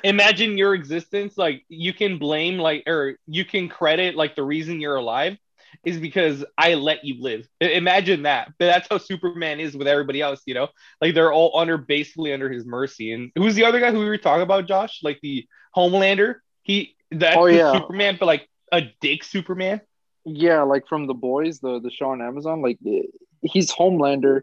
[0.03, 4.79] Imagine your existence, like you can blame, like, or you can credit, like, the reason
[4.79, 5.37] you're alive
[5.83, 7.47] is because I let you live.
[7.59, 8.53] Imagine that.
[8.59, 10.67] But that's how Superman is with everybody else, you know?
[10.99, 13.11] Like they're all under basically under his mercy.
[13.11, 14.99] And who's the other guy who we were talking about, Josh?
[15.03, 15.45] Like the
[15.75, 16.35] Homelander?
[16.61, 17.73] He that's Oh, yeah.
[17.73, 19.81] Superman, but like a dick Superman.
[20.23, 23.03] Yeah, like from the boys, the the show on Amazon, like eh,
[23.41, 24.41] he's Homelander.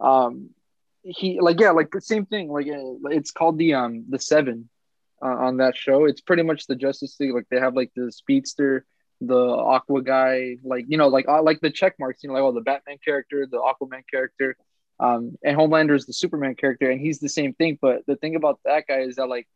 [0.00, 0.50] Um,
[1.02, 2.50] he like yeah, like the same thing.
[2.50, 4.68] Like uh, it's called the um the Seven
[5.22, 6.04] uh, on that show.
[6.04, 7.34] It's pretty much the Justice League.
[7.34, 8.84] Like they have like the speedster,
[9.26, 12.22] the Aqua guy, like you know, like uh, like the check marks.
[12.22, 14.56] You know, like oh the Batman character, the Aquaman character,
[15.00, 17.78] um, and Homelander is the Superman character, and he's the same thing.
[17.80, 19.48] But the thing about that guy is that like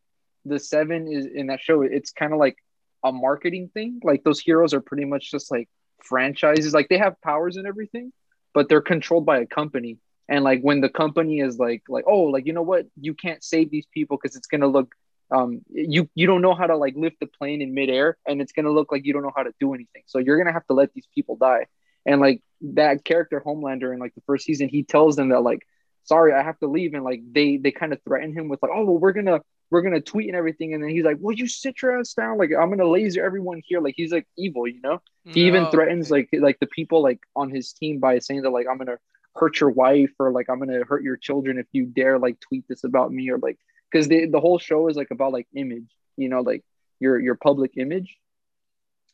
[0.45, 1.83] the Seven is in that show.
[1.83, 2.57] It's kind of like
[3.05, 4.01] a marketing thing.
[4.03, 5.69] Like those heroes are pretty much just like
[6.03, 6.75] franchises.
[6.75, 8.13] Like they have powers and everything,
[8.55, 9.99] but they're controlled by a company.
[10.29, 13.43] And like when the company is like like oh like you know what you can't
[13.43, 14.95] save these people because it's gonna look
[15.31, 18.53] um you you don't know how to like lift the plane in midair and it's
[18.53, 20.03] gonna look like you don't know how to do anything.
[20.07, 21.67] So you're gonna have to let these people die.
[22.07, 25.67] And like that character Homelander in like the first season, he tells them that like
[26.05, 28.73] sorry I have to leave and like they they kind of threaten him with like
[28.75, 29.41] oh well we're gonna
[29.71, 32.39] we're gonna tweet and everything and then he's like well you sit your ass down
[32.39, 36.11] like i'm gonna laser everyone here like he's like evil you know he even threatens
[36.11, 38.99] like like the people like on his team by saying that like i'm gonna
[39.35, 42.65] hurt your wife or like i'm gonna hurt your children if you dare like tweet
[42.69, 43.59] this about me or like
[43.91, 46.65] because the the whole show is like about like image you know like
[47.01, 48.17] your your public image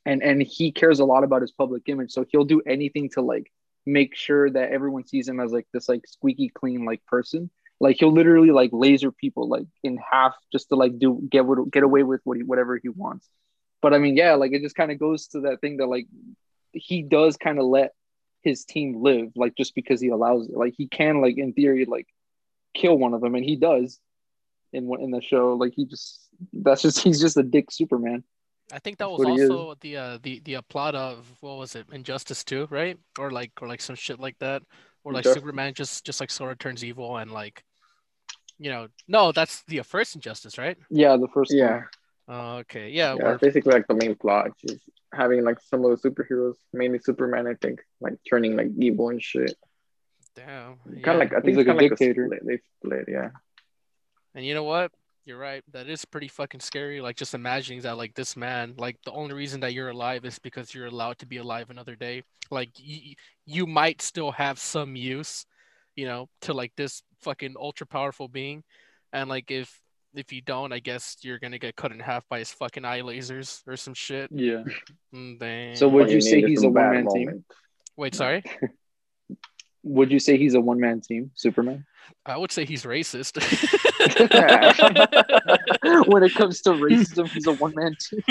[0.07, 3.21] and and he cares a lot about his public image so he'll do anything to
[3.23, 3.51] like
[3.87, 7.97] make sure that everyone sees him as like this like squeaky clean like person Like
[7.99, 12.03] he'll literally like laser people like in half just to like do get get away
[12.03, 13.29] with what he, whatever he wants.
[13.83, 16.07] But I mean, yeah, like it just kind of goes to that thing that like
[16.73, 17.93] he does kind of let
[18.43, 20.57] his team live, like just because he allows it.
[20.57, 22.07] Like he can, like in theory, like
[22.75, 24.01] kill one of them, and he does
[24.75, 25.55] in in the show.
[25.55, 28.25] Like he just that's just he's just a dick Superman.
[28.73, 29.51] I think that That's was what he is.
[29.51, 32.99] also the uh, the the plot of what was it, Injustice Two, right?
[33.19, 34.63] Or like or like some shit like that,
[35.05, 35.43] or like Injustice.
[35.43, 37.63] Superman just just like sort of turns evil and like,
[38.59, 40.79] you know, no, that's the uh, first Injustice, right?
[40.91, 41.83] Yeah, the first Yeah,
[42.27, 42.37] one.
[42.37, 44.53] Uh, okay, yeah, yeah, where- basically like the main plot.
[44.65, 44.81] is
[45.13, 49.23] having like some of the superheroes, mainly Superman, I think, like turning like evil and
[49.23, 49.55] shit.
[50.35, 51.13] damn, Kind yeah.
[51.13, 52.27] of like I He's think like a kind of like a dictator.
[52.27, 52.47] split.
[52.47, 53.29] They split, yeah.
[54.35, 54.91] And you know what?
[55.25, 55.63] You're right.
[55.73, 57.01] That is pretty fucking scary.
[57.01, 60.39] Like just imagining that like this man, like the only reason that you're alive is
[60.39, 62.23] because you're allowed to be alive another day.
[62.51, 63.15] Like you,
[63.47, 65.47] you might still have some use,
[65.97, 68.65] you know, to like this fucking ultra powerful being.
[69.13, 69.81] And like if
[70.15, 73.01] if you don't, I guess you're gonna get cut in half by his fucking eye
[73.01, 74.31] lasers or some shit.
[74.31, 74.65] Yeah.
[75.15, 75.77] Mm, damn.
[75.77, 77.45] So would All you say he's a one-man team?
[77.97, 78.43] wait, sorry.
[79.85, 81.85] Would you say he's a one man team, Superman?
[82.27, 83.37] I would say he's racist.
[86.09, 88.23] when it comes to racism, he's a one man team.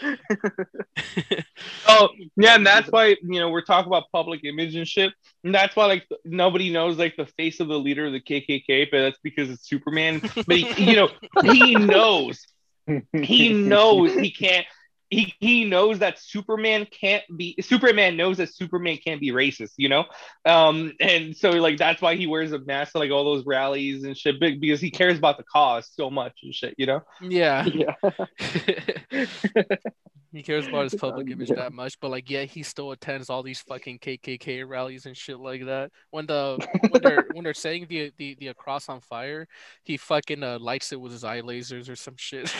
[1.86, 5.54] Oh, yeah, and that's why you know we're talking about public image and shit, and
[5.54, 9.00] that's why like nobody knows like the face of the leader of the KKK, but
[9.00, 10.20] that's because it's Superman.
[10.46, 11.08] But he, you know,
[11.42, 12.46] he knows,
[13.12, 14.66] he knows he can't.
[15.14, 19.88] He, he knows that Superman can't be Superman knows that Superman can't be racist, you
[19.88, 20.04] know,
[20.44, 24.04] um, and so like that's why he wears a mask to like all those rallies
[24.04, 27.00] and shit, because he cares about the cause so much and shit, you know.
[27.20, 27.64] yeah.
[27.74, 27.94] yeah.
[30.34, 33.42] he cares about his public image that much, but like, yeah, he still attends all
[33.42, 35.92] these fucking KKK rallies and shit like that.
[36.10, 36.58] When the
[36.90, 39.46] when they're when they're setting the the the cross on fire,
[39.84, 42.52] he fucking uh, lights it with his eye lasers or some shit.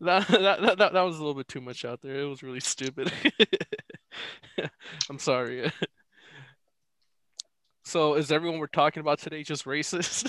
[0.00, 2.16] That, that, that, that that was a little bit too much out there.
[2.16, 3.12] It was really stupid.
[5.10, 5.70] I'm sorry.
[7.84, 10.28] so, is everyone we're talking about today just racist?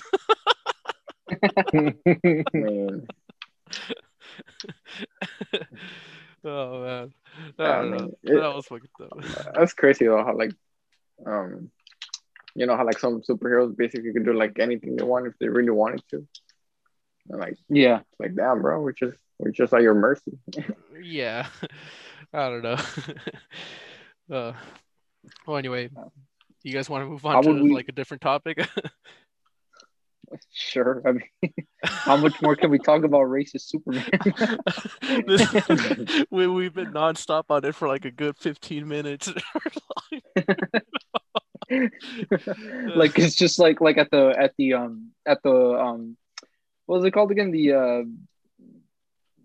[2.53, 3.07] Man,
[6.45, 7.13] oh man,
[7.57, 8.13] I Yeah, I don't know.
[8.23, 9.23] it- that was fucking dumb.
[9.55, 10.23] that's crazy though.
[10.23, 10.51] How like,
[11.25, 11.71] um,
[12.55, 15.47] you know how like some superheroes basically could do like anything they want if they
[15.47, 16.27] really wanted to.
[17.29, 18.01] And like, Yeah.
[18.19, 20.37] like damn, bro, we're just we're just at your mercy.
[21.01, 21.47] Yeah,
[22.33, 22.77] I don't know.
[24.35, 24.53] uh,
[25.45, 25.89] well, anyway,
[26.63, 28.65] you guys want to move on to we- like a different topic?
[30.51, 31.01] Sure.
[31.05, 31.53] I mean,
[31.83, 34.05] how much more can we talk about racist Superman?
[35.27, 39.31] This- we we've been nonstop on it for like a good fifteen minutes.
[42.95, 46.17] like it's just like like at the at the um at the um
[46.85, 48.03] what was it called again the uh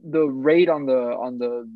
[0.04, 1.70] the raid on the on the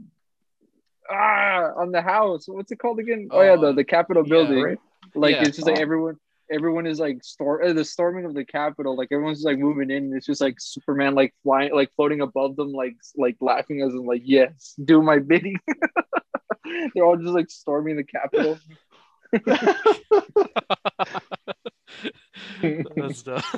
[1.11, 4.31] ah on the house what's it called again oh, yeah the Oh, the capitol yeah.
[4.31, 4.79] building Right.
[5.15, 5.43] like Yeah.
[5.47, 5.83] it's just like Oh.
[5.83, 6.17] everyone
[6.53, 9.91] everyone is like storm uh, the storming of the capitol like everyone's just like moving
[9.91, 13.83] in and it's just like superman like flying like floating above them like like laughing
[13.83, 15.59] as in like yes do my bidding
[16.95, 18.59] they're all just like storming the capitol
[22.97, 23.43] That's dumb.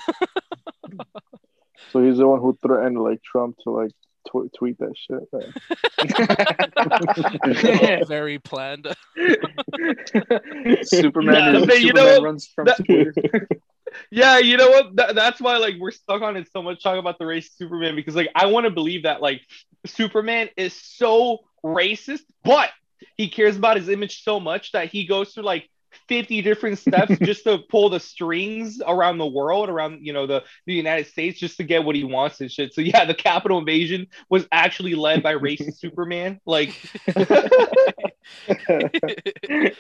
[1.91, 3.93] So he's the one who threatened like Trump to like
[4.29, 5.29] tw- tweet that shit.
[5.33, 5.53] right?
[8.09, 8.87] Very planned.
[10.83, 13.49] Superman, Nah, is, but you Superman know runs from That- Twitter.
[14.11, 14.97] Yeah, you know what?
[14.97, 17.95] That, that's why like we're stuck on it so much talking about the race Superman
[17.95, 19.43] because like I want to believe that like
[19.87, 22.71] Superman is so racist, but
[23.17, 25.69] he cares about his image so much that he goes through like
[26.09, 30.45] 50 different steps just to pull the strings around the world, around you know the,
[30.67, 32.75] the United States just to get what he wants and shit.
[32.75, 36.41] So yeah, the Capitol invasion was actually led by racist Superman.
[36.47, 36.75] Like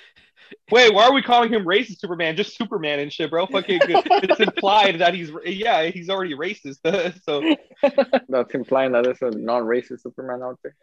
[0.71, 2.37] Wait, why are we calling him racist Superman?
[2.37, 3.47] Just Superman and shit, bro.
[3.47, 6.79] Fucking, it's implied that he's yeah, he's already racist.
[7.25, 7.43] so
[8.29, 10.75] That's implying that there's a non-racist Superman out there.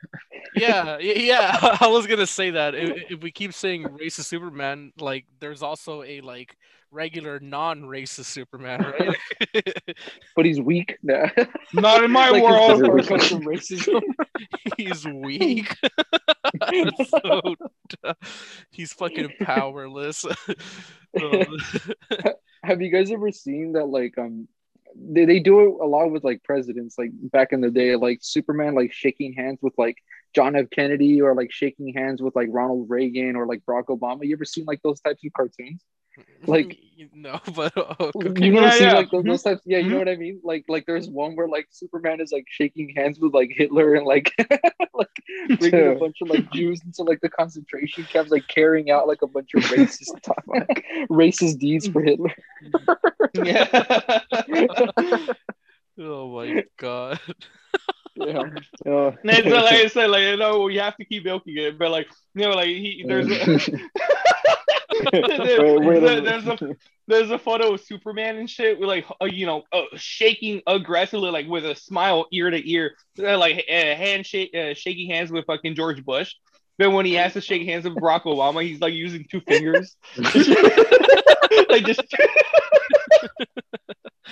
[0.56, 1.58] yeah, yeah.
[1.82, 6.04] I was gonna say that if, if we keep saying racist Superman, like there's also
[6.04, 6.58] a like
[6.92, 9.18] regular non-racist Superman, right?
[10.36, 10.98] but he's weak.
[11.02, 11.28] Nah.
[11.74, 12.72] not in my like world.
[12.72, 14.02] his power comes from racism.
[14.78, 15.76] He's weak.
[17.08, 17.56] So.
[18.72, 20.26] He's fucking powerless.
[20.26, 21.58] Um,
[22.64, 24.48] have you guys ever seen that like um
[24.96, 28.20] they, they do it a lot with like presidents like back in the day like
[28.22, 29.98] superman like shaking hands with like
[30.36, 30.66] john f.
[30.72, 34.20] Kennedy or like shaking hands with like ronald reagan or like barack obama.
[34.24, 35.84] You ever seen like those types of cartoons?
[36.46, 36.78] Like-
[37.14, 38.94] no, but uh, you never Yeah, yeah.
[38.94, 39.62] like those, those types?
[39.66, 40.00] Yeah you know Mhm.
[40.00, 40.40] what i mean?
[40.44, 44.06] Like like there's one where like superman is like shaking hands with like hitler and
[44.06, 44.32] like
[44.94, 45.08] like
[45.60, 49.22] bringing a bunch of like jews into like the concentration camps like carrying out like
[49.24, 50.12] a bunch of racist
[50.48, 52.34] like, racist deeds for hitler.
[53.34, 53.66] Yeah.
[56.00, 57.20] oh my god.
[58.16, 58.40] yeah
[58.86, 61.78] Uh, And it's like I said, like you know, you have to keep milking it,
[61.80, 63.60] but like you know, like he there's a,
[65.14, 66.58] Wait, wait a there's a
[67.08, 71.32] there's a photo of Superman and shit with like uh, you know uh, shaking aggressively
[71.32, 75.46] like with a smile ear to ear, uh, like uh, handshake uh, shaking hands with
[75.46, 76.34] fucking George Bush.
[76.78, 79.96] Then when he has to shake hands with Barack Obama, he's like using two fingers,
[81.70, 82.02] like just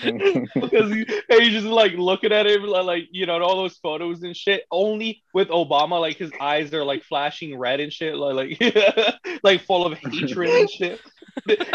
[0.54, 4.36] because he, he's just like looking at him like, you know all those photos and
[4.36, 9.16] shit only with obama like his eyes are like flashing red and shit like like,
[9.44, 11.00] like full of hatred and shit.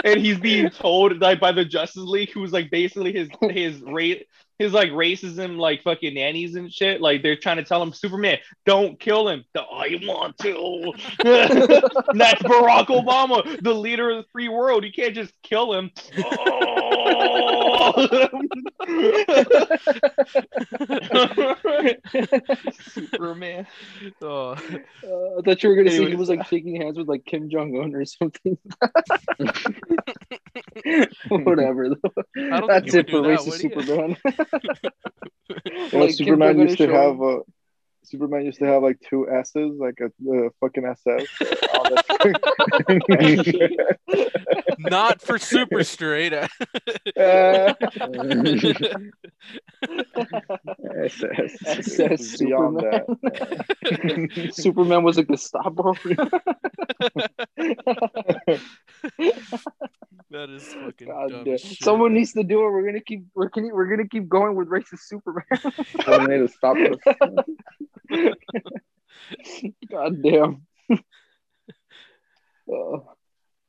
[0.05, 4.27] And he's being told like by the justice league who's like basically his his rate
[4.59, 7.01] his like racism like fucking nannies and shit.
[7.01, 9.45] Like they're trying to tell him superman don't kill him.
[9.57, 10.93] "Oh, i want to.
[12.15, 14.85] That's barack obama the leader of the free world.
[14.85, 15.91] You can't just kill him
[22.71, 23.67] Superman.
[24.23, 24.57] Oh, Uh,
[25.39, 27.77] I thought you were gonna say he was like shaking hands with like Kim Jong
[27.77, 28.59] Un or something.
[31.29, 31.91] Whatever.
[31.91, 32.67] Though.
[32.67, 33.61] That's it for do that, racist?
[33.61, 34.17] Superman.
[35.65, 37.43] you know, Like, Superman used to is have showing- uh,
[38.05, 41.27] Superman used to have like two S's, like a uh, fucking SS.
[41.75, 41.95] on
[44.79, 46.33] Not for super straight.
[46.33, 46.49] Uh,
[51.05, 53.05] SS beyond Superman.
[53.23, 54.51] that.
[54.53, 55.95] Superman was a Gestapo.
[60.31, 61.59] that is fucking God dumb damn.
[61.59, 61.79] shit.
[61.83, 62.71] Someone needs to do it.
[62.71, 63.25] We're gonna keep.
[63.35, 63.69] We're gonna.
[63.75, 65.45] We're gonna keep going with racist Superman.
[66.05, 66.99] Someone need to stop us.
[69.91, 70.67] God damn.
[72.67, 72.97] Uh,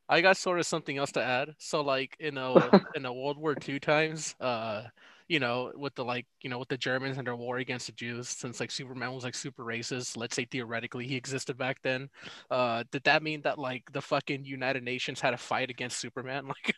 [0.08, 1.54] I got sort of something else to add.
[1.58, 4.84] So like in a in a World War II times, uh,
[5.28, 7.94] you know, with the like, you know, with the Germans and their war against the
[7.94, 12.10] Jews, since like Superman was like super racist, let's say theoretically he existed back then.
[12.52, 16.46] Uh, did that mean that like the fucking United Nations had a fight against Superman?
[16.58, 16.76] Like,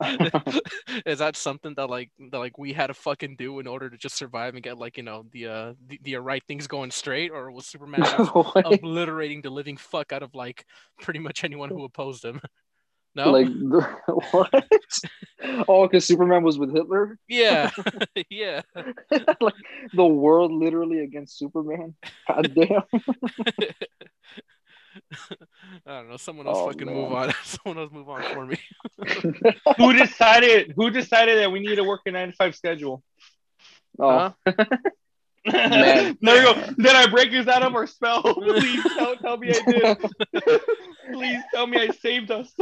[1.06, 3.96] is that something that like that like we had to fucking do in order to
[3.96, 7.30] just survive and get like you know the uh the, the right things going straight,
[7.30, 8.02] or was Superman
[8.32, 8.66] what?
[8.66, 10.64] obliterating the living fuck out of like
[11.00, 12.40] pretty much anyone who opposed him?
[13.14, 13.48] No, Like
[14.30, 14.64] what?
[15.68, 17.18] Oh, because Superman was with Hitler.
[17.28, 17.70] yeah,
[18.30, 18.62] yeah.
[19.40, 19.54] like
[19.92, 21.94] the world literally against Superman.
[22.28, 22.82] God damn.
[25.86, 26.16] I don't know.
[26.16, 27.32] Someone else Oh, fucking move on.
[27.44, 28.58] Someone else move on for me.
[29.76, 30.72] who decided?
[30.76, 33.02] Who decided that we need to work a nine to five schedule?
[33.98, 34.54] Oh, Huh?
[35.46, 36.18] Man.
[36.22, 36.66] there we go.
[36.76, 38.22] Did I break this out of our spell?
[38.34, 40.60] Please tell, tell me I did.
[41.12, 42.52] Please tell me I saved us.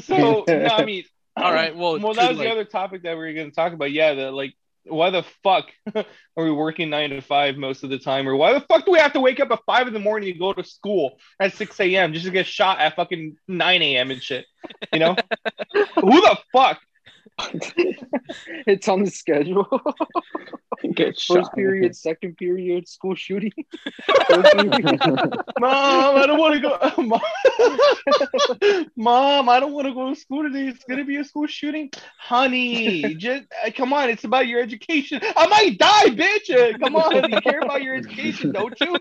[0.00, 1.04] so no, I mean,
[1.36, 1.76] All right.
[1.76, 3.92] Well, well, that was like- the other topic that we were going to talk about.
[3.92, 4.54] Yeah, the like,
[4.88, 6.04] why the fuck are
[6.44, 8.98] we working nine to five most of the time, or why the fuck do we
[9.00, 11.78] have to wake up at five in the morning to go to school at six
[11.80, 12.12] a.m.
[12.12, 14.10] just to get shot at fucking nine a.m.
[14.12, 14.46] and shit?
[14.92, 15.16] You know,
[15.96, 16.80] who the fuck?
[18.66, 19.66] it's on the schedule.
[20.94, 21.54] Get First shot.
[21.54, 23.52] period, second period, school shooting.
[25.58, 27.02] Mom, I don't want to go.
[27.02, 27.20] Mom,
[28.96, 30.68] Mom, I don't want to go to school today.
[30.68, 33.14] It's gonna be a school shooting, honey.
[33.16, 34.10] Just uh, come on.
[34.10, 35.20] It's about your education.
[35.22, 36.50] I might die, bitch.
[36.50, 38.98] Uh, come on, you care about your education, don't you?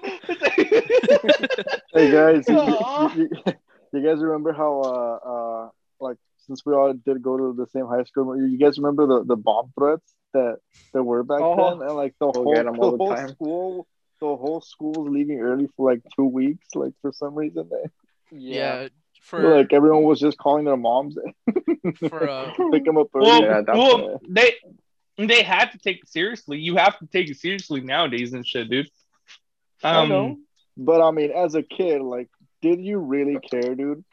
[1.93, 3.09] Hey guys, you, Aw.
[3.15, 3.53] you, you-
[3.93, 5.69] you guys remember how uh uh
[6.01, 9.23] like since we all did go to the same high school, you guys remember the,
[9.25, 10.57] the bomb threats that
[10.93, 11.55] there were back Oh.
[11.79, 13.87] then, and like the We'll whole, the all the whole school,
[14.21, 17.69] the whole school was leaving early for like two weeks, like for some reason.
[18.31, 18.87] They, yeah.
[19.21, 21.15] For like everyone was just calling their moms
[22.09, 23.27] for uh to pick them up early.
[23.27, 24.53] well, Yeah, well, they
[25.17, 26.59] they had to take it seriously.
[26.59, 28.89] You have to take it seriously nowadays and shit, dude.
[29.83, 30.37] I Um, know,
[30.77, 32.29] but I mean, as a kid, like,
[32.61, 34.03] did you really care, dude?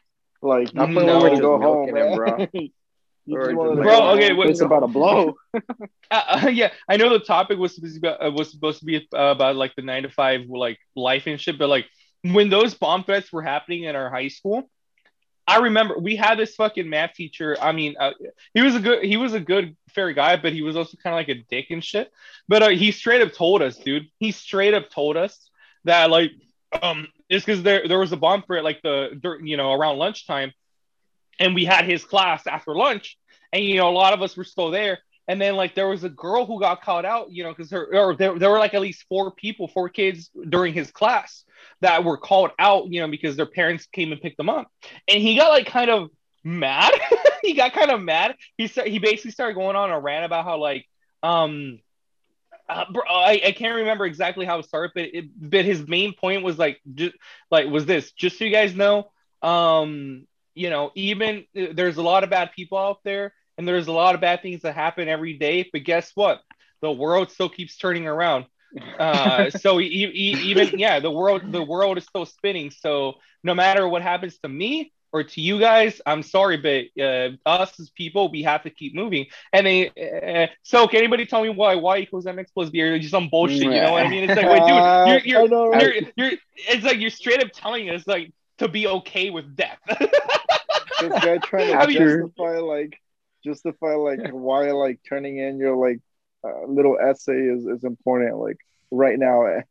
[0.42, 2.46] Like, Not you when just we wanted were to go home, milking it, bro.
[3.26, 4.36] You Or just wanted just to Bro, go okay, home.
[4.36, 5.36] wait, It's about a blow.
[5.54, 5.58] uh,
[6.10, 8.84] uh, yeah, I know the topic was supposed to be about, uh, was supposed to
[8.84, 11.86] be uh, about like the nine to five like life and shit, but like
[12.22, 14.68] when those bomb threats were happening in our high school,
[15.46, 17.56] I remember we had this fucking math teacher.
[17.60, 18.12] I mean, uh,
[18.54, 21.14] he was a good he was a good fair guy, but he was also kind
[21.14, 22.10] of like a dick and shit.
[22.48, 24.06] But uh, he straight up told us, dude.
[24.18, 25.48] He straight up told us
[25.84, 26.32] that like
[26.82, 30.52] um it's because there there was a bumper at like the you know around lunchtime,
[31.38, 33.16] and we had his class after lunch,
[33.52, 34.98] and you know a lot of us were still there.
[35.28, 37.88] And then like there was a girl who got caught out, you know, because her
[37.96, 41.44] or there, there were like at least four people, four kids during his class
[41.80, 44.70] that were called out, you know, because their parents came and picked them up.
[45.06, 46.10] And he got like kind of
[46.42, 46.92] mad.
[47.42, 48.34] he got kind of mad.
[48.58, 50.86] He said he basically started going on a rant about how like
[51.22, 51.78] um
[52.68, 56.14] uh, bro, I, I can't remember exactly how it started, but it, but his main
[56.14, 57.14] point was like just
[57.50, 59.10] like was this just so you guys know,
[59.42, 63.92] um, you know, even there's a lot of bad people out there, and there's a
[63.92, 65.68] lot of bad things that happen every day.
[65.72, 66.40] But guess what?
[66.82, 68.46] The world still keeps turning around.
[68.98, 72.70] Uh, so e- e- even yeah, the world the world is still spinning.
[72.70, 73.14] So
[73.44, 77.78] no matter what happens to me or to you guys, I'm sorry, but uh, us
[77.78, 79.26] as people, we have to keep moving.
[79.52, 82.98] And they, uh, so can anybody tell me why y equals mx plus b or
[82.98, 83.58] just some bullshit?
[83.58, 84.28] You know what I mean?
[84.28, 86.12] It's like, wait, dude, you're I know, you're, right?
[86.16, 89.78] you're, you're it's like you're straight up telling us like to be okay with death.
[89.88, 92.98] this guy trying to I mean- justify like
[93.44, 96.00] justify like why like turning in your like
[96.44, 98.58] uh, little essay is, is important like
[98.90, 99.62] right now.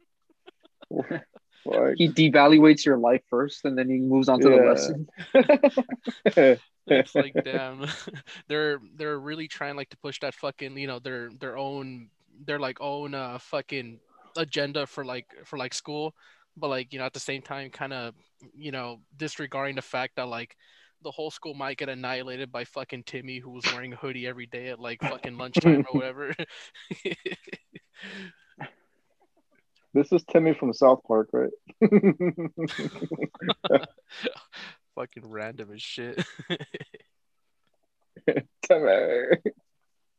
[1.65, 5.07] like, He devaluates your life first, and then he moves on to the lesson.
[6.87, 7.85] It's like damn,
[8.47, 12.09] they're they're really trying like to push that fucking you know their their own
[12.45, 13.99] their like own uh fucking
[14.35, 16.15] agenda for like for like school,
[16.57, 18.15] but like you know at the same time kind of
[18.55, 20.55] you know disregarding the fact that like
[21.03, 24.45] the whole school might get annihilated by fucking Timmy who was wearing a hoodie every
[24.45, 26.33] day at like fucking lunchtime or whatever.
[29.93, 31.51] This is timmy from south park right
[34.95, 36.23] fucking random as shit.
[38.63, 39.37] Timmy.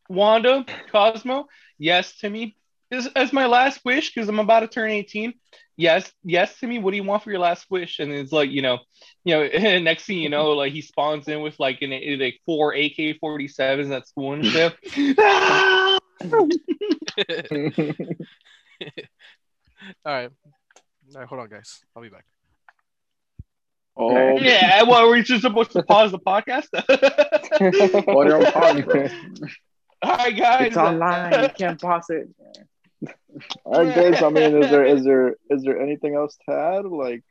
[0.08, 1.46] Wanda, Cosmo,
[1.78, 2.46] yes Timmy.
[2.46, 2.56] me.
[2.90, 5.32] As, as my last wish, because I'm about to turn 18.
[5.76, 6.78] Yes, yes Timmy.
[6.78, 8.00] What do you want for your last wish?
[8.00, 8.80] And it's like, you know,
[9.24, 12.74] you know, next thing you know, like he spawns in with like an like four
[12.74, 14.76] AK-47s at school and shit.
[20.04, 20.30] All right.
[21.14, 21.80] All right, hold on, guys.
[21.94, 22.24] I'll be back.
[23.96, 26.68] oh yeah, well, we're just supposed to pause the podcast.
[28.06, 29.10] What are you calling?
[30.02, 30.66] All right, guys.
[30.68, 31.42] It's online.
[31.42, 32.28] You can't pause it.
[33.64, 34.22] All right, guys.
[34.22, 36.84] I mean, is there is there is there anything else to add?
[36.86, 37.22] Like,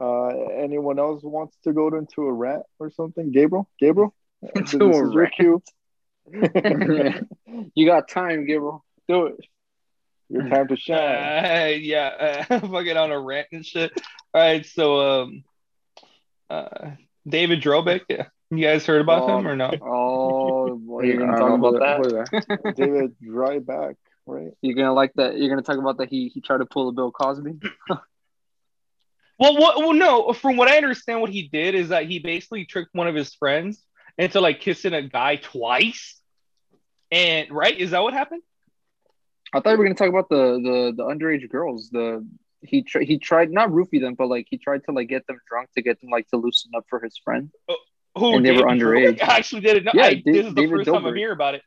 [0.00, 0.28] uh,
[0.64, 3.30] anyone else wants to go into a rant or something?
[3.32, 4.14] Gabriel, Gabriel,
[4.54, 5.34] this Into a is your rant.
[5.34, 5.62] cue.
[7.74, 8.84] you got time, Gabriel.
[9.08, 9.34] Do it.
[10.30, 11.44] Your time to shine.
[11.44, 13.92] Uh, yeah, uh, fucking on a rant and shit.
[14.32, 15.44] All right, so um,
[16.48, 16.90] uh,
[17.26, 18.26] David Drobick, yeah.
[18.50, 19.70] you guys heard about him or no?
[19.82, 22.28] Oh, boy, you're gonna talk about that.
[22.62, 23.96] that- David Dryback,
[24.26, 24.52] right?
[24.62, 25.36] You're gonna like that.
[25.36, 26.08] You're gonna talk about that.
[26.08, 27.58] He he tried to pull a Bill Cosby.
[29.38, 30.32] Well, what, well, no.
[30.34, 33.34] From what I understand, what he did is that he basically tricked one of his
[33.34, 33.82] friends
[34.18, 36.20] into like kissing a guy twice.
[37.10, 38.42] And right, is that what happened?
[39.52, 41.90] I thought we were gonna talk about the the the underage girls.
[41.90, 42.26] The
[42.62, 45.38] he tr- he tried not roofie them, but like he tried to like get them
[45.48, 47.50] drunk to get them like to loosen up for his friend.
[47.68, 47.76] Oh,
[48.16, 49.18] who And they were underage.
[49.18, 49.84] Drobick actually did it.
[49.84, 51.16] No, Yeah, I, this is the David first time I'm Dobrik.
[51.16, 51.62] hearing about it.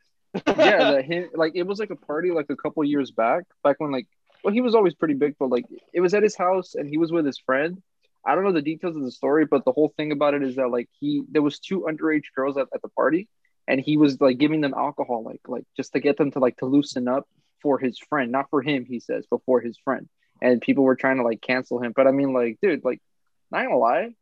[0.48, 3.80] yeah, that him like it was like a party like a couple years back, back
[3.80, 4.08] when like
[4.44, 6.98] well he was always pretty big, but like it was at his house and he
[6.98, 7.82] was with his friend.
[8.26, 10.56] I don't know the details of the story, but the whole thing about it is
[10.56, 13.28] that like he there was two underage girls at, at the party
[13.68, 16.56] and he was like giving them alcohol like like just to get them to like
[16.58, 17.28] to loosen up
[17.64, 20.08] for his friend, not for him, he says, but for his friend.
[20.42, 21.94] And people were trying to like cancel him.
[21.96, 23.02] But I mean like, dude, like
[23.50, 24.14] not gonna lie,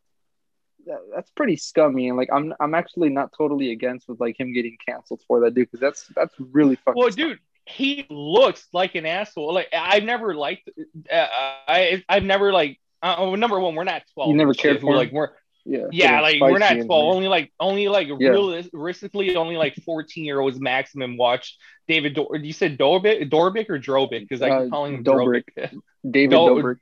[0.86, 2.08] that, that's pretty scummy.
[2.08, 5.54] And like I'm I'm actually not totally against with like him getting canceled for that
[5.54, 7.30] dude, because that's that's really fucking Well, scummy.
[7.32, 9.54] dude, he looks like an asshole.
[9.54, 10.70] Like I've never liked.
[11.12, 11.28] Uh,
[11.68, 12.80] I I've never like.
[13.04, 14.30] Uh, number one, we're not twelve.
[14.30, 15.30] You never cared for like we're
[15.66, 15.86] Yeah.
[15.92, 17.14] yeah, like we're not twelve.
[17.16, 18.30] Only like only like Yeah.
[18.30, 21.58] realistically only like fourteen year olds maximum watch
[21.88, 22.16] David.
[22.16, 24.22] Dor- you said Dorbick, Dorbick or Drobick?
[24.22, 25.44] Because I Uh, keep calling him Dobrik.
[25.58, 25.82] Drobick.
[26.10, 26.80] David Dol- Dobrik.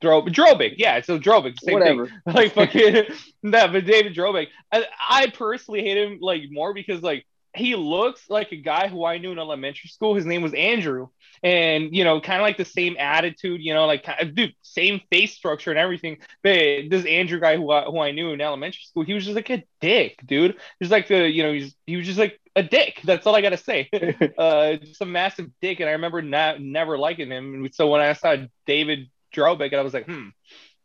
[0.00, 1.00] Dro- Drobick, yeah.
[1.00, 1.98] So Drobic, same thing.
[1.98, 2.10] Whatever.
[2.26, 3.06] like fucking
[3.44, 7.26] that, but David Drobic, I, I personally hate him like more because like
[7.58, 10.14] he looks like a guy who I knew in elementary school.
[10.14, 11.08] His name was Andrew,
[11.42, 13.60] and you know, kind of like the same attitude.
[13.60, 16.18] You know, like dude, same face structure and everything.
[16.42, 19.36] But this Andrew guy who I, who I knew in elementary school, he was just
[19.36, 20.56] like a dick, dude.
[20.80, 23.00] He's like the you know he's he was just like a dick.
[23.04, 23.88] That's all I gotta say.
[24.38, 27.54] uh, just a massive dick, and I remember not never liking him.
[27.54, 28.36] And so when I saw
[28.66, 30.28] David Drobick, I was like, hmm.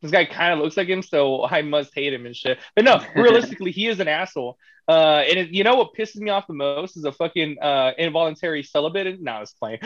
[0.01, 2.59] this guy kind of looks like him, so I must hate him and shit.
[2.75, 4.57] But no, realistically, he is an asshole.
[4.87, 7.91] Uh, and it, you know what pisses me off the most is a fucking uh
[7.97, 9.21] involuntary celibate.
[9.21, 9.79] No, I was playing.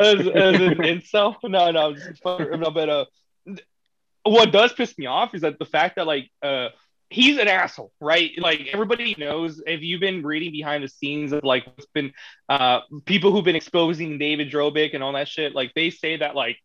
[0.00, 1.36] As, as an incel.
[1.44, 3.04] No, no, I'm just fucking, no, but uh,
[4.22, 6.68] what does piss me off is that the fact that like uh
[7.10, 8.30] he's an asshole, right?
[8.38, 12.12] Like everybody knows if you've been reading behind the scenes of like what's been
[12.48, 16.34] uh people who've been exposing David Drobick and all that shit, like they say that
[16.34, 16.58] like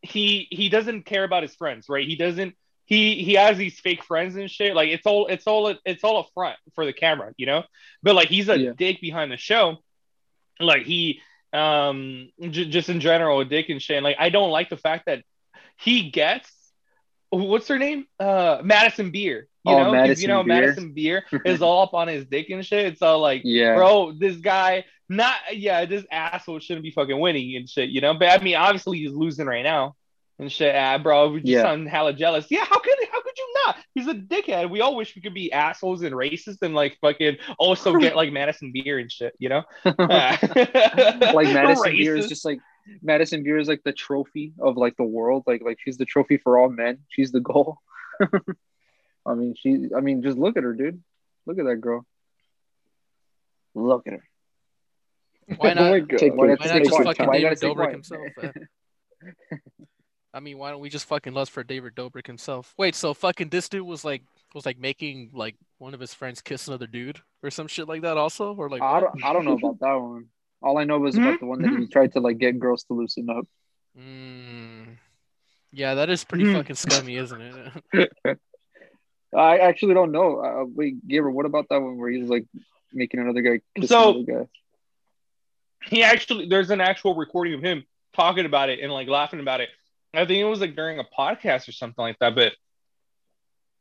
[0.00, 2.06] he he doesn't care about his friends, right?
[2.06, 2.54] He doesn't
[2.88, 4.74] he he has these fake friends and shit.
[4.74, 7.62] Like it's all it's all it's all a front for the camera, you know.
[8.02, 8.70] But like he's a Yeah.
[8.74, 9.76] dick behind the show.
[10.58, 11.20] Like he
[11.52, 13.98] um j- just in general a dick and shit.
[13.98, 15.22] And, like I don't like the fact that
[15.78, 16.50] he gets
[17.28, 18.06] what's her name?
[18.18, 19.48] Uh Madison Beer.
[19.66, 20.60] You Oh, know, Madison you know Beer.
[20.62, 22.86] Madison Beer is all up on his dick and shit.
[22.86, 23.74] It's all like yeah.
[23.74, 28.14] bro, this guy, not yeah, this asshole shouldn't be fucking winning and shit, you know.
[28.14, 29.94] But I mean, obviously he's losing right now
[30.38, 30.74] and shit.
[30.74, 31.62] Ah, bro, we just Yeah.
[31.62, 32.46] sound hella jealous.
[32.50, 33.76] Yeah, how could how could you not?
[33.94, 34.70] He's a dickhead.
[34.70, 38.32] We all wish we could be assholes and racist and like fucking also get like
[38.32, 39.62] Madison Beer and shit, you know.
[39.84, 40.42] like
[41.52, 42.58] Madison Beer is just like
[43.02, 45.44] Madison Beer is like the trophy of like the world.
[45.46, 46.98] Like like she's the trophy for all men.
[47.08, 47.78] She's the goal.
[49.26, 51.02] I mean she I mean just look at her, dude.
[51.46, 52.06] Look at that girl.
[53.74, 54.24] Look at her.
[55.56, 56.08] Why Oh not?
[56.18, 57.90] Take- Why why not just fucking David Dobrik one?
[57.92, 58.22] himself?
[60.38, 62.72] I mean, why don't we just fucking lust for David Dobrik himself?
[62.78, 64.22] Wait, so fucking this dude was like
[64.54, 68.02] was like making like one of his friends kiss another dude or some shit like
[68.02, 70.26] that also, or like I don't I don't know about that one.
[70.62, 72.92] All I know was about the one that he tried to like get girls to
[72.94, 73.48] loosen up.
[73.98, 74.98] Mm.
[75.72, 77.42] Yeah, that is pretty fucking scummy, isn't
[77.92, 78.38] it?
[79.36, 80.38] I actually don't know.
[80.38, 82.44] Uh, wait, Gabriel, what about that one where he's like
[82.92, 84.48] making another guy kiss So- another guy?
[85.86, 87.82] he actually there's an actual recording of him
[88.14, 89.68] talking about it and like laughing about it.
[90.14, 92.52] I think it was like during a podcast or something like that, but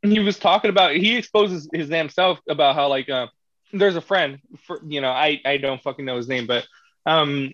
[0.02, 3.28] he was talking about he exposes his damn self about how like uh,
[3.74, 6.68] there's a friend for you know I I don't fucking know his name, but
[7.06, 7.52] um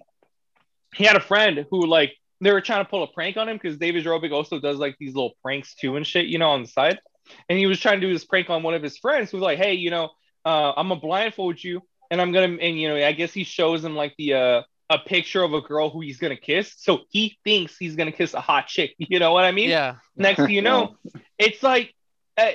[0.96, 3.58] he had a friend who like they were trying to pull a prank on him
[3.58, 6.64] because David Dobrik also does like these little pranks too and shit, you know, on
[6.64, 7.00] the side.
[7.48, 9.44] And he was trying to do this prank on one of his friends who was
[9.44, 10.10] like, hey, you know,
[10.44, 11.82] uh, I'm gonna blindfold you
[12.12, 14.62] and I'm gonna and you know, I guess he shows him like the uh
[14.94, 16.74] a picture of a girl who he's gonna kiss.
[16.78, 18.96] So he thinks he's gonna kiss a hot chick.
[19.14, 19.70] You know what I mean?
[19.70, 19.96] yeah.
[20.16, 20.96] Next thing you know,
[21.38, 21.94] it's like
[22.38, 22.52] uh,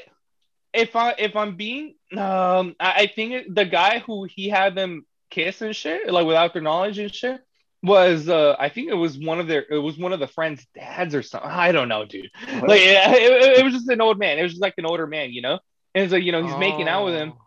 [0.73, 5.05] if I if I'm being um I, I think the guy who he had them
[5.31, 7.41] kiss and shit like without their knowledge and shit
[7.83, 10.67] was uh I think it was one of their it was one of the friends'
[10.75, 11.51] dads or something.
[11.51, 12.31] I don't know, dude.
[12.47, 14.39] Like it, it, it was just an old man.
[14.39, 15.59] It was just like an older man, you know.
[15.95, 17.33] And it's like you know he's making out with him.
[17.35, 17.45] Oh.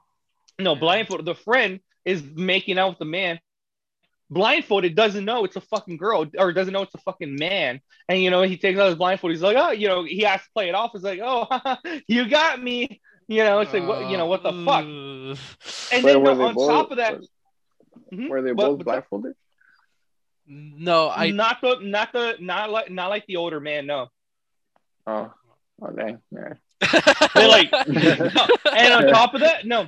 [0.59, 1.26] No, blindfold.
[1.26, 3.39] The friend is making out with the man.
[4.31, 7.81] Blindfolded doesn't know it's a fucking girl or doesn't know it's a fucking man.
[8.09, 9.31] And you know, he takes out his blindfold.
[9.31, 10.91] He's like, oh, you know, he has to play it off.
[10.93, 11.45] He's like, oh,
[12.07, 13.01] you got me.
[13.27, 14.83] You know, it's like, what, you know, what the fuck?
[14.85, 17.19] Uh, And Wait, then were no, they on both- top of that,
[18.13, 18.29] Mhm.
[18.29, 19.33] Were they both but blindfolded?
[20.47, 23.85] No, I not the, not the, not like, not like the older man.
[23.85, 24.07] No,
[25.07, 25.31] Oh,
[25.81, 25.95] okay.
[25.95, 26.17] dang.
[26.31, 27.27] Yeah.
[27.35, 28.47] they like, no.
[28.75, 29.87] and on top of that, no.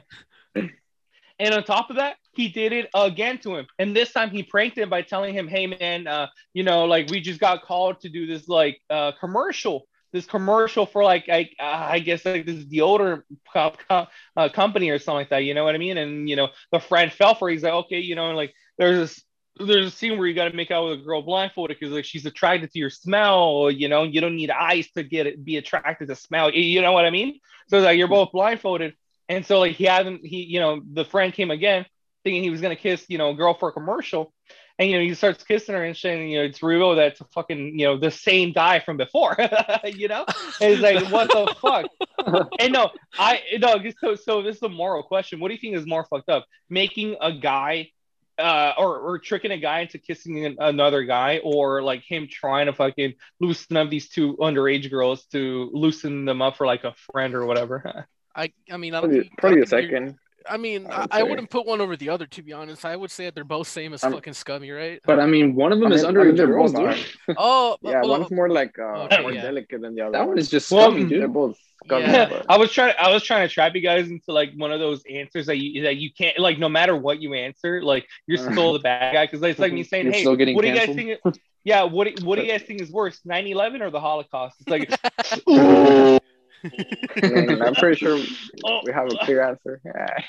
[0.56, 3.68] And on top of that, he did it again to him.
[3.80, 7.10] And this time he pranked him by telling him, hey, man, uh, you know, like
[7.10, 11.50] we just got called to do this like uh, commercial, this commercial for like, I,
[11.60, 13.24] I guess like this deodorant
[13.54, 15.44] co- uh, company or something like that.
[15.44, 15.98] You know what I mean?
[15.98, 17.54] And, you know, the friend fell for it.
[17.54, 19.24] He's like, okay, you know, like there's this.
[19.60, 22.06] There's a scene where you got to make out with a girl blindfolded because like
[22.06, 23.70] she's attracted to your smell.
[23.70, 26.50] You know, you don't need eyes to get it, be attracted to smell.
[26.52, 27.40] You- know what I mean?
[27.68, 28.96] So like you're both blindfolded,
[29.30, 31.86] and so like he hasn't he you know the friend came again
[32.24, 34.34] thinking he was gonna kiss you know a girl for a commercial,
[34.80, 37.14] and you know he starts kissing her and shit, and you know it's revealed that
[37.14, 39.36] it's a fucking you know the same guy from before,
[39.86, 40.26] you know,
[40.62, 41.86] and it's like what the fuck.
[42.60, 42.90] And no,
[43.20, 43.76] I no.
[44.00, 45.40] So so this is a moral question.
[45.42, 46.46] What do you think is more fucked up?
[46.70, 47.90] Making a guy.
[48.36, 52.66] Uh, or, or tricking a guy into kissing an, another guy, or like him trying
[52.66, 56.96] to fucking loosen up these two underage girls to loosen them up for like a
[57.12, 58.08] friend or whatever.
[58.36, 60.16] I I mean I don't Probably, think- I probably don't the second.
[60.50, 61.24] I mean, I I, would I say.
[61.30, 62.86] wouldn't put one over the other to be honest.
[62.86, 65.00] I would say that they're both same as I'm- fucking scummy, right?
[65.06, 67.36] But I mean, one of them I is mean- I mean, underage girls, dude.
[67.38, 69.42] oh, Yeah, well, one's more like uh, Okay, more yeah.
[69.44, 70.12] delicate than the other.
[70.12, 72.30] That one is just Well, scummy, They're both scummy, Yeah.
[72.30, 72.94] but- I was trying.
[73.00, 75.84] I was trying to trap you guys into like one of those answers that you
[75.84, 76.58] that you can't like.
[76.60, 79.84] No matter what you answer, like you're still the bad guy because it's like me
[79.84, 81.34] saying, You're "Hey, still getting what do you guys canceled.
[81.36, 81.44] think?
[81.66, 84.70] Yeah, what do- what do you guys think is worse, 9/11 or the Holocaust?" It's
[84.70, 84.90] like,
[85.50, 86.20] ooh,
[86.64, 89.82] I mean, I'm pretty sure we have a clear answer.
[89.86, 90.08] Yeah.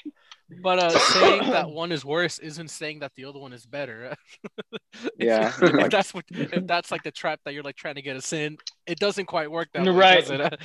[0.62, 4.14] But uh, saying that one is worse isn't saying that the other one is better.
[4.92, 5.50] If- Yeah.
[5.62, 8.30] if that's what if that's like the trap that you're like trying to get us
[8.34, 9.90] in, it doesn't quite work that way.
[9.90, 10.24] Right.
[10.26, 10.58] does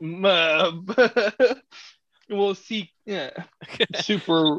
[0.00, 1.58] it?
[2.30, 2.90] We'll see.
[3.06, 3.30] Yeah,
[3.96, 4.58] super,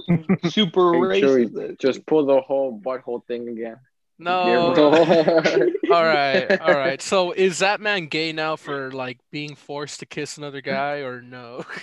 [0.49, 1.79] super Hey, Chewy, racist.
[1.79, 3.77] Just pull the whole butthole thing again.
[4.19, 4.73] No.
[5.91, 7.01] All right, all right.
[7.01, 11.21] So is that man gay now for like being forced to kiss another guy or
[11.21, 11.65] no?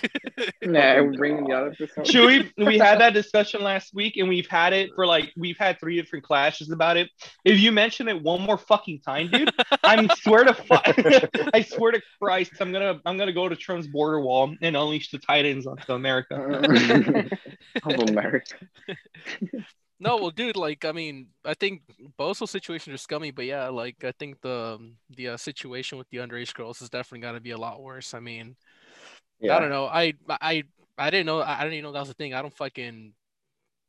[0.61, 2.03] Nah, we're bringing the other person.
[2.03, 5.79] Chewy, we had that discussion last week, and we've had it for like we've had
[5.79, 7.09] three different clashes about it.
[7.43, 9.49] If you mention it one more fucking time, dude,
[9.83, 13.87] I swear to fu- I swear to Christ, I'm gonna I'm gonna go to Trump's
[13.87, 16.35] border wall and unleash the Titans onto America.
[17.83, 18.55] of America.
[19.99, 21.81] No, well, dude, like, I mean, I think
[22.17, 24.79] both those situations are scummy, but yeah, like, I think the
[25.15, 28.13] the uh, situation with the underage girls is definitely got to be a lot worse.
[28.13, 28.55] I mean,
[29.55, 29.85] I don't know.
[29.87, 30.63] I I
[30.97, 31.41] I didn't know.
[31.41, 32.33] I didn't even know that was a thing.
[32.35, 33.13] I don't fucking,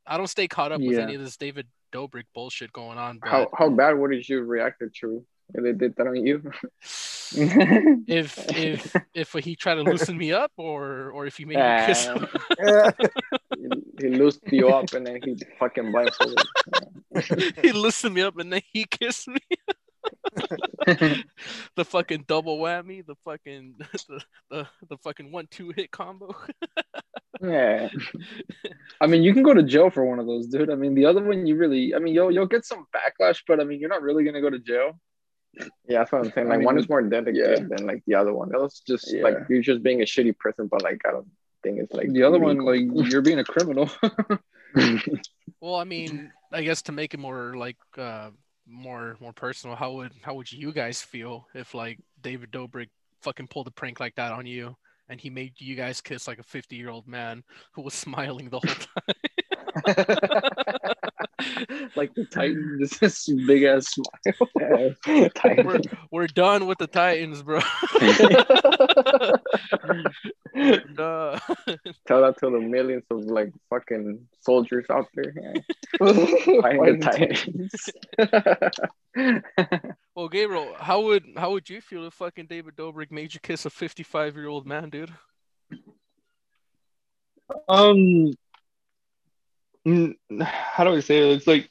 [0.07, 3.19] I don't stay caught up with any of this David Dobrik bullshit going on.
[3.19, 6.51] But How how bad would you react to they did that on you?
[8.07, 11.85] if if if he tried to loosen me up, or or if he made me
[11.85, 12.27] kiss him,
[13.55, 13.69] he,
[13.99, 16.39] he loosed you up and then he fucking blindfolded.
[17.61, 19.39] he loosened me up and then he kissed me.
[21.75, 26.35] the fucking double whammy, the fucking the, the, the fucking one two hit combo.
[27.41, 27.89] Yeah.
[29.01, 30.69] I mean, you can go to jail for one of those, dude.
[30.69, 33.59] I mean, the other one, you really, I mean, you'll you'll get some backlash, but
[33.59, 34.99] I mean, you're not really gonna go to jail.
[35.87, 36.47] Yeah, that's what I'm saying.
[36.47, 37.75] I Like mean, one is more dedicated yeah.
[37.75, 38.49] than like the other one.
[38.49, 39.23] That was just Yeah.
[39.23, 41.27] like you're just being a shitty person, but like I don't
[41.63, 42.81] think it's like the other one, like
[43.11, 43.89] you're being a criminal.
[45.61, 48.29] well, I mean, I guess to make it more like uh
[48.67, 52.89] more more personal, how would how would you guys feel if like David Dobrik
[53.21, 54.77] fucking pulled a prank like that on you
[55.09, 57.43] and he made you guys kiss like a 50 year old man
[57.73, 58.75] who was smiling the whole
[59.95, 60.93] time?
[61.95, 64.93] like the Titans, just this big ass smile.
[65.65, 65.79] We're,
[66.11, 67.59] we're done with the Titans, bro.
[70.95, 71.39] Duh.
[72.07, 75.33] Tell that to the millions of like fucking soldiers out there.
[75.35, 75.53] Yeah.
[76.61, 77.71] Fighting the
[79.15, 79.49] Titans.
[80.15, 83.65] Well, Gabriel, how would how would you feel if fucking David Dobrik made you kiss
[83.65, 85.13] a 55 year old man, dude?
[87.69, 88.33] Um,
[90.41, 91.37] how do I say it?
[91.37, 91.69] It's like,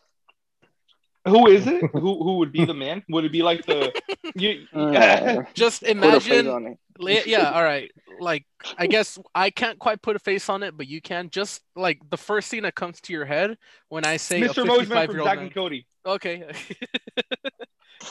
[1.27, 1.83] who is it?
[1.93, 3.03] who who would be the man?
[3.09, 3.93] Would it be like the
[4.35, 4.67] you?
[4.73, 7.27] Uh, Just put a face imagine on it.
[7.27, 7.91] Yeah, all right.
[8.21, 8.45] Like,
[8.77, 11.31] I guess I can't quite put a face on it, but you can.
[11.31, 13.57] Just like the first thing that comes to your head
[13.89, 14.65] when I say Mr.
[14.65, 15.87] Mosman 55 from year Zack and Cody.
[16.05, 16.45] Okay.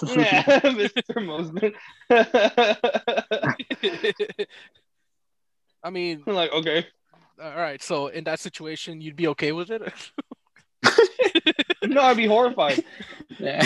[0.03, 1.15] Yeah, Mr.
[1.23, 1.73] Mosman.
[5.81, 6.85] I mean, I'm like, okay.
[7.41, 7.81] All right.
[7.81, 9.81] So in that situation, you'd be okay with it?
[11.87, 12.83] No, I'd be horrified.
[13.39, 13.61] Yeah.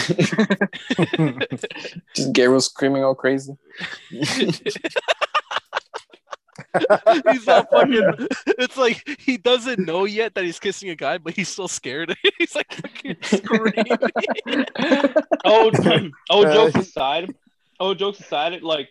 [2.16, 3.56] Just Gabriel screaming all crazy.
[4.12, 4.62] he's
[7.48, 8.28] not fucking.
[8.60, 12.16] It's like he doesn't know yet that he's kissing a guy, but he's still scared.
[12.38, 13.86] he's like fucking screaming.
[15.44, 15.72] Oh,
[16.30, 17.34] oh, Uh, jokes aside.
[17.80, 18.62] Oh, jokes aside.
[18.62, 18.90] Like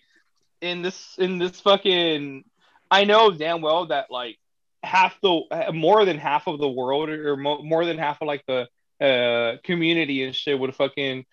[0.61, 2.44] in this, in this fucking,
[2.90, 4.39] I know damn well that like
[4.82, 8.44] half the, more than half of the world, or mo- more than half of like
[8.47, 8.69] the
[9.05, 11.24] uh community and shit would fucking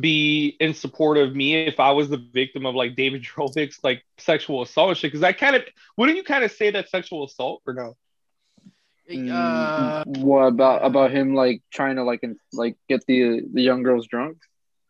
[0.00, 4.04] be in support of me if I was the victim of like David Dobrik's like
[4.18, 5.12] sexual assault and shit.
[5.12, 5.62] Because I kind of,
[5.96, 7.96] wouldn't you kind of say that sexual assault or no?
[9.30, 13.84] Uh, what about about him like trying to like in, like get the the young
[13.84, 14.38] girls drunk?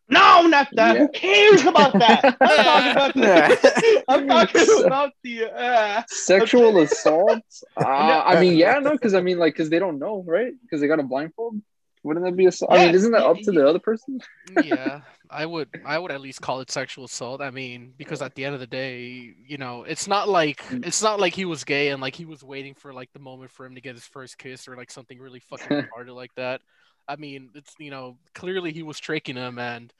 [0.08, 0.94] No, not that.
[0.94, 1.00] Yeah.
[1.02, 2.24] Who cares about that?
[2.40, 4.04] I'm talking about the.
[4.08, 5.44] I'm talking about the.
[5.52, 7.42] Uh, Sexual assault?
[7.76, 10.52] Uh, I mean, yeah, no, because I mean, like, because they don't know, right?
[10.62, 11.60] Because they got a blindfold.
[12.02, 12.70] Wouldn't that be assault?
[12.72, 14.20] I mean, Yeah, isn't that up to the other person?
[14.62, 15.68] yeah, I would.
[15.84, 17.40] I would at least call it sexual assault.
[17.40, 21.02] I mean, because at the end of the day, you know, it's not like it's
[21.02, 23.66] not like he was gay and like he was waiting for like the moment for
[23.66, 26.60] him to get his first kiss or like something really fucking retarded like that.
[27.08, 29.92] I mean, it's you know clearly he was tricking him and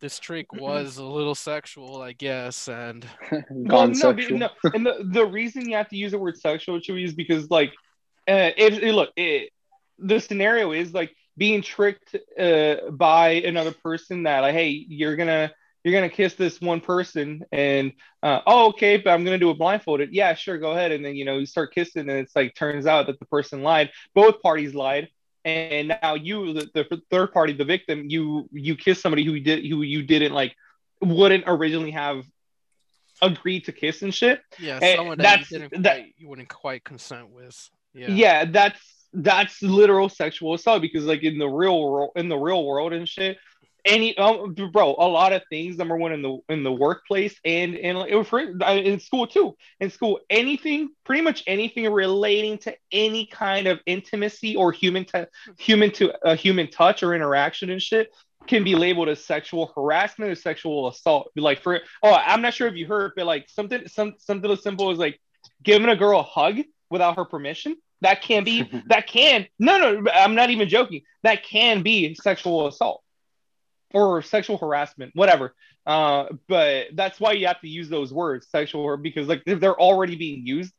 [0.00, 2.68] this trick was a little sexual, I guess.
[2.68, 4.38] And well, Gone no, sexual.
[4.38, 7.50] no, and the, the reason you have to use the word sexual Chewy, is because
[7.50, 7.72] like,
[8.28, 9.50] uh, if it, look, it,
[9.98, 15.52] the scenario is like being tricked uh, by another person that like, hey, you're gonna
[15.84, 17.92] you're gonna kiss this one person, and
[18.22, 20.10] uh, oh, okay, but I'm gonna do it blindfolded.
[20.12, 22.86] Yeah, sure, go ahead, and then you know you start kissing, and it's like turns
[22.86, 23.90] out that the person lied.
[24.14, 25.08] Both parties lied.
[25.44, 29.66] And now you, the, the third party, the victim, you you kiss somebody who did
[29.66, 30.54] who you didn't like
[31.00, 32.24] wouldn't originally have
[33.20, 34.40] agreed to kiss and shit.
[34.58, 37.70] Yeah, Eh, someone that that's- you didn't that- quite, you wouldn't quite consent with.
[37.94, 38.10] Yeah.
[38.10, 38.44] Yeah.
[38.46, 38.80] that's
[39.14, 43.08] that's literal sexual assault because like in the real world in the real world and
[43.08, 43.36] shit.
[43.84, 45.76] Any um, bro, a lot of things.
[45.76, 49.00] Number one in the in the workplace and and like, it was for, uh, in
[49.00, 49.56] school too.
[49.80, 55.28] In school, anything, pretty much anything relating to any kind of intimacy or human to
[55.58, 58.10] human to a human touch or interaction and shit
[58.46, 61.30] can be labeled as sexual harassment or sexual assault.
[61.36, 64.62] Like for oh, I'm not sure if you heard, but like something some something as
[64.62, 65.20] simple as like
[65.62, 66.58] giving a girl a hug
[66.90, 67.76] without her permission.
[68.00, 71.02] That can be that can no no I'm not even joking.
[71.22, 73.02] That can be sexual assault
[73.94, 75.54] or sexual harassment, whatever.
[75.86, 80.16] Uh, but that's why you have to use those words, sexual, because like they're- already
[80.16, 80.72] being used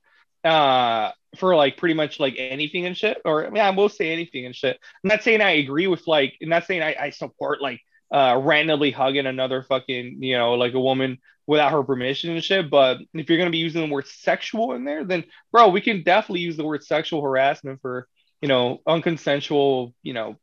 [0.43, 3.17] uh for like pretty much like anything and shit.
[3.23, 4.77] Or mean, I will say anything and shit.
[5.03, 7.81] I'm not saying I agree with like, I'm not saying I, I support like
[8.13, 12.69] uh randomly hugging another fucking, you know, like a woman without her permission and shit.
[12.69, 16.03] But if you're gonna be using the word sexual in there, then bro, we can
[16.03, 18.07] definitely use the word sexual harassment for
[18.41, 20.37] you know unconsensual, you know,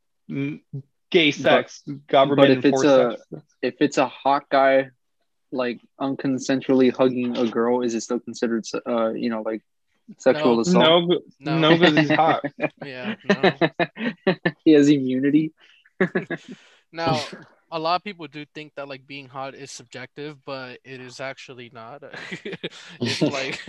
[1.11, 3.45] gay sex, government if it's a- sex.
[3.63, 4.91] if it's a hot guy
[5.53, 9.63] like unconsensually hugging a girl, is it still considered uh you know like
[10.19, 10.61] sexual No.
[10.61, 10.85] assault?
[10.85, 11.59] No, g- No.
[11.59, 12.45] no, because he's hot.
[12.85, 13.15] Yeah.
[13.29, 14.35] No.
[14.65, 15.53] he has immunity.
[16.93, 17.21] Now,
[17.73, 21.21] a lot of people do think that like being hot is subjective, but it is
[21.21, 22.03] actually not.
[23.01, 23.61] it's like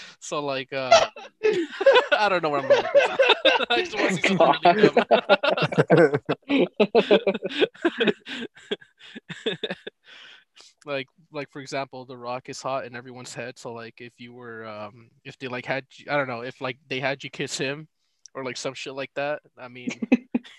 [0.20, 1.06] so like uh
[2.12, 2.84] I don't know where I'm going.
[3.70, 4.90] I just want to see something
[10.86, 13.58] like like for example, The Rock is hot in everyone's head.
[13.58, 16.78] So like if you were um if they like had I don't know if like
[16.88, 17.88] they had you kiss him
[18.34, 19.42] or like some shit like that.
[19.58, 19.90] I mean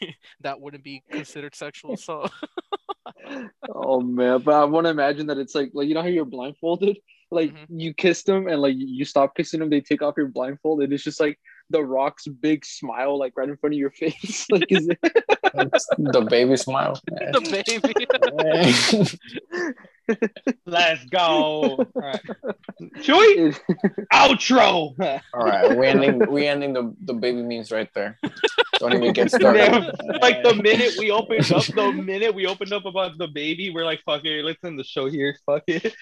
[0.42, 2.32] that wouldn't be considered sexual assault.
[3.76, 6.26] oh man, but I want to imagine that it's like like you know how you're
[6.26, 6.98] blindfolded,
[7.32, 7.66] like Mhm.
[7.70, 10.92] you kissed them and like you stop kissing them, they take off your blindfold, and
[10.94, 11.40] it's just like
[11.70, 14.46] the Rock's big smile like right in front of your face.
[14.52, 15.00] like is it?
[15.98, 17.02] The baby smile.
[17.08, 17.94] the baby.
[20.66, 21.28] Let's go.
[21.30, 22.22] All right.
[22.98, 23.60] Chewy,
[24.14, 25.22] outro.
[25.34, 28.20] All right, we ending we ending the the baby memes right there.
[28.78, 29.72] Don't even get started.
[30.22, 33.86] like the minute we opened up, the minute we opened up about the baby, we're
[33.86, 35.36] like, fuck it, let's end the show here.
[35.46, 35.94] Fuck it.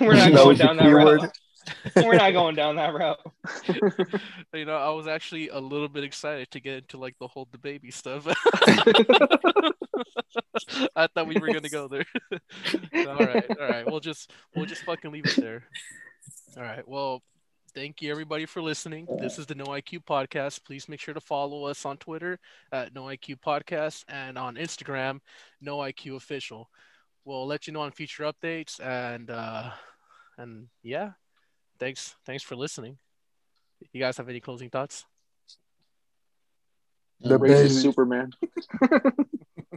[0.00, 1.30] We're not That going down that keyword.
[1.96, 3.20] We're not going down that route.
[4.54, 7.48] you know, I was actually a little bit excited to get into like the whole
[7.50, 8.26] the baby stuff.
[10.96, 12.04] I thought we were gonna go there.
[12.94, 13.86] all right, all right.
[13.86, 15.64] We'll just we'll just fucking leave it there.
[16.56, 16.86] All right.
[16.86, 17.22] Well,
[17.74, 19.06] thank you everybody for listening.
[19.20, 20.64] This is the No IQ podcast.
[20.64, 22.38] Please make sure to follow us on Twitter
[22.72, 25.20] at No IQ Podcast and on Instagram
[25.60, 26.70] No IQ Official.
[27.24, 29.70] We'll let you know on future updates and uh
[30.38, 31.12] and yeah.
[31.78, 32.98] Thanks thanks for listening.
[33.92, 35.04] You guys have any closing thoughts?
[37.20, 37.68] The Racist baby.
[37.68, 38.30] Superman.